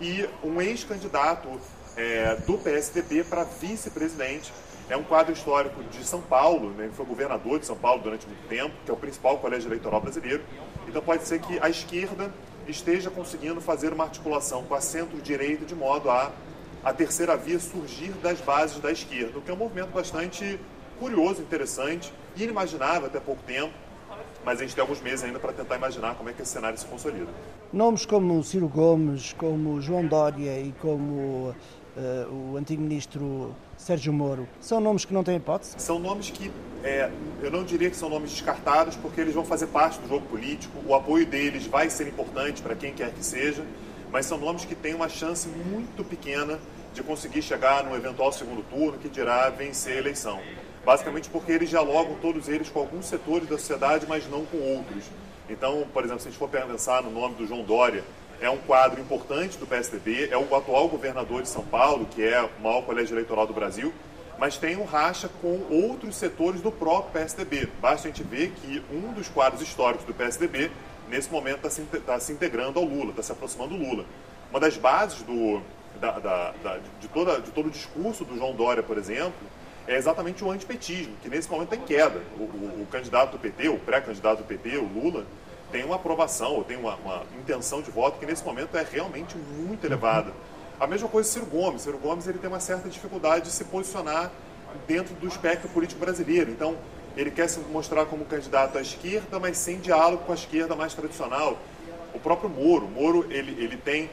e 0.00 0.28
um 0.44 0.62
ex-candidato 0.62 1.60
é, 1.96 2.36
do 2.46 2.56
PSDB 2.58 3.24
para 3.24 3.42
vice-presidente 3.42 4.52
é 4.88 4.96
um 4.96 5.02
quadro 5.02 5.32
histórico 5.32 5.82
de 5.84 6.04
São 6.04 6.20
Paulo, 6.20 6.70
né? 6.70 6.84
ele 6.84 6.92
foi 6.92 7.04
governador 7.04 7.58
de 7.58 7.66
São 7.66 7.76
Paulo 7.76 8.02
durante 8.02 8.26
muito 8.26 8.46
tempo, 8.48 8.74
que 8.84 8.90
é 8.90 8.94
o 8.94 8.96
principal 8.96 9.38
colégio 9.38 9.68
eleitoral 9.68 10.00
brasileiro. 10.00 10.42
Então 10.86 11.02
pode 11.02 11.24
ser 11.24 11.40
que 11.40 11.58
a 11.60 11.68
esquerda 11.68 12.32
esteja 12.68 13.10
conseguindo 13.10 13.60
fazer 13.60 13.92
uma 13.92 14.04
articulação 14.04 14.64
com 14.64 14.74
a 14.74 14.80
centro-direita 14.80 15.64
de 15.64 15.74
modo 15.74 16.10
a 16.10 16.32
a 16.86 16.92
terceira 16.92 17.36
via 17.36 17.58
surgir 17.58 18.12
das 18.22 18.40
bases 18.40 18.78
da 18.78 18.92
esquerda, 18.92 19.40
o 19.40 19.42
que 19.42 19.50
é 19.50 19.54
um 19.54 19.56
movimento 19.56 19.90
bastante 19.90 20.56
curioso, 21.00 21.42
interessante, 21.42 22.12
inimaginável 22.36 23.06
até 23.06 23.18
pouco 23.18 23.42
tempo, 23.42 23.74
mas 24.44 24.60
a 24.60 24.62
gente 24.62 24.76
tem 24.76 24.82
alguns 24.82 25.00
meses 25.00 25.24
ainda 25.24 25.40
para 25.40 25.52
tentar 25.52 25.74
imaginar 25.74 26.14
como 26.14 26.30
é 26.30 26.32
que 26.32 26.42
esse 26.42 26.52
cenário 26.52 26.78
se 26.78 26.86
consolida. 26.86 27.26
Nomes 27.72 28.06
como 28.06 28.40
Ciro 28.44 28.68
Gomes, 28.68 29.32
como 29.32 29.80
João 29.80 30.06
Dória 30.06 30.60
e 30.60 30.72
como 30.80 31.52
uh, 31.96 32.52
o 32.52 32.56
antigo 32.56 32.82
ministro 32.82 33.54
Sérgio 33.76 34.12
Moro, 34.12 34.48
são 34.60 34.80
nomes 34.80 35.04
que 35.04 35.12
não 35.12 35.24
têm 35.24 35.36
hipótese? 35.36 35.74
São 35.78 35.98
nomes 35.98 36.30
que, 36.30 36.50
é, 36.84 37.10
eu 37.42 37.50
não 37.50 37.64
diria 37.64 37.90
que 37.90 37.96
são 37.96 38.08
nomes 38.08 38.30
descartados, 38.30 38.96
porque 38.96 39.20
eles 39.20 39.34
vão 39.34 39.44
fazer 39.44 39.66
parte 39.68 39.98
do 40.00 40.08
jogo 40.08 40.26
político, 40.26 40.78
o 40.86 40.94
apoio 40.94 41.26
deles 41.26 41.66
vai 41.66 41.90
ser 41.90 42.06
importante 42.08 42.62
para 42.62 42.74
quem 42.74 42.92
quer 42.92 43.12
que 43.12 43.24
seja, 43.24 43.64
mas 44.12 44.26
são 44.26 44.38
nomes 44.38 44.64
que 44.64 44.74
têm 44.74 44.94
uma 44.94 45.08
chance 45.08 45.48
muito 45.48 46.04
pequena 46.04 46.58
de 46.94 47.02
conseguir 47.02 47.42
chegar 47.42 47.84
no 47.84 47.94
eventual 47.94 48.32
segundo 48.32 48.62
turno, 48.62 48.98
que 48.98 49.08
dirá 49.08 49.50
vencer 49.50 49.94
a 49.94 49.98
eleição. 49.98 50.40
Basicamente 50.84 51.28
porque 51.28 51.52
eles 51.52 51.68
dialogam 51.68 52.16
todos 52.22 52.48
eles 52.48 52.70
com 52.70 52.78
alguns 52.78 53.06
setores 53.06 53.48
da 53.48 53.58
sociedade, 53.58 54.06
mas 54.08 54.28
não 54.30 54.46
com 54.46 54.56
outros. 54.58 55.04
Então, 55.48 55.86
por 55.92 56.04
exemplo, 56.04 56.22
se 56.22 56.28
a 56.28 56.30
gente 56.30 56.38
for 56.38 56.48
pensar 56.48 57.02
no 57.02 57.10
nome 57.10 57.34
do 57.34 57.46
João 57.46 57.62
Dória, 57.62 58.04
é 58.40 58.50
um 58.50 58.58
quadro 58.58 59.00
importante 59.00 59.56
do 59.58 59.66
PSDB, 59.66 60.28
é 60.30 60.36
o 60.36 60.54
atual 60.54 60.88
governador 60.88 61.42
de 61.42 61.48
São 61.48 61.64
Paulo, 61.64 62.06
que 62.06 62.22
é 62.22 62.42
o 62.42 62.62
maior 62.62 62.82
colégio 62.82 63.14
eleitoral 63.14 63.46
do 63.46 63.52
Brasil, 63.52 63.92
mas 64.38 64.58
tem 64.58 64.76
um 64.76 64.84
racha 64.84 65.30
com 65.40 65.62
outros 65.70 66.16
setores 66.16 66.60
do 66.60 66.70
próprio 66.70 67.12
PSDB. 67.12 67.68
Basta 67.80 68.08
a 68.08 68.10
gente 68.10 68.22
ver 68.22 68.52
que 68.52 68.82
um 68.92 69.12
dos 69.12 69.28
quadros 69.28 69.62
históricos 69.62 70.04
do 70.04 70.12
PSDB, 70.12 70.70
nesse 71.08 71.30
momento, 71.30 71.66
está 71.66 71.70
se, 71.70 71.82
tá 72.00 72.20
se, 72.20 72.32
integrando 72.32 72.78
ao 72.78 72.84
Lula, 72.84 73.10
está 73.10 73.22
se 73.22 73.32
aproximando 73.32 73.76
do 73.76 73.82
Lula. 73.82 74.04
Uma 74.50 74.60
das 74.60 74.76
bases 74.76 75.22
do, 75.22 75.62
da, 75.98 76.18
da, 76.18 76.54
da, 76.62 76.78
de, 77.00 77.08
toda, 77.08 77.40
de 77.40 77.50
todo 77.50 77.66
o 77.66 77.70
discurso 77.70 78.24
do 78.24 78.36
João 78.36 78.54
Dória, 78.54 78.82
por 78.82 78.98
exemplo, 78.98 79.34
é 79.88 79.96
exatamente 79.96 80.44
o 80.44 80.50
antipetismo, 80.50 81.14
que 81.22 81.28
nesse 81.28 81.50
momento 81.50 81.72
está 81.72 81.82
em 81.82 81.86
queda. 81.86 82.20
O, 82.38 82.42
o, 82.42 82.82
o 82.82 82.86
candidato 82.90 83.32
do 83.32 83.38
PT, 83.38 83.68
o 83.68 83.78
pré-candidato 83.78 84.38
do 84.38 84.44
PT, 84.44 84.76
o 84.76 84.84
Lula, 84.84 85.24
tem 85.70 85.84
uma 85.84 85.96
aprovação 85.96 86.54
ou 86.54 86.64
tem 86.64 86.76
uma, 86.76 86.94
uma 86.96 87.22
intenção 87.38 87.82
de 87.82 87.90
voto 87.90 88.18
que 88.18 88.26
nesse 88.26 88.44
momento 88.44 88.76
é 88.76 88.86
realmente 88.90 89.36
muito 89.36 89.84
elevada. 89.84 90.32
A 90.78 90.86
mesma 90.86 91.08
coisa 91.08 91.28
Ciro 91.28 91.46
Gomes. 91.46 91.82
Ciro 91.82 91.98
Gomes 91.98 92.26
ele 92.26 92.38
tem 92.38 92.48
uma 92.48 92.60
certa 92.60 92.88
dificuldade 92.88 93.46
de 93.46 93.50
se 93.50 93.64
posicionar 93.64 94.30
dentro 94.86 95.14
do 95.14 95.26
espectro 95.26 95.68
político 95.70 95.98
brasileiro. 96.00 96.50
Então, 96.50 96.76
ele 97.16 97.30
quer 97.30 97.48
se 97.48 97.58
mostrar 97.60 98.04
como 98.04 98.24
candidato 98.26 98.76
à 98.76 98.80
esquerda, 98.82 99.38
mas 99.38 99.56
sem 99.56 99.80
diálogo 99.80 100.24
com 100.24 100.32
a 100.32 100.34
esquerda 100.34 100.76
mais 100.76 100.92
tradicional. 100.92 101.58
O 102.12 102.18
próprio 102.18 102.50
Moro, 102.50 102.86
Moro 102.86 103.26
ele, 103.30 103.52
ele 103.62 103.76
tem 103.76 104.10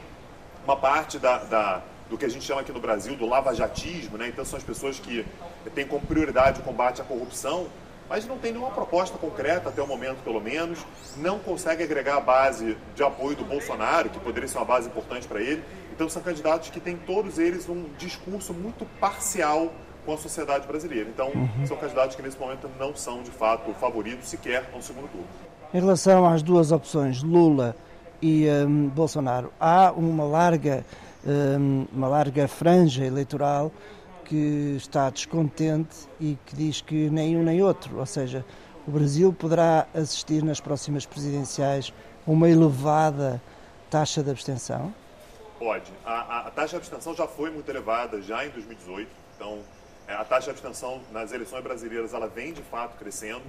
uma 0.64 0.76
parte 0.76 1.18
da, 1.18 1.38
da, 1.38 1.82
do 2.08 2.16
que 2.16 2.24
a 2.24 2.28
gente 2.28 2.44
chama 2.44 2.62
aqui 2.62 2.72
no 2.72 2.80
Brasil 2.80 3.14
do 3.14 3.26
lavajatismo, 3.26 4.16
né? 4.16 4.28
então 4.28 4.44
são 4.44 4.56
as 4.58 4.64
pessoas 4.64 4.98
que 4.98 5.24
têm 5.74 5.86
como 5.86 6.06
prioridade 6.06 6.60
o 6.60 6.62
combate 6.62 7.02
à 7.02 7.04
corrupção, 7.04 7.66
mas 8.08 8.26
não 8.26 8.38
tem 8.38 8.52
nenhuma 8.52 8.70
proposta 8.70 9.16
concreta 9.18 9.68
até 9.68 9.82
o 9.82 9.86
momento, 9.86 10.22
pelo 10.22 10.40
menos, 10.40 10.78
não 11.16 11.38
consegue 11.38 11.82
agregar 11.82 12.16
a 12.16 12.20
base 12.20 12.76
de 12.94 13.02
apoio 13.02 13.36
do 13.36 13.44
Bolsonaro, 13.44 14.10
que 14.10 14.18
poderia 14.20 14.48
ser 14.48 14.58
uma 14.58 14.64
base 14.64 14.88
importante 14.88 15.26
para 15.26 15.40
ele. 15.40 15.62
Então 15.92 16.08
são 16.08 16.22
candidatos 16.22 16.70
que 16.70 16.80
têm 16.80 16.96
todos 16.96 17.38
eles 17.38 17.68
um 17.68 17.84
discurso 17.96 18.52
muito 18.52 18.84
parcial 19.00 19.72
com 20.04 20.12
a 20.12 20.18
sociedade 20.18 20.66
brasileira. 20.66 21.08
Então 21.08 21.28
uhum. 21.28 21.66
são 21.66 21.76
candidatos 21.76 22.14
que 22.14 22.22
nesse 22.22 22.38
momento 22.38 22.68
não 22.78 22.94
são 22.94 23.22
de 23.22 23.30
fato 23.30 23.72
favoritos 23.74 24.28
sequer 24.28 24.68
no 24.74 24.82
segundo 24.82 25.08
turno. 25.08 25.26
Em 25.72 25.80
relação 25.80 26.26
às 26.26 26.42
duas 26.42 26.70
opções, 26.70 27.22
Lula 27.22 27.74
e 28.20 28.46
um, 28.48 28.88
Bolsonaro, 28.88 29.52
há 29.58 29.92
uma 29.92 30.24
larga, 30.24 30.84
um, 31.26 31.86
uma 31.92 32.08
larga 32.08 32.46
franja 32.46 33.04
eleitoral 33.04 33.72
que 34.24 34.74
está 34.76 35.10
descontente 35.10 36.08
e 36.20 36.38
que 36.46 36.56
diz 36.56 36.80
que 36.80 37.10
nem 37.10 37.36
um 37.36 37.42
nem 37.42 37.62
outro, 37.62 37.98
ou 37.98 38.06
seja, 38.06 38.44
o 38.86 38.90
Brasil 38.90 39.32
poderá 39.32 39.86
assistir 39.94 40.42
nas 40.42 40.60
próximas 40.60 41.06
presidenciais 41.06 41.92
a 42.26 42.30
uma 42.30 42.48
elevada 42.48 43.40
taxa 43.90 44.22
de 44.22 44.30
abstenção? 44.30 44.92
Pode. 45.58 45.90
A, 46.04 46.12
a, 46.12 46.38
a, 46.48 46.50
taxa 46.50 46.70
de 46.70 46.76
abstenção 46.76 47.14
já 47.14 47.26
foi 47.26 47.50
muito 47.50 47.68
elevada 47.68 48.20
já 48.20 48.44
em 48.44 48.50
2018. 48.50 49.08
Então, 49.36 49.60
é, 50.06 50.14
a 50.14 50.24
taxa 50.24 50.44
de 50.44 50.50
abstenção 50.50 51.00
nas 51.12 51.32
eleições 51.32 51.62
brasileiras 51.62 52.12
ela 52.12 52.26
vem 52.26 52.52
de 52.52 52.62
fato 52.62 52.98
crescendo. 52.98 53.42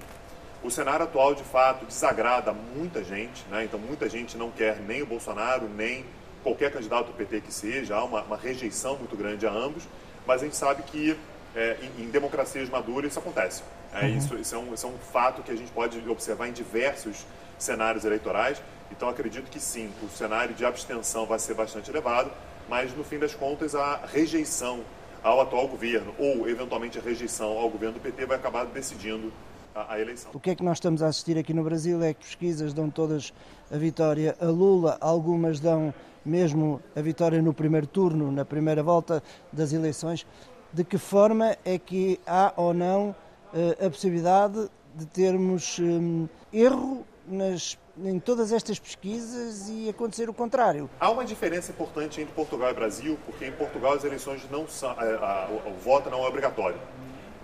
O 0.62 0.70
cenário 0.70 1.04
atual 1.04 1.34
de 1.34 1.44
fato 1.44 1.84
desagrada 1.84 2.52
muita 2.52 3.04
gente, 3.04 3.44
né? 3.50 3.64
Então, 3.64 3.78
muita 3.78 4.08
gente 4.08 4.38
não 4.38 4.50
quer 4.50 4.80
nem 4.80 5.02
o 5.02 5.06
Bolsonaro 5.06 5.68
nem 5.68 6.04
qualquer 6.42 6.72
candidato 6.72 7.08
do 7.08 7.12
PT 7.12 7.42
que 7.42 7.52
seja. 7.52 7.96
Há 7.96 8.04
uma, 8.04 8.22
uma 8.22 8.36
rejeição 8.36 8.96
muito 8.96 9.16
grande 9.16 9.46
a 9.46 9.50
ambos 9.50 9.86
mas 10.26 10.42
a 10.42 10.44
gente 10.44 10.56
sabe 10.56 10.82
que 10.82 11.18
é, 11.54 11.76
em, 11.82 12.04
em, 12.04 12.10
democracias 12.10 12.68
maduras 12.68 13.10
isso 13.10 13.18
acontece. 13.18 13.62
É, 13.94 14.02
uhum. 14.02 14.16
isso, 14.16 14.36
isso, 14.36 14.54
é 14.54 14.58
um, 14.58 14.74
isso 14.74 14.86
é 14.86 14.90
um 14.90 14.98
fato 14.98 15.42
que 15.42 15.50
a 15.50 15.56
gente 15.56 15.70
pode 15.70 15.98
observar 16.08 16.48
em 16.48 16.52
diversos 16.52 17.24
cenários 17.58 18.04
eleitorais. 18.04 18.60
Então 18.90 19.08
acredito 19.08 19.50
que 19.50 19.58
sim, 19.58 19.90
o 20.02 20.08
cenário 20.08 20.54
de 20.54 20.64
abstenção 20.64 21.26
vai 21.26 21.38
ser 21.38 21.54
bastante 21.54 21.90
elevado, 21.90 22.30
mas 22.68 22.94
no 22.94 23.02
fim 23.02 23.18
das 23.18 23.34
contas 23.34 23.74
a 23.74 24.02
rejeição 24.12 24.84
ao 25.22 25.40
atual 25.40 25.66
governo 25.66 26.14
ou 26.18 26.48
eventualmente 26.48 26.98
a 26.98 27.02
rejeição 27.02 27.58
ao 27.58 27.68
governo 27.68 27.94
do 27.94 28.00
PT 28.00 28.26
vai 28.26 28.36
acabar 28.36 28.64
decidindo 28.66 29.32
a, 29.76 29.94
a, 29.94 30.00
eleição. 30.00 30.30
O 30.32 30.40
que 30.40 30.50
é 30.50 30.54
que 30.54 30.64
nós 30.64 30.78
estamos 30.78 31.02
a 31.02 31.08
assistir 31.08 31.36
aqui 31.36 31.52
no 31.52 31.62
Brasil 31.62 32.02
é 32.02 32.14
que 32.14 32.24
pesquisas 32.24 32.72
dão 32.72 32.88
todas 32.88 33.32
a 33.70 33.76
vitória 33.76 34.34
a 34.40 34.46
Lula, 34.46 34.96
algumas 35.00 35.60
dão 35.60 35.92
mesmo 36.24 36.80
a 36.96 37.00
vitória 37.00 37.40
no 37.42 37.52
primeiro 37.52 37.86
turno, 37.86 38.32
na 38.32 38.44
primeira 38.44 38.82
volta 38.82 39.22
das 39.52 39.72
eleições, 39.72 40.26
de 40.72 40.82
que 40.82 40.98
forma 40.98 41.56
é 41.64 41.78
que 41.78 42.18
há 42.26 42.52
ou 42.56 42.74
não 42.74 43.14
eh, 43.54 43.86
a 43.86 43.90
possibilidade 43.90 44.68
de 44.94 45.06
termos 45.06 45.78
um, 45.78 46.26
erro 46.52 47.06
nas, 47.28 47.78
em 48.02 48.18
todas 48.18 48.50
estas 48.50 48.78
pesquisas 48.78 49.68
e 49.68 49.88
acontecer 49.88 50.28
o 50.28 50.34
contrário? 50.34 50.90
Há 50.98 51.10
uma 51.10 51.24
diferença 51.24 51.70
importante 51.70 52.20
entre 52.20 52.34
Portugal 52.34 52.70
e 52.70 52.74
Brasil, 52.74 53.16
porque 53.24 53.46
em 53.46 53.52
Portugal 53.52 53.92
as 53.92 54.02
eleições 54.02 54.42
não 54.50 54.66
são, 54.66 54.90
a, 54.90 54.94
a, 54.94 55.48
o, 55.48 55.70
o 55.70 55.74
voto 55.74 56.10
não 56.10 56.24
é 56.24 56.28
obrigatório. 56.28 56.78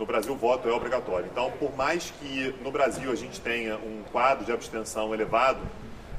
No 0.03 0.07
Brasil, 0.07 0.33
o 0.33 0.37
voto 0.37 0.69
é 0.69 0.73
obrigatório. 0.73 1.29
Então, 1.31 1.53
por 1.61 1.77
mais 1.77 2.13
que 2.19 2.53
no 2.61 2.73
Brasil 2.73 3.13
a 3.13 3.15
gente 3.15 3.41
tenha 3.41 3.77
um 3.77 4.03
quadro 4.11 4.45
de 4.45 4.51
abstenção 4.51 5.15
elevado, 5.15 5.61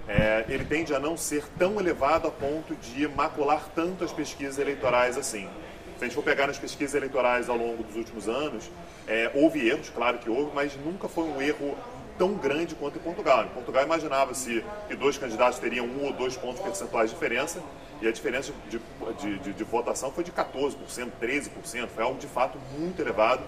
é, 0.08 0.46
ele 0.48 0.64
tende 0.64 0.96
a 0.96 1.00
não 1.00 1.18
ser 1.18 1.44
tão 1.60 1.78
elevado 1.82 2.26
a 2.26 2.32
ponto 2.32 2.78
de 2.78 3.06
macular 3.10 3.68
tanto 3.76 4.06
as 4.06 4.14
pesquisas 4.14 4.58
eleitorais 4.58 5.18
assim. 5.18 5.50
Se 5.98 6.06
a 6.06 6.08
gente 6.08 6.16
for 6.16 6.24
pegar 6.24 6.48
nas 6.48 6.58
pesquisas 6.58 6.96
eleitorais 6.96 7.50
ao 7.50 7.58
longo 7.58 7.84
dos 7.84 7.98
últimos 7.98 8.30
anos, 8.30 8.72
é, 9.06 9.30
houve 9.36 9.68
erros, 9.68 9.90
claro 9.90 10.18
que 10.18 10.30
houve, 10.30 10.56
mas 10.56 10.78
nunca 10.78 11.10
foi 11.10 11.26
um 11.26 11.42
erro 11.42 11.78
tão 12.18 12.36
grande 12.36 12.76
quanto 12.76 12.98
em 13.00 13.02
Portugal. 13.02 13.44
Em 13.44 13.50
Portugal 13.50 13.84
imaginava-se 13.84 14.64
que 14.88 14.96
dois 14.96 15.18
candidatos 15.18 15.60
teriam 15.60 15.86
um 15.86 16.06
ou 16.06 16.14
dois 16.14 16.38
pontos 16.38 16.62
percentuais 16.62 17.10
de 17.10 17.16
diferença, 17.16 17.62
e 18.02 18.08
a 18.08 18.12
diferença 18.14 18.54
de, 18.70 18.80
de, 19.20 19.40
de, 19.40 19.54
de 19.54 19.64
votação 19.66 20.10
foi 20.10 20.24
de 20.24 20.32
14%, 20.32 20.76
13%, 21.22 21.88
foi 21.88 22.04
algo 22.04 22.18
de 22.18 22.28
fato 22.28 22.58
muito 22.78 23.02
elevado. 23.02 23.44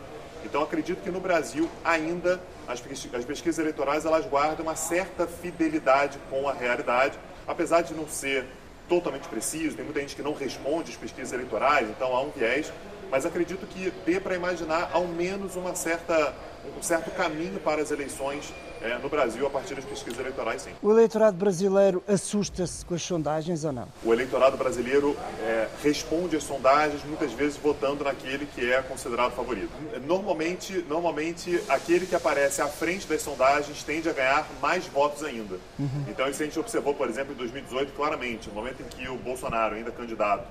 Então 0.46 0.62
acredito 0.62 1.02
que 1.02 1.10
no 1.10 1.20
Brasil 1.20 1.70
ainda 1.84 2.40
as, 2.68 2.82
as 3.14 3.26
pesquisas 3.26 3.60
eleitorais 3.60 4.06
elas 4.06 4.26
guardam 4.26 4.66
uma 4.66 4.76
certa 4.76 5.26
fidelidade 5.28 6.20
com 6.30 6.48
a 6.48 6.54
realidade, 6.54 7.18
apesar 7.48 7.82
de 7.82 7.94
não 7.94 8.08
ser 8.08 8.46
totalmente 8.88 9.28
preciso, 9.28 9.76
tem 9.76 9.84
muita 9.84 10.00
gente 10.00 10.16
que 10.16 10.22
não 10.22 10.34
responde 10.34 10.92
às 10.92 10.98
pesquisas 10.98 11.34
eleitorais, 11.34 11.90
então 11.90 12.16
há 12.16 12.22
um 12.22 12.30
viés, 12.30 12.72
mas 13.10 13.26
acredito 13.26 13.66
que 13.66 13.92
dê 14.06 14.20
para 14.20 14.36
imaginar 14.36 14.92
ao 14.94 15.06
menos 15.06 15.56
uma 15.56 15.74
certa, 15.74 16.36
um 16.78 16.84
certo 16.84 17.10
caminho 17.12 17.60
para 17.60 17.82
as 17.82 17.90
eleições 17.90 18.54
é, 18.86 19.00
no 19.00 19.10
Brasil 19.10 19.46
a 19.48 19.50
partir 19.50 19.74
das 19.74 19.84
pesquisas 19.84 20.20
eleitorais, 20.20 20.62
sim. 20.62 20.70
O 20.82 20.92
eleitorado 20.92 21.36
brasileiro 21.36 22.04
assusta-se 22.08 22.86
com 22.86 22.94
as 22.94 23.02
sondagens 23.02 23.64
ou 23.64 23.72
não? 23.72 23.88
O 24.04 24.14
eleitorado 24.14 24.56
brasileiro 24.56 25.18
é, 25.42 25.68
responde 25.82 26.36
às 26.36 26.44
sondagens, 26.44 27.04
muitas 27.04 27.32
vezes 27.34 27.58
votando 27.58 28.04
naquele 28.04 28.46
que 28.46 28.72
é 28.72 28.82
considerado 28.84 29.32
favorito. 29.32 29.72
Normalmente, 30.06 30.86
normalmente 30.88 31.60
aquele 31.68 32.06
que 32.06 32.16
aparece 32.16 32.62
à 32.62 32.68
frente 32.68 33.08
das 33.08 33.24
sondagens 33.24 33.84
tende 33.84 34.08
a 34.08 34.14
ganhar 34.14 34.48
mais 34.62 34.86
votos 34.86 35.24
ainda. 35.24 35.56
Uhum. 35.80 36.06
Então, 36.08 36.30
isso 36.30 36.44
a 36.44 36.46
gente 36.46 36.60
observou, 36.60 36.94
por 36.94 37.10
exemplo, 37.10 37.34
em 37.34 37.38
2018, 37.38 37.92
claramente, 37.94 38.50
no 38.50 38.54
momento 38.54 38.82
em 38.82 38.86
que 38.86 39.10
o 39.10 39.18
Bolsonaro, 39.18 39.76
ainda 39.76 39.90
candidato, 39.90 40.46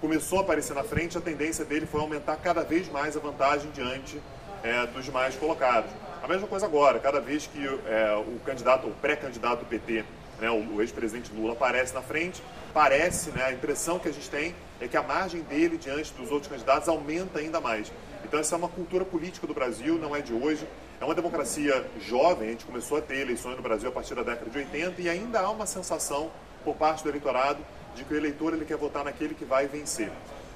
começou 0.00 0.40
a 0.40 0.42
aparecer 0.42 0.74
na 0.74 0.82
frente, 0.82 1.16
a 1.16 1.20
tendência 1.20 1.64
dele 1.64 1.86
foi 1.86 2.00
aumentar 2.00 2.36
cada 2.36 2.64
vez 2.64 2.90
mais 2.90 3.16
a 3.16 3.20
vantagem 3.20 3.70
diante 3.70 4.20
é, 4.62 4.86
dos 4.86 5.08
mais 5.08 5.36
colocados. 5.36 5.90
A 6.26 6.28
mesma 6.28 6.48
coisa 6.48 6.66
agora, 6.66 6.98
cada 6.98 7.20
vez 7.20 7.46
que 7.46 7.64
é, 7.64 8.16
o 8.16 8.40
candidato, 8.44 8.88
o 8.88 8.90
pré-candidato 8.90 9.60
do 9.60 9.66
PT, 9.66 10.04
né, 10.40 10.50
o, 10.50 10.82
ex-presidente 10.82 11.32
Lula 11.32 11.52
aparece 11.52 11.94
na 11.94 12.02
frente, 12.02 12.42
parece, 12.74 13.30
né, 13.30 13.44
a 13.44 13.52
impressão 13.52 13.96
que 14.00 14.08
a 14.08 14.12
gente 14.12 14.28
tem 14.28 14.52
é 14.80 14.88
que 14.88 14.96
a 14.96 15.04
margem 15.04 15.42
dele 15.42 15.78
diante 15.78 16.12
dos 16.14 16.32
outros 16.32 16.50
candidatos 16.50 16.88
aumenta 16.88 17.38
ainda 17.38 17.60
mais. 17.60 17.92
Então 18.24 18.40
essa 18.40 18.56
é 18.56 18.58
uma 18.58 18.68
cultura 18.68 19.04
política 19.04 19.46
do 19.46 19.54
Brasil, 19.54 19.98
não 19.98 20.16
é 20.16 20.20
de 20.20 20.32
hoje. 20.32 20.66
É 21.00 21.04
uma 21.04 21.14
democracia 21.14 21.86
jovem, 22.00 22.48
a 22.48 22.50
gente 22.50 22.64
começou 22.64 22.98
a 22.98 23.00
ter 23.00 23.18
eleições 23.18 23.54
no 23.54 23.62
Brasil 23.62 23.88
a 23.88 23.92
partir 23.92 24.16
da 24.16 24.24
década 24.24 24.50
de 24.50 24.58
80 24.58 25.02
e 25.02 25.08
ainda 25.08 25.38
há 25.42 25.48
uma 25.48 25.64
sensação 25.64 26.32
por 26.64 26.74
parte 26.74 27.04
do 27.04 27.08
eleitorado 27.08 27.60
de 27.94 28.02
que 28.02 28.12
o 28.12 28.16
eleitor 28.16 28.52
ele 28.52 28.64
quer 28.64 28.76
votar 28.76 29.04
naquele 29.04 29.32
que 29.32 29.44
vai 29.44 29.68
vencer. 29.68 30.10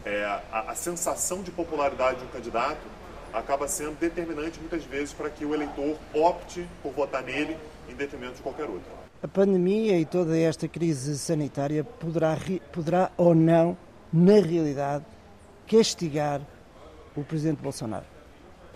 É, 0.04 0.24
a, 0.50 0.64
a 0.72 0.74
sensação 0.74 1.44
de 1.44 1.52
popularidade 1.52 2.18
de 2.18 2.24
um 2.24 2.28
candidato 2.28 2.80
acaba 3.32 3.68
sendo 3.68 3.98
determinante 3.98 4.58
muitas 4.58 4.84
vezes 4.84 5.12
para 5.12 5.30
que 5.30 5.44
o 5.44 5.54
eleitor 5.54 5.96
opte 6.12 6.66
por 6.82 6.92
votar 6.92 7.22
nele 7.22 7.56
em 7.88 7.94
detrimento 7.94 8.34
de 8.34 8.42
qualquer 8.42 8.64
outro. 8.64 8.90
A 9.22 9.28
pandemia 9.28 9.98
e 9.98 10.04
toda 10.04 10.36
esta 10.38 10.66
crise 10.66 11.18
sanitária 11.18 11.84
poderá, 11.84 12.36
poderá 12.72 13.10
ou 13.16 13.34
não, 13.34 13.76
na 14.12 14.40
realidade, 14.40 15.04
castigar 15.68 16.40
o 17.14 17.22
presidente 17.22 17.60
Bolsonaro? 17.60 18.06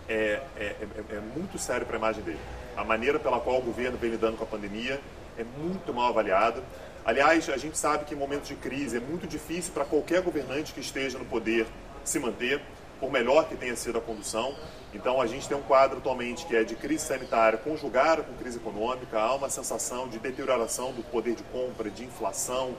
É, 0.09 0.43
é, 0.57 0.65
é, 0.65 1.15
é 1.17 1.21
muito 1.35 1.59
sério 1.59 1.87
para 1.87 1.97
a 1.97 1.99
imagem 1.99 2.23
dele. 2.23 2.41
A 2.77 2.85
maneira 2.85 3.19
pela 3.19 3.41
qual 3.41 3.59
o 3.59 3.63
governo 3.63 3.97
vem 3.97 4.11
lidando 4.11 4.37
com 4.37 4.45
a 4.45 4.47
pandemia 4.47 5.01
é 5.39 5.45
muito 5.59 5.95
mal 5.95 6.11
avaliada. 6.11 6.63
Aliás, 7.05 7.49
a 7.49 7.57
gente 7.57 7.79
sabe 7.79 8.05
que 8.05 8.15
em 8.15 8.19
momentos 8.19 8.49
de 8.49 8.55
crise 8.55 8.97
é 8.97 9.01
muito 9.01 9.27
difícil 9.27 9.73
para 9.73 9.85
qualquer 9.85 10.21
governante 10.23 10.73
que 10.73 10.81
esteja 10.81 11.19
no 11.19 11.25
poder 11.25 11.67
se 12.05 12.19
manter 12.19 12.61
por 13.01 13.11
melhor 13.11 13.49
que 13.49 13.57
tenha 13.57 13.77
sido 13.77 13.99
a 13.99 14.01
condução. 14.01 14.55
Então, 14.93 15.21
a 15.21 15.27
gente 15.27 15.49
tem 15.49 15.57
um 15.57 15.63
quadro 15.63 15.99
atualmente 15.99 16.47
que 16.47 16.55
é 16.55 16.63
de 16.63 16.77
crise 16.77 17.05
sanitária 17.05 17.59
conjugada 17.59 18.23
com 18.23 18.33
crise 18.35 18.59
econômica, 18.59 19.19
há 19.19 19.35
uma 19.35 19.51
sensação 19.51 20.09
de 20.09 20.19
deterioração 20.19 20.93
do 20.93 21.03
poder 21.03 21.35
de 21.35 21.43
compra, 21.45 21.91
de 21.91 22.05
inflação, 22.05 22.75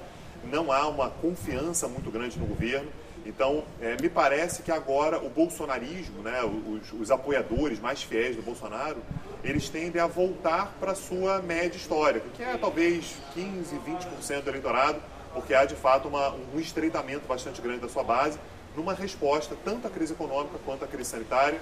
não 0.46 0.72
há 0.72 0.88
uma 0.88 1.10
confiança 1.10 1.88
muito 1.88 2.10
grande 2.10 2.40
no 2.40 2.46
governo. 2.46 2.90
Então, 3.26 3.64
é, 3.82 4.00
me 4.00 4.08
parece 4.08 4.62
que 4.62 4.72
agora 4.72 5.18
o 5.18 5.30
bolsonarismo, 5.30 6.22
né, 6.22 6.44
os, 6.44 6.94
os, 6.94 7.10
apoiadores 7.10 7.80
mais 7.80 8.04
fiéis 8.04 8.36
do 8.36 8.44
Bolsonaro, 8.44 8.98
eles 9.44 9.68
tendem 9.68 10.00
a 10.00 10.06
voltar 10.06 10.76
para 10.80 10.92
a 10.92 10.96
sua 10.96 11.42
média 11.42 11.76
histórica, 11.76 12.28
que 12.36 12.44
é 12.44 12.56
talvez 12.56 13.16
15, 13.34 13.76
20% 13.78 14.42
do 14.42 14.50
eleitorado, 14.52 15.02
porque 15.34 15.56
há 15.56 15.66
de 15.66 15.76
fato 15.76 16.08
uma, 16.08 16.36
um 16.54 16.60
estreitamento 16.60 17.28
bastante 17.28 17.60
grande 17.62 17.80
da 17.80 17.90
sua 17.90 18.04
base 18.04 18.40
numa 18.76 18.94
resposta 18.94 19.56
tanto 19.64 19.88
à 19.88 19.90
crise 19.90 20.14
econômica 20.14 20.58
quanto 20.66 20.84
à 20.84 20.88
crise 20.88 21.10
sanitária, 21.10 21.60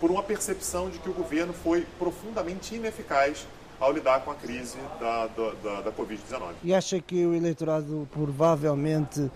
por 0.00 0.10
uma 0.10 0.22
percepção 0.22 0.90
de 0.90 0.98
que 0.98 1.08
o 1.08 1.12
governo 1.12 1.52
foi 1.52 1.86
profundamente 1.98 2.74
ineficaz 2.74 3.46
ao 3.78 3.92
lidar 3.92 4.20
com 4.20 4.30
a 4.30 4.34
crise 4.34 4.78
da, 5.00 5.26
da, 5.26 5.80
da 5.80 5.92
Covid-19. 5.92 6.52
E 6.62 6.74
acha 6.74 7.00
que 7.00 7.26
o 7.26 7.34
eleitorado 7.34 8.08
provavelmente 8.12 9.30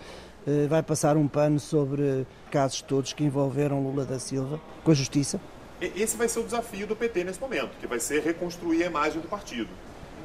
eh, 0.47 0.67
vai 0.67 0.81
passar 0.81 1.17
um 1.17 1.27
pano 1.27 1.59
sobre 1.59 2.25
casos 2.49 2.81
todos 2.81 3.11
que 3.11 3.23
envolveram 3.23 3.83
Lula 3.83 4.05
da 4.05 4.19
Silva 4.19 4.59
com 4.83 4.91
a 4.91 4.93
Justiça? 4.93 5.39
Esse 5.79 6.15
vai 6.17 6.27
ser 6.27 6.39
o 6.39 6.43
desafio 6.43 6.87
do 6.87 6.95
PT 6.95 7.25
nesse 7.25 7.39
momento, 7.39 7.71
que 7.79 7.85
vai 7.85 7.99
ser 7.99 8.23
reconstruir 8.23 8.83
a 8.83 8.87
imagem 8.87 9.21
do 9.21 9.27
partido. 9.27 9.69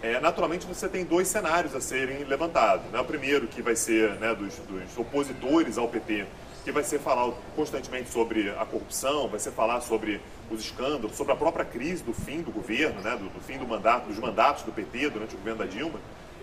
É, 0.03 0.19
naturalmente 0.19 0.67
você 0.67 0.89
tem 0.89 1.05
dois 1.05 1.29
cenários 1.29 1.75
a 1.75 1.81
serem 1.81 2.25
levantados. 2.25 2.87
Né? 2.91 2.99
O 2.99 3.05
primeiro, 3.05 3.47
que 3.47 3.61
vai 3.61 3.77
ser 3.77 4.11
né, 4.15 4.35
dos, 4.35 4.55
dos 4.57 4.97
opositores 4.97 5.77
ao 5.79 5.89
PT, 5.89 6.27
que 6.63 6.73
vai 6.73 6.85
ser 6.85 6.99
falar 7.01 7.33
constantemente 7.57 8.11
sobre 8.11 8.51
a 8.51 8.65
corrupção, 8.65 9.29
vai 9.29 9.41
ser 9.41 9.51
falar 9.51 9.81
sobre 9.81 10.21
os 10.51 10.61
escândalos, 10.61 11.17
sobre 11.17 11.33
a 11.33 11.37
própria 11.37 11.65
crise 11.65 12.03
do 12.03 12.13
fim 12.13 12.41
do 12.43 12.51
governo, 12.51 13.01
né, 13.01 13.17
do, 13.17 13.29
do, 13.29 13.41
fim 13.41 13.59
do 13.59 13.67
mandato, 13.67 14.07
dos 14.07 14.19
mandatos 14.19 14.63
do 14.63 14.73
PT 14.73 15.11
durante 15.11 15.35
o 15.35 15.39
governo 15.39 15.61
da 15.61 15.67
Dilma. 15.67 15.99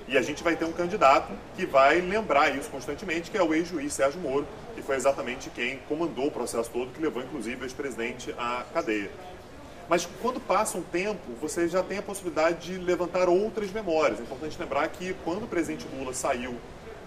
E 0.07 0.17
a 0.17 0.22
gente 0.22 0.43
vai 0.43 0.55
ter 0.55 0.65
um 0.65 0.72
candidato 0.72 1.32
que 1.55 1.65
vai 1.65 2.01
lembrar 2.01 2.55
isso 2.55 2.70
constantemente, 2.70 3.30
que 3.30 3.38
é 3.38 3.43
o 3.43 3.53
ex-juiz 3.53 3.93
Sérgio 3.93 4.20
Moro, 4.20 4.45
que 4.76 4.82
foi 4.82 4.95
exatamente 4.95 5.49
quem 5.51 5.78
comandou 5.88 6.28
o 6.28 6.32
processo 6.32 6.70
todo, 6.72 6.91
que 6.91 7.01
levou 7.01 7.22
inclusive 7.22 7.61
o 7.61 7.65
ex-presidente 7.65 8.34
à 8.38 8.65
cadeia. 8.74 9.11
Mas 9.88 10.07
quando 10.22 10.39
passa 10.39 10.78
um 10.78 10.84
tempo, 10.84 11.34
você 11.41 11.67
já 11.67 11.82
tem 11.82 11.97
a 11.97 12.01
possibilidade 12.01 12.74
de 12.74 12.78
levantar 12.78 13.30
outras 13.30 13.72
memórias. 13.72 14.20
É 14.20 14.24
importante 14.24 14.59
lembrar 14.59 14.88
que 14.89 15.15
quando 15.24 15.43
o 15.43 15.47
presidente 15.47 15.88
Lula 15.95 16.13
saiu 16.13 16.55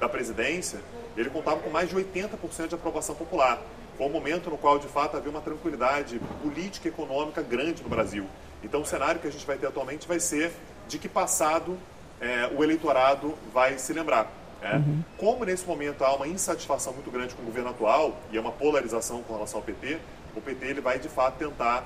da 0.01 0.09
presidência, 0.09 0.81
ele 1.17 1.31
contava 1.31 1.61
com 1.61 1.71
mais 1.71 1.89
de 1.89 1.97
80% 1.97 2.69
de 2.69 2.75
aprovação 2.75 3.15
popular. 3.15 3.61
Foi 3.97 4.07
um 4.07 4.11
momento 4.11 4.51
no 4.51 4.57
qual, 4.57 4.79
de 4.79 4.89
fato, 4.89 5.17
havia 5.17 5.31
uma 5.31 5.41
tranquilidade 5.41 6.21
política 6.43 6.89
e 6.89 6.91
econômica 6.91 7.43
grande 7.43 7.83
no 7.83 7.89
Brasil. 7.89 8.27
Então, 8.65 8.81
o 8.83 8.87
cenário 8.87 9.21
que 9.21 9.29
a 9.29 9.31
gente 9.31 9.45
vai 9.45 9.57
ter 9.57 9.67
atualmente 9.67 10.09
vai 10.09 10.21
ser 10.21 10.53
de 10.89 10.99
que 10.99 11.09
passado 11.09 11.77
é, 12.21 12.51
o 12.57 12.63
eleitorado 12.63 13.35
vai 13.53 13.79
se 13.79 13.93
lembrar. 13.93 14.31
É. 14.63 14.77
Uhum. 14.77 15.03
Como 15.19 15.45
nesse 15.45 15.67
momento 15.67 16.05
há 16.05 16.15
uma 16.15 16.29
insatisfação 16.29 16.93
muito 16.93 17.11
grande 17.11 17.35
com 17.35 17.43
o 17.43 17.47
governo 17.47 17.71
atual 17.71 18.17
e 18.31 18.39
é 18.39 18.41
uma 18.41 18.53
polarização 18.53 19.23
com 19.23 19.35
relação 19.35 19.59
ao 19.59 19.65
PT, 19.65 19.99
o 20.37 20.41
PT 20.41 20.67
ele 20.67 20.81
vai 20.81 20.99
de 20.99 21.09
fato 21.09 21.37
tentar 21.37 21.85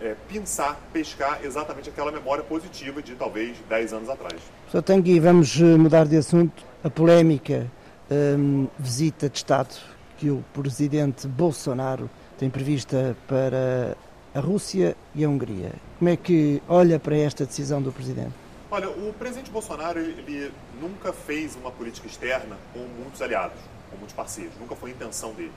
é, 0.00 0.14
pensar, 0.28 0.78
pescar 0.92 1.40
exatamente 1.42 1.88
aquela 1.88 2.12
memória 2.12 2.44
positiva 2.44 3.02
de 3.02 3.14
talvez 3.14 3.56
10 3.68 3.92
anos 3.94 4.08
atrás. 4.08 4.40
Sr. 4.70 4.82
Tangui, 4.82 5.18
vamos 5.18 5.58
eh, 5.60 5.64
mudar 5.76 6.06
de 6.06 6.16
assunto. 6.16 6.62
A 6.82 6.88
polémica 6.88 7.70
um, 8.10 8.66
visita 8.78 9.28
de 9.28 9.38
Estado 9.38 9.74
que 10.18 10.30
o 10.30 10.44
presidente 10.52 11.26
Bolsonaro 11.26 12.10
tem 12.38 12.50
prevista 12.50 13.16
para 13.26 13.96
a 14.34 14.40
Rússia 14.40 14.96
e 15.14 15.24
a 15.24 15.28
Hungria. 15.28 15.72
Como 15.98 16.10
é 16.10 16.16
que 16.16 16.62
olha 16.68 16.98
para 16.98 17.16
esta 17.16 17.46
decisão 17.46 17.80
do 17.80 17.92
presidente? 17.92 18.32
Olha, 18.70 18.88
o 18.88 19.12
presidente 19.18 19.50
Bolsonaro 19.50 19.98
ele 19.98 20.52
nunca 20.80 21.12
fez 21.12 21.56
uma 21.56 21.70
política 21.70 22.06
externa 22.06 22.56
com 22.72 22.80
muitos 22.80 23.20
aliados, 23.20 23.58
com 23.90 23.96
muitos 23.96 24.14
parceiros. 24.14 24.52
Nunca 24.60 24.76
foi 24.76 24.90
a 24.90 24.92
intenção 24.94 25.32
dele. 25.32 25.52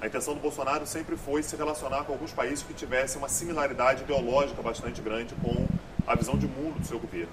A 0.00 0.06
intenção 0.06 0.34
do 0.34 0.40
Bolsonaro 0.40 0.86
sempre 0.86 1.16
foi 1.16 1.42
se 1.42 1.54
relacionar 1.56 2.04
com 2.04 2.12
alguns 2.12 2.32
países 2.32 2.62
que 2.62 2.72
tivessem 2.74 3.18
uma 3.18 3.28
similaridade 3.28 4.02
ideológica 4.02 4.62
bastante 4.62 5.00
grande 5.00 5.34
com 5.42 5.66
a 6.06 6.14
visão 6.14 6.36
de 6.36 6.46
mundo 6.46 6.80
do 6.80 6.86
seu 6.86 6.98
governo. 6.98 7.32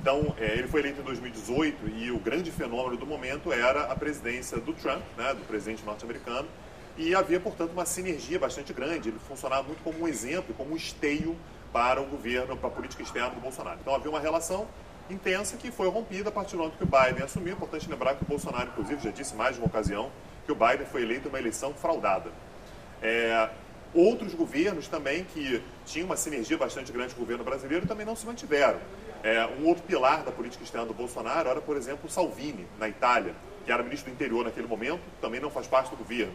Então, 0.00 0.34
é, 0.38 0.54
ele 0.54 0.66
foi 0.66 0.80
eleito 0.80 1.02
em 1.02 1.04
2018 1.04 1.88
e 1.90 2.10
o 2.10 2.18
grande 2.18 2.50
fenômeno 2.50 2.96
do 2.96 3.04
momento 3.04 3.52
era 3.52 3.82
a 3.82 3.94
presidência 3.94 4.56
do 4.58 4.72
Trump, 4.72 5.02
né, 5.18 5.34
do 5.34 5.46
presidente 5.46 5.84
norte-americano, 5.84 6.48
e 6.96 7.14
havia, 7.14 7.38
portanto, 7.38 7.72
uma 7.72 7.84
sinergia 7.84 8.38
bastante 8.38 8.72
grande. 8.72 9.10
Ele 9.10 9.18
funcionava 9.28 9.62
muito 9.62 9.82
como 9.82 10.00
um 10.00 10.08
exemplo, 10.08 10.54
como 10.54 10.72
um 10.72 10.76
esteio 10.76 11.36
para 11.70 12.00
o 12.00 12.06
governo, 12.06 12.56
para 12.56 12.68
a 12.68 12.72
política 12.72 13.02
externa 13.02 13.28
do 13.28 13.40
Bolsonaro. 13.42 13.78
Então, 13.78 13.94
havia 13.94 14.08
uma 14.08 14.20
relação 14.20 14.66
intensa 15.10 15.58
que 15.58 15.70
foi 15.70 15.88
rompida 15.88 16.30
a 16.30 16.32
partir 16.32 16.52
do 16.52 16.58
momento 16.58 16.78
que 16.78 16.84
o 16.84 16.86
Biden 16.86 17.22
assumiu. 17.22 17.52
Importante 17.52 17.90
lembrar 17.90 18.14
que 18.14 18.22
o 18.22 18.26
Bolsonaro, 18.26 18.68
inclusive, 18.68 19.02
já 19.02 19.10
disse 19.10 19.34
mais 19.34 19.56
de 19.56 19.60
uma 19.60 19.66
ocasião 19.66 20.10
que 20.46 20.52
o 20.52 20.54
Biden 20.54 20.86
foi 20.86 21.02
eleito 21.02 21.28
em 21.28 21.30
uma 21.30 21.38
eleição 21.38 21.74
fraudada. 21.74 22.30
É, 23.02 23.50
outros 23.94 24.34
governos 24.34 24.88
também 24.88 25.24
que 25.24 25.62
tinham 25.86 26.06
uma 26.06 26.16
sinergia 26.16 26.56
bastante 26.56 26.92
grande 26.92 27.14
com 27.14 27.20
o 27.20 27.24
governo 27.24 27.44
brasileiro 27.44 27.86
também 27.86 28.06
não 28.06 28.16
se 28.16 28.26
mantiveram. 28.26 28.78
É, 29.22 29.46
um 29.60 29.66
outro 29.66 29.82
pilar 29.82 30.22
da 30.22 30.30
política 30.30 30.64
externa 30.64 30.86
do 30.86 30.94
Bolsonaro 30.94 31.48
era, 31.48 31.60
por 31.60 31.76
exemplo, 31.76 32.08
Salvini, 32.08 32.66
na 32.78 32.88
Itália, 32.88 33.34
que 33.64 33.72
era 33.72 33.82
ministro 33.82 34.10
do 34.10 34.14
interior 34.14 34.44
naquele 34.44 34.66
momento, 34.66 35.00
também 35.20 35.40
não 35.40 35.50
faz 35.50 35.66
parte 35.66 35.90
do 35.90 35.96
governo. 35.96 36.32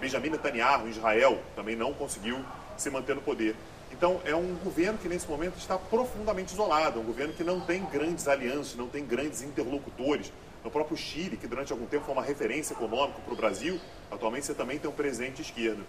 Benjamin 0.00 0.30
Netanyahu, 0.30 0.86
em 0.86 0.90
Israel, 0.90 1.40
também 1.56 1.74
não 1.74 1.92
conseguiu 1.92 2.38
se 2.76 2.90
manter 2.90 3.14
no 3.14 3.22
poder. 3.22 3.56
Então, 3.90 4.20
é 4.24 4.34
um 4.34 4.54
governo 4.62 4.98
que 4.98 5.08
nesse 5.08 5.26
momento 5.28 5.56
está 5.56 5.76
profundamente 5.76 6.52
isolado, 6.52 7.00
um 7.00 7.04
governo 7.04 7.32
que 7.32 7.42
não 7.42 7.60
tem 7.60 7.84
grandes 7.86 8.28
alianças, 8.28 8.76
não 8.76 8.88
tem 8.88 9.04
grandes 9.04 9.42
interlocutores. 9.42 10.32
No 10.62 10.70
próprio 10.70 10.96
Chile, 10.96 11.36
que 11.36 11.46
durante 11.46 11.72
algum 11.72 11.86
tempo 11.86 12.04
foi 12.04 12.14
uma 12.14 12.22
referência 12.22 12.74
econômica 12.74 13.20
para 13.24 13.32
o 13.32 13.36
Brasil, 13.36 13.80
atualmente 14.10 14.46
você 14.46 14.54
também 14.54 14.78
tem 14.78 14.90
um 14.90 14.94
presidente 14.94 15.36
de 15.36 15.42
esquerda. 15.42 15.82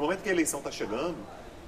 No 0.00 0.06
momento 0.06 0.22
que 0.22 0.30
a 0.30 0.32
eleição 0.32 0.60
está 0.60 0.70
chegando, 0.70 1.18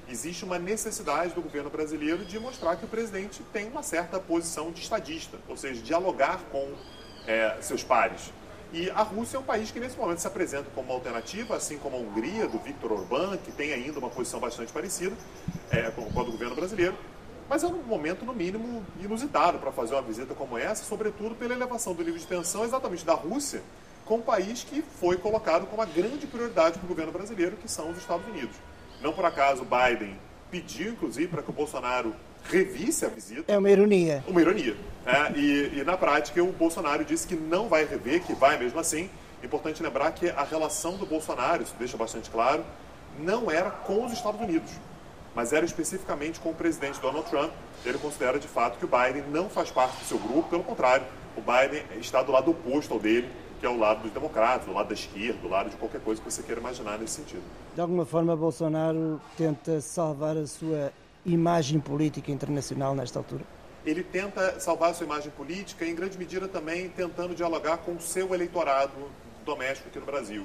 existe 0.08 0.42
uma 0.42 0.58
necessidade 0.58 1.34
do 1.34 1.42
governo 1.42 1.68
brasileiro 1.68 2.24
de 2.24 2.40
mostrar 2.40 2.76
que 2.76 2.84
o 2.86 2.88
presidente 2.88 3.42
tem 3.52 3.68
uma 3.68 3.82
certa 3.82 4.18
posição 4.18 4.72
de 4.72 4.80
estadista, 4.80 5.36
ou 5.46 5.54
seja, 5.54 5.82
dialogar 5.82 6.40
com 6.50 6.72
é, 7.26 7.58
seus 7.60 7.84
pares. 7.84 8.32
E 8.72 8.88
a 8.88 9.02
Rússia 9.02 9.36
é 9.36 9.40
um 9.40 9.42
país 9.42 9.70
que 9.70 9.78
nesse 9.78 9.98
momento 9.98 10.20
se 10.20 10.26
apresenta 10.26 10.70
como 10.74 10.88
uma 10.88 10.94
alternativa, 10.94 11.56
assim 11.56 11.76
como 11.76 11.94
a 11.94 12.00
Hungria, 12.00 12.48
do 12.48 12.58
Viktor 12.58 12.92
Orbán, 12.92 13.36
que 13.36 13.52
tem 13.52 13.74
ainda 13.74 13.98
uma 13.98 14.08
posição 14.08 14.40
bastante 14.40 14.72
parecida 14.72 15.14
é, 15.70 15.90
com 15.90 16.18
a 16.18 16.24
do 16.24 16.32
governo 16.32 16.54
brasileiro. 16.54 16.96
Mas 17.50 17.62
é 17.62 17.66
um 17.66 17.82
momento, 17.82 18.24
no 18.24 18.32
mínimo, 18.32 18.82
inusitado 18.98 19.58
para 19.58 19.70
fazer 19.72 19.92
uma 19.92 20.00
visita 20.00 20.34
como 20.34 20.56
essa, 20.56 20.84
sobretudo 20.84 21.34
pela 21.34 21.52
elevação 21.52 21.92
do 21.92 22.02
nível 22.02 22.18
de 22.18 22.26
tensão 22.26 22.64
exatamente 22.64 23.04
da 23.04 23.12
Rússia 23.12 23.60
com 24.04 24.16
um 24.16 24.22
país 24.22 24.64
que 24.64 24.82
foi 24.82 25.16
colocado 25.16 25.66
como 25.66 25.82
uma 25.82 25.86
grande 25.86 26.26
prioridade 26.26 26.78
para 26.78 26.84
o 26.84 26.88
governo 26.88 27.12
brasileiro, 27.12 27.56
que 27.56 27.70
são 27.70 27.90
os 27.90 27.98
Estados 27.98 28.26
Unidos. 28.26 28.56
Não 29.00 29.12
por 29.12 29.24
acaso 29.24 29.64
Biden 29.64 30.18
pediu, 30.50 30.92
inclusive, 30.92 31.28
para 31.28 31.42
que 31.42 31.50
o 31.50 31.52
Bolsonaro 31.52 32.14
revisse 32.44 33.04
a 33.04 33.08
visita. 33.08 33.50
É 33.52 33.56
uma 33.56 33.70
ironia. 33.70 34.22
Uma 34.26 34.40
ironia. 34.40 34.76
É, 35.06 35.32
e, 35.38 35.78
e, 35.80 35.84
na 35.84 35.96
prática, 35.96 36.42
o 36.42 36.52
Bolsonaro 36.52 37.04
disse 37.04 37.26
que 37.26 37.34
não 37.34 37.68
vai 37.68 37.84
rever, 37.84 38.22
que 38.22 38.34
vai 38.34 38.58
mesmo 38.58 38.78
assim. 38.78 39.08
Importante 39.42 39.82
lembrar 39.82 40.12
que 40.12 40.28
a 40.28 40.44
relação 40.44 40.96
do 40.96 41.06
Bolsonaro, 41.06 41.62
isso 41.62 41.74
deixa 41.78 41.96
bastante 41.96 42.30
claro, 42.30 42.64
não 43.18 43.50
era 43.50 43.70
com 43.70 44.04
os 44.04 44.12
Estados 44.12 44.40
Unidos, 44.40 44.70
mas 45.34 45.52
era 45.52 45.64
especificamente 45.64 46.38
com 46.38 46.50
o 46.50 46.54
presidente 46.54 47.00
Donald 47.00 47.28
Trump. 47.28 47.50
Ele 47.84 47.98
considera 47.98 48.38
de 48.38 48.46
fato 48.46 48.78
que 48.78 48.84
o 48.84 48.88
Biden 48.88 49.24
não 49.30 49.48
faz 49.48 49.70
parte 49.70 49.96
do 49.98 50.04
seu 50.04 50.18
grupo, 50.18 50.48
pelo 50.48 50.62
contrário, 50.62 51.04
o 51.36 51.40
Biden 51.40 51.82
está 51.98 52.22
do 52.22 52.30
lado 52.30 52.50
oposto 52.50 52.92
ao 52.92 53.00
dele 53.00 53.28
que 53.62 53.66
é 53.66 53.70
o 53.70 53.78
lado 53.78 54.02
dos 54.02 54.10
democratas, 54.10 54.66
o 54.66 54.72
lado 54.72 54.88
da 54.88 54.94
esquerda, 54.94 55.46
o 55.46 55.48
lado 55.48 55.70
de 55.70 55.76
qualquer 55.76 56.00
coisa 56.00 56.20
que 56.20 56.28
você 56.28 56.42
queira 56.42 56.60
imaginar 56.60 56.98
nesse 56.98 57.14
sentido. 57.14 57.44
De 57.72 57.80
alguma 57.80 58.04
forma, 58.04 58.34
Bolsonaro 58.34 59.20
tenta 59.36 59.80
salvar 59.80 60.36
a 60.36 60.48
sua 60.48 60.92
imagem 61.24 61.78
política 61.78 62.32
internacional 62.32 62.92
nesta 62.92 63.20
altura? 63.20 63.44
Ele 63.86 64.02
tenta 64.02 64.58
salvar 64.58 64.90
a 64.90 64.94
sua 64.94 65.06
imagem 65.06 65.30
política, 65.30 65.86
em 65.86 65.94
grande 65.94 66.18
medida 66.18 66.48
também 66.48 66.88
tentando 66.88 67.36
dialogar 67.36 67.78
com 67.78 67.92
o 67.92 68.00
seu 68.00 68.34
eleitorado 68.34 68.90
doméstico 69.44 69.88
aqui 69.88 70.00
no 70.00 70.06
Brasil. 70.06 70.44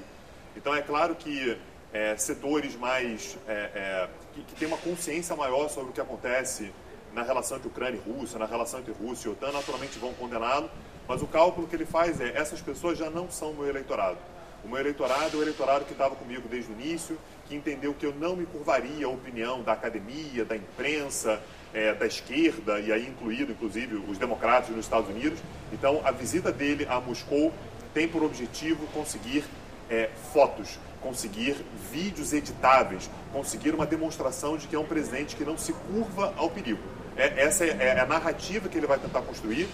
Então, 0.56 0.72
é 0.72 0.80
claro 0.80 1.16
que 1.16 1.58
é, 1.92 2.16
setores 2.16 2.76
mais. 2.76 3.36
É, 3.48 3.52
é, 3.52 4.08
que, 4.32 4.42
que 4.42 4.54
têm 4.54 4.68
uma 4.68 4.78
consciência 4.78 5.34
maior 5.34 5.68
sobre 5.68 5.90
o 5.90 5.92
que 5.92 6.00
acontece 6.00 6.72
na 7.12 7.24
relação 7.24 7.56
entre 7.56 7.68
Ucrânia 7.68 7.98
e 7.98 8.12
Rússia, 8.12 8.38
na 8.38 8.46
relação 8.46 8.78
entre 8.78 8.92
Rússia 8.92 9.28
e 9.28 9.32
OTAN, 9.32 9.50
naturalmente 9.50 9.98
vão 9.98 10.14
condená-lo, 10.14 10.70
mas 11.08 11.22
o 11.22 11.26
cálculo 11.26 11.66
que 11.66 11.74
ele 11.74 11.86
faz 11.86 12.20
é: 12.20 12.32
essas 12.36 12.60
pessoas 12.60 12.98
já 12.98 13.08
não 13.08 13.30
são 13.30 13.54
meu 13.54 13.66
eleitorado. 13.66 14.18
O 14.62 14.68
meu 14.68 14.78
eleitorado 14.78 15.36
é 15.36 15.36
o 15.36 15.42
eleitorado 15.42 15.84
que 15.84 15.92
estava 15.92 16.14
comigo 16.14 16.48
desde 16.48 16.70
o 16.70 16.74
início, 16.74 17.18
que 17.48 17.54
entendeu 17.54 17.94
que 17.94 18.04
eu 18.04 18.14
não 18.14 18.36
me 18.36 18.44
curvaria 18.44 19.06
à 19.06 19.08
opinião 19.08 19.62
da 19.62 19.72
academia, 19.72 20.44
da 20.44 20.56
imprensa, 20.56 21.40
é, 21.72 21.94
da 21.94 22.06
esquerda, 22.06 22.80
e 22.80 22.92
aí 22.92 23.06
incluído, 23.06 23.52
inclusive, 23.52 23.96
os 24.08 24.18
democratas 24.18 24.70
nos 24.70 24.84
Estados 24.84 25.08
Unidos. 25.08 25.38
Então, 25.72 26.02
a 26.04 26.10
visita 26.10 26.50
dele 26.52 26.86
a 26.90 27.00
Moscou 27.00 27.52
tem 27.94 28.08
por 28.08 28.22
objetivo 28.22 28.86
conseguir 28.88 29.44
é, 29.88 30.10
fotos, 30.32 30.78
conseguir 31.00 31.56
vídeos 31.90 32.32
editáveis, 32.32 33.08
conseguir 33.32 33.74
uma 33.74 33.86
demonstração 33.86 34.56
de 34.56 34.66
que 34.66 34.74
é 34.74 34.78
um 34.78 34.84
presidente 34.84 35.36
que 35.36 35.44
não 35.44 35.56
se 35.56 35.72
curva 35.72 36.34
ao 36.36 36.50
perigo. 36.50 36.82
É, 37.16 37.44
essa 37.44 37.64
é, 37.64 37.76
é 37.80 38.00
a 38.00 38.06
narrativa 38.06 38.68
que 38.68 38.76
ele 38.76 38.86
vai 38.86 38.98
tentar 38.98 39.22
construir 39.22 39.68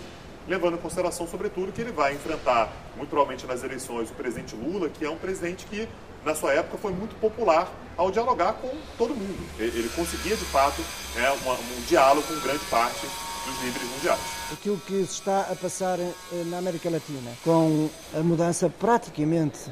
levando 0.49 0.74
em 0.74 0.78
consideração, 0.78 1.26
sobretudo, 1.26 1.72
que 1.72 1.80
ele 1.80 1.92
vai 1.92 2.14
enfrentar, 2.14 2.72
muito 2.97 3.11
provavelmente 3.11 3.47
nas 3.47 3.62
eleições, 3.62 4.11
o 4.11 4.14
presidente 4.14 4.55
Lula, 4.55 4.88
que 4.88 5.05
é 5.05 5.11
um 5.11 5.16
presidente 5.16 5.66
que, 5.66 5.88
na 6.24 6.34
sua 6.34 6.53
época, 6.53 6.78
foi 6.78 6.92
muito 6.92 7.14
popular 7.20 7.70
ao 7.97 8.11
dialogar 8.11 8.55
com 8.55 8.70
todo 8.99 9.14
mundo. 9.14 9.47
Ele 9.59 9.88
conseguia, 9.95 10.36
de 10.36 10.45
fato, 10.47 10.82
é, 11.16 11.30
uma, 11.42 11.55
um 11.55 11.80
diálogo 11.86 12.26
com 12.26 12.40
grande 12.40 12.64
parte 12.66 13.07
dos 13.45 13.62
líderes 13.62 13.88
mundiais. 13.90 14.20
Aquilo 14.53 14.78
que 14.78 15.05
se 15.05 15.14
está 15.14 15.42
a 15.42 15.57
passar 15.57 15.99
eh, 16.01 16.12
na 16.47 16.59
América 16.59 16.90
Latina, 16.90 17.30
com 17.42 17.88
a 18.14 18.20
mudança 18.20 18.70
praticamente 18.70 19.70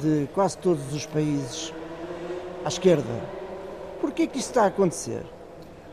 de 0.00 0.28
quase 0.34 0.58
todos 0.58 0.92
os 0.92 1.06
países 1.06 1.72
à 2.64 2.68
esquerda, 2.68 3.22
por 4.00 4.12
que 4.12 4.22
é 4.22 4.26
que 4.26 4.38
isso 4.38 4.48
está 4.48 4.64
a 4.64 4.66
acontecer? 4.66 5.24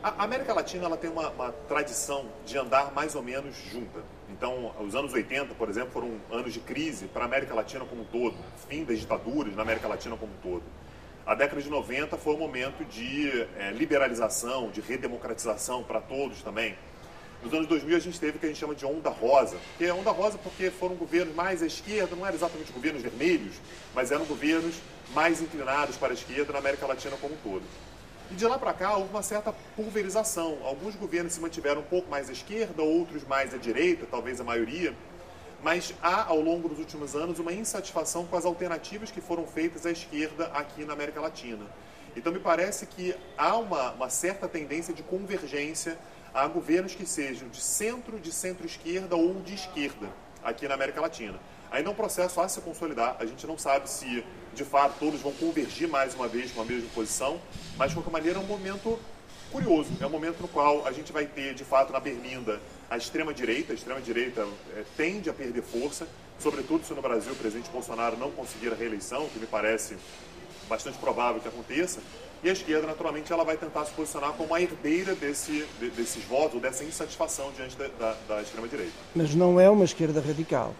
A 0.02 0.22
América 0.22 0.54
Latina 0.54 0.84
ela 0.84 0.96
tem 0.96 1.10
uma, 1.10 1.30
uma 1.30 1.52
tradição 1.68 2.26
de 2.44 2.56
andar 2.56 2.92
mais 2.92 3.14
ou 3.16 3.22
menos 3.22 3.56
junta. 3.72 4.00
Então, 4.28 4.74
os 4.80 4.94
anos 4.94 5.12
80, 5.12 5.54
por 5.54 5.68
exemplo, 5.68 5.90
foram 5.92 6.12
anos 6.30 6.52
de 6.52 6.60
crise 6.60 7.06
para 7.06 7.22
a 7.22 7.26
América 7.26 7.54
Latina 7.54 7.84
como 7.84 8.02
um 8.02 8.04
todo, 8.04 8.36
fim 8.68 8.84
das 8.84 8.98
ditaduras 8.98 9.54
na 9.54 9.62
América 9.62 9.86
Latina 9.86 10.16
como 10.16 10.32
um 10.32 10.36
todo. 10.42 10.62
A 11.24 11.34
década 11.34 11.60
de 11.60 11.68
90 11.68 12.16
foi 12.16 12.34
um 12.34 12.38
momento 12.38 12.84
de 12.84 13.46
é, 13.58 13.70
liberalização, 13.72 14.70
de 14.70 14.80
redemocratização 14.80 15.82
para 15.82 16.00
todos 16.00 16.42
também. 16.42 16.76
Nos 17.42 17.52
anos 17.52 17.66
2000 17.66 17.96
a 17.96 18.00
gente 18.00 18.18
teve 18.18 18.36
o 18.36 18.40
que 18.40 18.46
a 18.46 18.48
gente 18.48 18.58
chama 18.58 18.74
de 18.74 18.86
onda 18.86 19.10
rosa, 19.10 19.56
que 19.76 19.84
é 19.84 19.92
onda 19.92 20.10
rosa 20.10 20.38
porque 20.38 20.70
foram 20.70 20.94
governos 20.94 21.34
mais 21.34 21.62
à 21.62 21.66
esquerda, 21.66 22.16
não 22.16 22.24
eram 22.24 22.36
exatamente 22.36 22.72
governos 22.72 23.02
vermelhos, 23.02 23.56
mas 23.94 24.10
eram 24.10 24.24
governos 24.24 24.76
mais 25.14 25.40
inclinados 25.40 25.96
para 25.96 26.12
a 26.12 26.14
esquerda 26.14 26.52
na 26.52 26.58
América 26.58 26.86
Latina 26.86 27.16
como 27.20 27.34
um 27.34 27.38
todo. 27.38 27.62
E 28.30 28.34
de 28.34 28.44
lá 28.44 28.58
para 28.58 28.72
cá 28.72 28.96
houve 28.96 29.10
uma 29.10 29.22
certa 29.22 29.52
pulverização. 29.76 30.58
Alguns 30.64 30.96
governos 30.96 31.32
se 31.32 31.40
mantiveram 31.40 31.80
um 31.80 31.84
pouco 31.84 32.10
mais 32.10 32.28
à 32.28 32.32
esquerda, 32.32 32.82
outros 32.82 33.24
mais 33.24 33.54
à 33.54 33.56
direita, 33.56 34.06
talvez 34.10 34.40
a 34.40 34.44
maioria. 34.44 34.94
Mas 35.62 35.94
há, 36.02 36.24
ao 36.24 36.40
longo 36.40 36.68
dos 36.68 36.78
últimos 36.78 37.14
anos, 37.14 37.38
uma 37.38 37.52
insatisfação 37.52 38.26
com 38.26 38.36
as 38.36 38.44
alternativas 38.44 39.10
que 39.10 39.20
foram 39.20 39.46
feitas 39.46 39.86
à 39.86 39.90
esquerda 39.90 40.46
aqui 40.46 40.84
na 40.84 40.92
América 40.92 41.20
Latina. 41.20 41.64
Então, 42.16 42.32
me 42.32 42.40
parece 42.40 42.86
que 42.86 43.14
há 43.38 43.56
uma, 43.56 43.92
uma 43.92 44.10
certa 44.10 44.48
tendência 44.48 44.92
de 44.92 45.02
convergência 45.02 45.96
a 46.34 46.46
governos 46.48 46.94
que 46.94 47.06
sejam 47.06 47.48
de 47.48 47.60
centro, 47.60 48.18
de 48.18 48.32
centro-esquerda 48.32 49.16
ou 49.16 49.40
de 49.40 49.54
esquerda 49.54 50.08
aqui 50.42 50.66
na 50.66 50.74
América 50.74 51.00
Latina. 51.00 51.38
Ainda 51.70 51.88
é 51.88 51.92
um 51.92 51.94
processo 51.94 52.40
a 52.40 52.48
se 52.48 52.60
consolidar, 52.60 53.16
a 53.18 53.26
gente 53.26 53.46
não 53.46 53.58
sabe 53.58 53.88
se 53.90 54.24
de 54.54 54.64
fato 54.64 54.94
todos 54.98 55.20
vão 55.20 55.32
convergir 55.32 55.88
mais 55.88 56.14
uma 56.14 56.26
vez 56.26 56.50
com 56.52 56.62
a 56.62 56.64
mesma 56.64 56.88
posição, 56.94 57.40
mas 57.76 57.90
de 57.90 57.96
qualquer 57.96 58.10
maneira 58.10 58.38
é 58.38 58.42
um 58.42 58.46
momento 58.46 58.98
curioso, 59.50 59.90
é 60.00 60.06
um 60.06 60.10
momento 60.10 60.40
no 60.40 60.48
qual 60.48 60.86
a 60.86 60.92
gente 60.92 61.12
vai 61.12 61.26
ter 61.26 61.54
de 61.54 61.64
fato 61.64 61.92
na 61.92 62.00
Berlinda 62.00 62.60
a 62.88 62.96
extrema-direita, 62.96 63.72
a 63.72 63.74
extrema-direita 63.74 64.46
é, 64.76 64.84
tende 64.96 65.28
a 65.28 65.32
perder 65.32 65.62
força, 65.62 66.06
sobretudo 66.38 66.84
se 66.84 66.94
no 66.94 67.02
Brasil 67.02 67.32
o 67.32 67.36
presidente 67.36 67.68
Bolsonaro 67.70 68.16
não 68.16 68.30
conseguir 68.30 68.72
a 68.72 68.74
reeleição, 68.74 69.28
que 69.28 69.38
me 69.38 69.46
parece 69.46 69.96
bastante 70.68 70.98
provável 70.98 71.40
que 71.40 71.48
aconteça, 71.48 72.00
e 72.44 72.48
a 72.48 72.52
esquerda, 72.52 72.86
naturalmente, 72.86 73.32
ela 73.32 73.44
vai 73.44 73.56
tentar 73.56 73.84
se 73.86 73.92
posicionar 73.92 74.32
como 74.32 74.54
a 74.54 74.60
herdeira 74.60 75.14
desse, 75.14 75.66
de, 75.80 75.90
desses 75.90 76.22
votos, 76.24 76.60
dessa 76.60 76.84
insatisfação 76.84 77.50
diante 77.56 77.76
da, 77.76 77.88
da, 77.88 78.16
da 78.28 78.42
extrema-direita. 78.42 78.92
Mas 79.14 79.34
não 79.34 79.58
é 79.58 79.68
uma 79.68 79.84
esquerda 79.84 80.20
radical. 80.20 80.74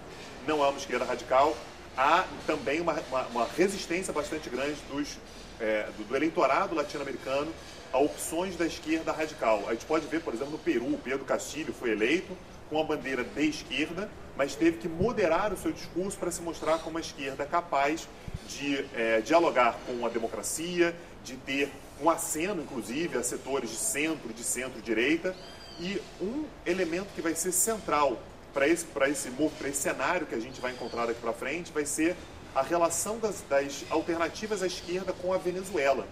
Não 0.47 0.64
é 0.64 0.68
uma 0.68 0.78
esquerda 0.78 1.05
radical. 1.05 1.57
Há 1.97 2.24
também 2.47 2.80
uma, 2.80 2.92
uma, 3.09 3.22
uma 3.26 3.49
resistência 3.57 4.12
bastante 4.12 4.49
grande 4.49 4.76
dos, 4.90 5.18
é, 5.61 5.88
do, 5.97 6.05
do 6.05 6.16
eleitorado 6.16 6.74
latino-americano 6.74 7.53
a 7.92 7.99
opções 7.99 8.57
da 8.57 8.66
esquerda 8.66 9.12
radical. 9.12 9.64
A 9.66 9.72
gente 9.72 9.86
pode 9.86 10.07
ver, 10.07 10.20
por 10.20 10.34
exemplo, 10.34 10.53
no 10.53 10.59
Peru, 10.59 10.99
Pedro 11.03 11.24
Castilho 11.24 11.72
foi 11.72 11.90
eleito 11.90 12.36
com 12.68 12.80
a 12.80 12.84
bandeira 12.84 13.24
de 13.24 13.49
esquerda, 13.49 14.11
mas 14.36 14.55
teve 14.55 14.76
que 14.78 14.88
moderar 14.88 15.53
o 15.53 15.57
seu 15.57 15.72
discurso 15.72 16.18
para 16.18 16.30
se 16.30 16.42
mostrar 16.42 16.78
como 16.78 16.90
uma 16.90 17.01
esquerda 17.01 17.47
capaz 17.47 18.09
de 18.49 18.84
é, 18.94 19.20
dialogar 19.20 19.78
com 19.86 20.05
a 20.05 20.09
democracia, 20.09 20.94
de 21.24 21.36
ter 21.36 21.70
um 22.03 22.11
aceno, 22.11 22.62
inclusive, 22.62 23.16
a 23.16 23.22
setores 23.22 23.70
de 23.70 23.76
centro, 23.76 24.32
de 24.32 24.44
centro-direita. 24.44 25.34
E 25.78 26.01
um 26.20 26.44
elemento 26.64 27.09
que 27.14 27.20
vai 27.20 27.34
ser 27.34 27.53
central 27.53 28.18
para 28.57 28.66
esse, 28.66 28.86
esse, 29.11 29.30
esse 29.66 29.82
cenário 29.82 30.26
que 30.26 30.34
a 30.34 30.40
gente 30.40 30.62
vai 30.62 30.72
encontrar 30.72 31.04
daqui 31.04 31.20
para 31.20 31.34
frente 31.34 31.70
vai 31.70 31.84
ser 31.84 32.16
a 32.54 32.62
relação 32.62 33.18
das, 33.18 33.42
das 33.42 33.84
alternativas 33.90 34.62
à 34.62 34.66
esquerda 34.66 35.12
com 35.12 35.34
a 35.34 35.36
Venezuela. 35.36 36.09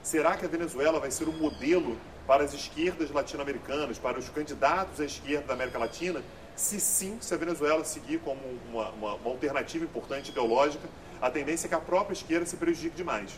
Será 0.00 0.36
que 0.36 0.44
a 0.44 0.48
Venezuela 0.48 1.00
vai 1.00 1.10
ser 1.10 1.26
o 1.26 1.32
um 1.32 1.38
modelo 1.38 1.98
para 2.24 2.44
as 2.44 2.54
esquerdas 2.54 3.10
latino-americanas, 3.10 3.98
para 3.98 4.16
os 4.16 4.28
candidatos 4.28 5.00
à 5.00 5.04
esquerda 5.04 5.48
da 5.48 5.54
América 5.54 5.76
Latina? 5.76 6.22
Se 6.54 6.78
sim, 6.78 7.18
se 7.20 7.34
a 7.34 7.36
Venezuela 7.36 7.84
seguir 7.84 8.20
como 8.20 8.40
uma, 8.70 8.90
uma, 8.90 9.14
uma 9.14 9.30
alternativa 9.30 9.84
importante 9.84 10.30
ideológica, 10.30 10.88
a 11.20 11.28
tendência 11.28 11.66
é 11.66 11.68
que 11.68 11.74
a 11.74 11.80
própria 11.80 12.14
esquerda 12.14 12.46
se 12.46 12.56
prejudique 12.56 12.94
demais. 12.94 13.32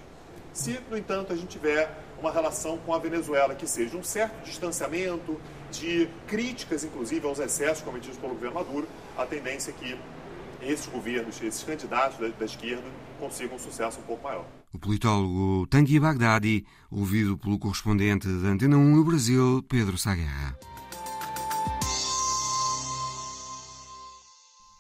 Se, 0.53 0.79
no 0.91 0.99
entanto, 0.99 1.33
a 1.33 1.37
gente 1.37 1.49
tiver 1.49 1.91
uma 2.21 2.31
relação 2.31 2.79
com 2.79 2.95
a 2.95 2.99
Venezuela 2.99 3.55
que 3.55 3.67
seja 3.67 3.97
um 3.97 4.03
certo 4.03 4.45
distanciamento, 4.45 5.41
de 5.71 6.09
críticas, 6.27 6.85
inclusive, 6.85 7.27
aos 7.27 7.39
excessos 7.39 7.83
cometidos 7.83 8.19
pelo 8.19 8.35
governo 8.35 8.57
Maduro, 8.57 8.89
a 9.17 9.25
tendência 9.25 9.71
é 9.71 9.75
que 9.75 9.99
esses 10.63 10.87
governos, 10.87 11.41
esses 11.41 11.63
candidatos 11.63 12.19
da, 12.19 12.29
da 12.29 12.45
esquerda, 12.45 12.85
consigam 13.19 13.57
um 13.57 13.59
sucesso 13.59 14.01
um 14.01 14.03
pouco 14.03 14.25
maior. 14.25 14.47
O 14.73 14.79
politólogo 14.79 15.67
Tanguy 15.69 15.99
Baghdadi, 15.99 16.67
ouvido 16.91 17.39
pelo 17.39 17.59
correspondente 17.59 18.29
da 18.29 18.49
Antena 18.49 18.77
1 18.77 18.97
no 18.97 19.05
Brasil, 19.05 19.65
Pedro 19.69 19.97
Saguerra. 19.97 20.59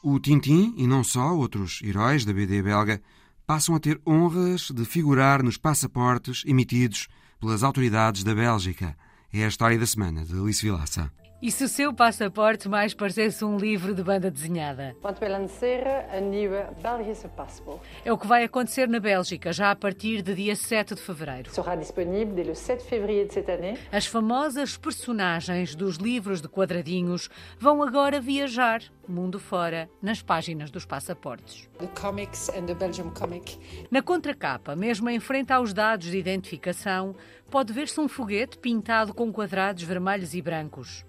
O 0.02 0.18
Tintim, 0.18 0.74
e 0.76 0.86
não 0.86 1.04
só 1.04 1.34
outros 1.34 1.80
heróis 1.82 2.24
da 2.24 2.32
BD 2.32 2.62
belga, 2.62 3.02
passam 3.46 3.74
a 3.74 3.80
ter 3.80 4.00
honras 4.06 4.70
de 4.70 4.84
figurar 4.84 5.42
nos 5.42 5.56
passaportes 5.56 6.42
emitidos 6.46 7.08
pelas 7.40 7.62
autoridades 7.62 8.22
da 8.22 8.34
Bélgica. 8.34 8.96
É 9.32 9.44
a 9.44 9.48
história 9.48 9.78
da 9.78 9.86
semana 9.86 10.24
de 10.24 10.38
Alice 10.38 10.62
Vilaça. 10.62 11.10
E 11.42 11.50
se 11.50 11.64
o 11.64 11.68
seu 11.68 11.90
passaporte 11.94 12.68
mais 12.68 12.92
parecesse 12.92 13.42
um 13.46 13.56
livro 13.56 13.94
de 13.94 14.02
banda 14.02 14.30
desenhada? 14.30 14.94
É 18.04 18.12
o 18.12 18.18
que 18.18 18.26
vai 18.26 18.44
acontecer 18.44 18.86
na 18.86 19.00
Bélgica 19.00 19.50
já 19.50 19.70
a 19.70 19.76
partir 19.76 20.20
de 20.20 20.34
dia 20.34 20.54
7 20.54 20.94
de 20.94 21.00
fevereiro. 21.00 21.50
Sera 21.50 21.76
disponible 21.76 22.34
dès 22.34 22.46
le 22.46 22.54
7 22.54 22.84
février 22.84 23.26
de 23.26 23.32
cette 23.32 23.50
année. 23.50 23.78
As 23.90 24.04
famosas 24.04 24.76
personagens 24.76 25.74
dos 25.74 25.96
livros 25.96 26.42
de 26.42 26.48
quadradinhos 26.48 27.30
vão 27.58 27.82
agora 27.82 28.20
viajar 28.20 28.82
mundo 29.08 29.40
fora 29.40 29.90
nas 30.00 30.22
páginas 30.22 30.70
dos 30.70 30.84
passaportes. 30.84 31.68
The 31.78 31.88
comics 32.00 32.50
and 32.50 32.66
the 32.66 32.74
Belgium 32.74 33.10
comic. 33.10 33.58
Na 33.90 34.02
contracapa, 34.02 34.76
mesmo 34.76 35.08
em 35.08 35.18
frente 35.18 35.52
aos 35.52 35.72
dados 35.72 36.10
de 36.10 36.18
identificação, 36.18 37.16
pode 37.50 37.72
ver-se 37.72 37.98
um 37.98 38.08
foguete 38.08 38.58
pintado 38.58 39.12
com 39.12 39.32
quadrados 39.32 39.82
vermelhos 39.82 40.34
e 40.34 40.42
brancos 40.42 41.04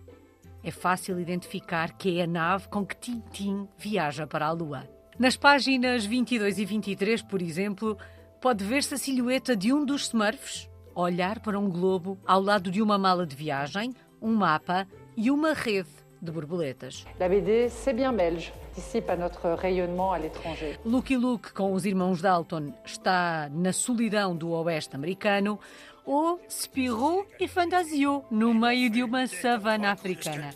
é 0.63 0.71
fácil 0.71 1.19
identificar 1.19 1.93
que 1.93 2.19
é 2.19 2.23
a 2.23 2.27
nave 2.27 2.67
com 2.67 2.85
que 2.85 2.95
Tintin 2.95 3.67
viaja 3.77 4.27
para 4.27 4.45
a 4.47 4.51
Lua. 4.51 4.87
Nas 5.17 5.35
páginas 5.35 6.05
22 6.05 6.59
e 6.59 6.65
23, 6.65 7.21
por 7.23 7.41
exemplo, 7.41 7.97
pode 8.39 8.63
ver-se 8.63 8.93
a 8.93 8.97
silhueta 8.97 9.55
de 9.55 9.73
um 9.73 9.85
dos 9.85 10.07
Smurfs 10.07 10.69
olhar 10.95 11.39
para 11.39 11.59
um 11.59 11.69
globo 11.69 12.17
ao 12.25 12.41
lado 12.41 12.71
de 12.71 12.81
uma 12.81 12.97
mala 12.97 13.25
de 13.25 13.35
viagem, 13.35 13.93
um 14.21 14.33
mapa 14.33 14.87
e 15.15 15.29
uma 15.31 15.53
rede 15.53 15.89
de 16.21 16.31
borboletas. 16.31 17.05
La 17.19 17.27
BD, 17.27 17.69
c'est 17.69 17.95
bien 17.95 18.13
belge. 18.13 18.53
Participe 18.73 19.09
à 19.09 19.17
notre 19.17 19.49
rayonnement 19.55 20.13
à 20.13 20.19
l'étranger. 20.19 20.79
Lucky 20.85 21.17
Luke, 21.17 21.51
com 21.51 21.73
os 21.73 21.85
irmãos 21.85 22.21
Dalton, 22.21 22.73
está 22.85 23.49
na 23.51 23.73
solidão 23.73 24.35
do 24.35 24.51
oeste 24.51 24.95
americano, 24.95 25.59
ou 26.05 26.39
Spirou 26.49 27.25
e 27.39 27.47
Fantasio, 27.47 28.23
no 28.29 28.53
meio 28.53 28.89
de 28.89 29.03
uma 29.03 29.27
savana 29.27 29.91
africana. 29.91 30.53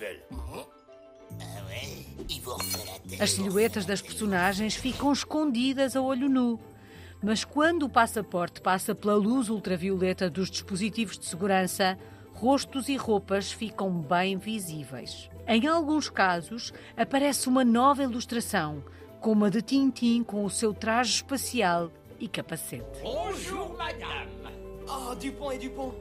As 3.20 3.32
silhuetas 3.32 3.86
das 3.86 4.02
personagens 4.02 4.76
ficam 4.76 5.12
escondidas 5.12 5.96
a 5.96 6.02
olho 6.02 6.28
nu. 6.28 6.60
Mas 7.24 7.44
quando 7.44 7.84
o 7.84 7.90
passaporte 7.90 8.62
passa 8.62 8.94
pela 8.94 9.16
luz 9.16 9.50
ultravioleta 9.50 10.30
dos 10.30 10.50
dispositivos 10.50 11.18
de 11.18 11.26
segurança, 11.26 11.98
rostos 12.34 12.90
e 12.90 12.96
roupas 12.96 13.52
ficam 13.52 13.92
bem 13.92 14.38
visíveis. 14.38 15.30
Em 15.48 15.66
alguns 15.68 16.10
casos, 16.10 16.74
aparece 16.98 17.48
uma 17.48 17.64
nova 17.64 18.04
ilustração, 18.04 18.84
como 19.22 19.46
a 19.46 19.50
de 19.50 19.62
Tintin 19.62 20.24
com 20.24 20.44
o 20.44 20.50
seu 20.50 20.74
traje 20.74 21.16
espacial 21.16 21.92
e 22.20 22.28
capacete. 22.28 23.02
Bonjour, 23.02 23.76
madame. 23.78 24.65
Ah, 24.88 25.16
Dupont 25.20 25.52
et 25.52 25.58
Dupont. 25.58 25.94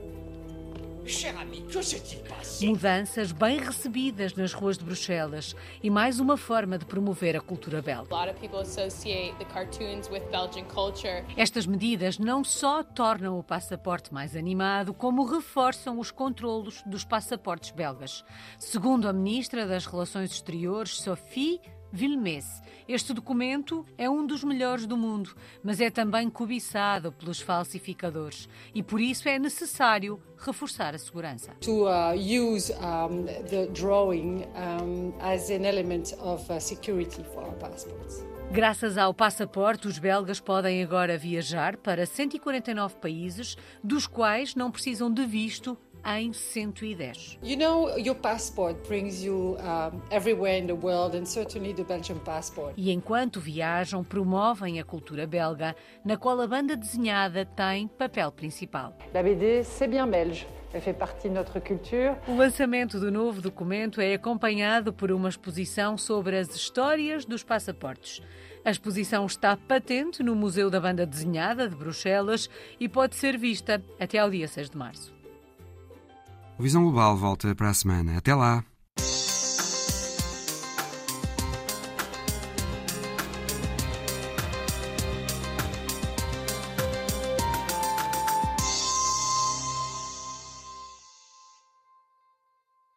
Cher 1.06 1.36
ami, 1.38 1.60
que 1.62 1.82
s'est-il 1.82 2.22
passé? 2.22 2.66
Mudanças 2.66 3.30
bem 3.30 3.58
recebidas 3.58 4.34
nas 4.34 4.54
ruas 4.54 4.78
de 4.78 4.84
Bruxelas 4.84 5.54
e 5.82 5.90
mais 5.90 6.18
uma 6.18 6.34
forma 6.38 6.78
de 6.78 6.86
promover 6.86 7.36
a 7.36 7.42
cultura 7.42 7.82
belga. 7.82 8.14
A 8.14 8.24
lot 8.24 8.30
of 8.30 8.40
people 8.40 8.58
associate 8.58 9.36
the 9.38 9.44
cartoons 9.44 10.08
with 10.08 10.22
Belgian 10.30 10.64
culture. 10.64 11.22
Estas 11.36 11.66
medidas 11.66 12.18
não 12.18 12.42
só 12.42 12.82
tornam 12.82 13.38
o 13.38 13.42
passaporte 13.42 14.14
mais 14.14 14.34
animado, 14.34 14.94
como 14.94 15.26
reforçam 15.26 15.98
os 15.98 16.10
controlos 16.10 16.82
dos 16.86 17.04
passaportes 17.04 17.70
belgas. 17.70 18.24
Segundo 18.58 19.06
a 19.06 19.12
ministra 19.12 19.66
das 19.66 19.84
Relações 19.84 20.30
Exteriores, 20.32 21.02
Sophie 21.02 21.60
Vilmes. 21.94 22.60
Este 22.88 23.14
documento 23.14 23.86
é 23.96 24.10
um 24.10 24.26
dos 24.26 24.42
melhores 24.42 24.84
do 24.84 24.96
mundo, 24.96 25.30
mas 25.62 25.80
é 25.80 25.90
também 25.90 26.28
cobiçado 26.28 27.12
pelos 27.12 27.40
falsificadores 27.40 28.48
e 28.74 28.82
por 28.82 29.00
isso 29.00 29.28
é 29.28 29.38
necessário 29.38 30.20
reforçar 30.36 30.92
a 30.92 30.98
segurança. 30.98 31.54
To 31.60 31.84
uh, 31.84 32.12
use 32.14 32.72
um, 32.72 33.26
the 33.48 33.68
drawing 33.68 34.42
um, 34.56 35.14
as 35.20 35.50
an 35.50 35.64
element 35.64 36.12
of 36.18 36.52
uh, 36.52 36.60
security 36.60 37.22
for 37.32 37.44
our 37.44 37.54
passports. 37.54 38.26
Graças 38.50 38.98
ao 38.98 39.14
passaporte, 39.14 39.86
os 39.86 39.98
belgas 39.98 40.40
podem 40.40 40.82
agora 40.82 41.16
viajar 41.16 41.76
para 41.76 42.04
149 42.04 42.96
países, 42.96 43.56
dos 43.82 44.06
quais 44.06 44.54
não 44.54 44.70
precisam 44.70 45.12
de 45.12 45.24
visto 45.24 45.78
em 46.04 46.32
110. 46.32 47.38
You 47.42 47.56
know, 47.56 47.96
your 47.98 48.14
passport 48.14 48.76
brings 48.86 49.24
you 49.24 49.56
um, 49.60 50.00
everywhere 50.10 50.58
in 50.58 50.66
the 50.66 50.74
world 50.74 51.16
and 51.16 51.24
certainly 51.24 51.72
the 51.72 51.84
Belgian 51.84 52.18
passport. 52.18 52.74
E 52.76 52.90
enquanto 52.90 53.40
viajam, 53.40 54.04
promovem 54.04 54.80
a 54.80 54.84
cultura 54.84 55.26
belga, 55.26 55.74
na 56.04 56.16
qual 56.16 56.40
a 56.40 56.46
banda 56.46 56.76
desenhada 56.76 57.44
tem 57.44 57.88
papel 57.88 58.30
principal. 58.32 58.94
La 59.12 59.22
BD, 59.22 59.64
c'est 59.64 59.88
bien 59.88 60.06
belge. 60.06 60.46
Elle 60.74 60.80
fait 60.80 60.98
partie 60.98 61.28
de 61.28 61.34
notre 61.34 61.60
culture. 61.60 62.16
O 62.26 62.36
lançamento 62.36 62.98
do 62.98 63.10
novo 63.10 63.40
documento 63.40 64.00
é 64.00 64.14
acompanhado 64.14 64.92
por 64.92 65.12
uma 65.12 65.28
exposição 65.28 65.96
sobre 65.96 66.36
as 66.36 66.52
histórias 66.52 67.24
dos 67.24 67.44
passaportes. 67.44 68.20
A 68.64 68.72
exposição 68.72 69.24
está 69.24 69.56
patente 69.56 70.20
no 70.20 70.34
Museu 70.34 70.68
da 70.70 70.80
Banda 70.80 71.06
Desenhada 71.06 71.68
de 71.68 71.76
Bruxelas 71.76 72.50
e 72.80 72.88
pode 72.88 73.14
ser 73.14 73.38
vista 73.38 73.80
até 74.00 74.18
ao 74.18 74.28
dia 74.28 74.48
6 74.48 74.70
de 74.70 74.76
março. 74.76 75.14
O 76.58 76.62
Visão 76.62 76.84
Global 76.84 77.16
volta 77.16 77.54
para 77.54 77.70
a 77.70 77.74
semana. 77.74 78.16
Até 78.16 78.34
lá! 78.34 78.64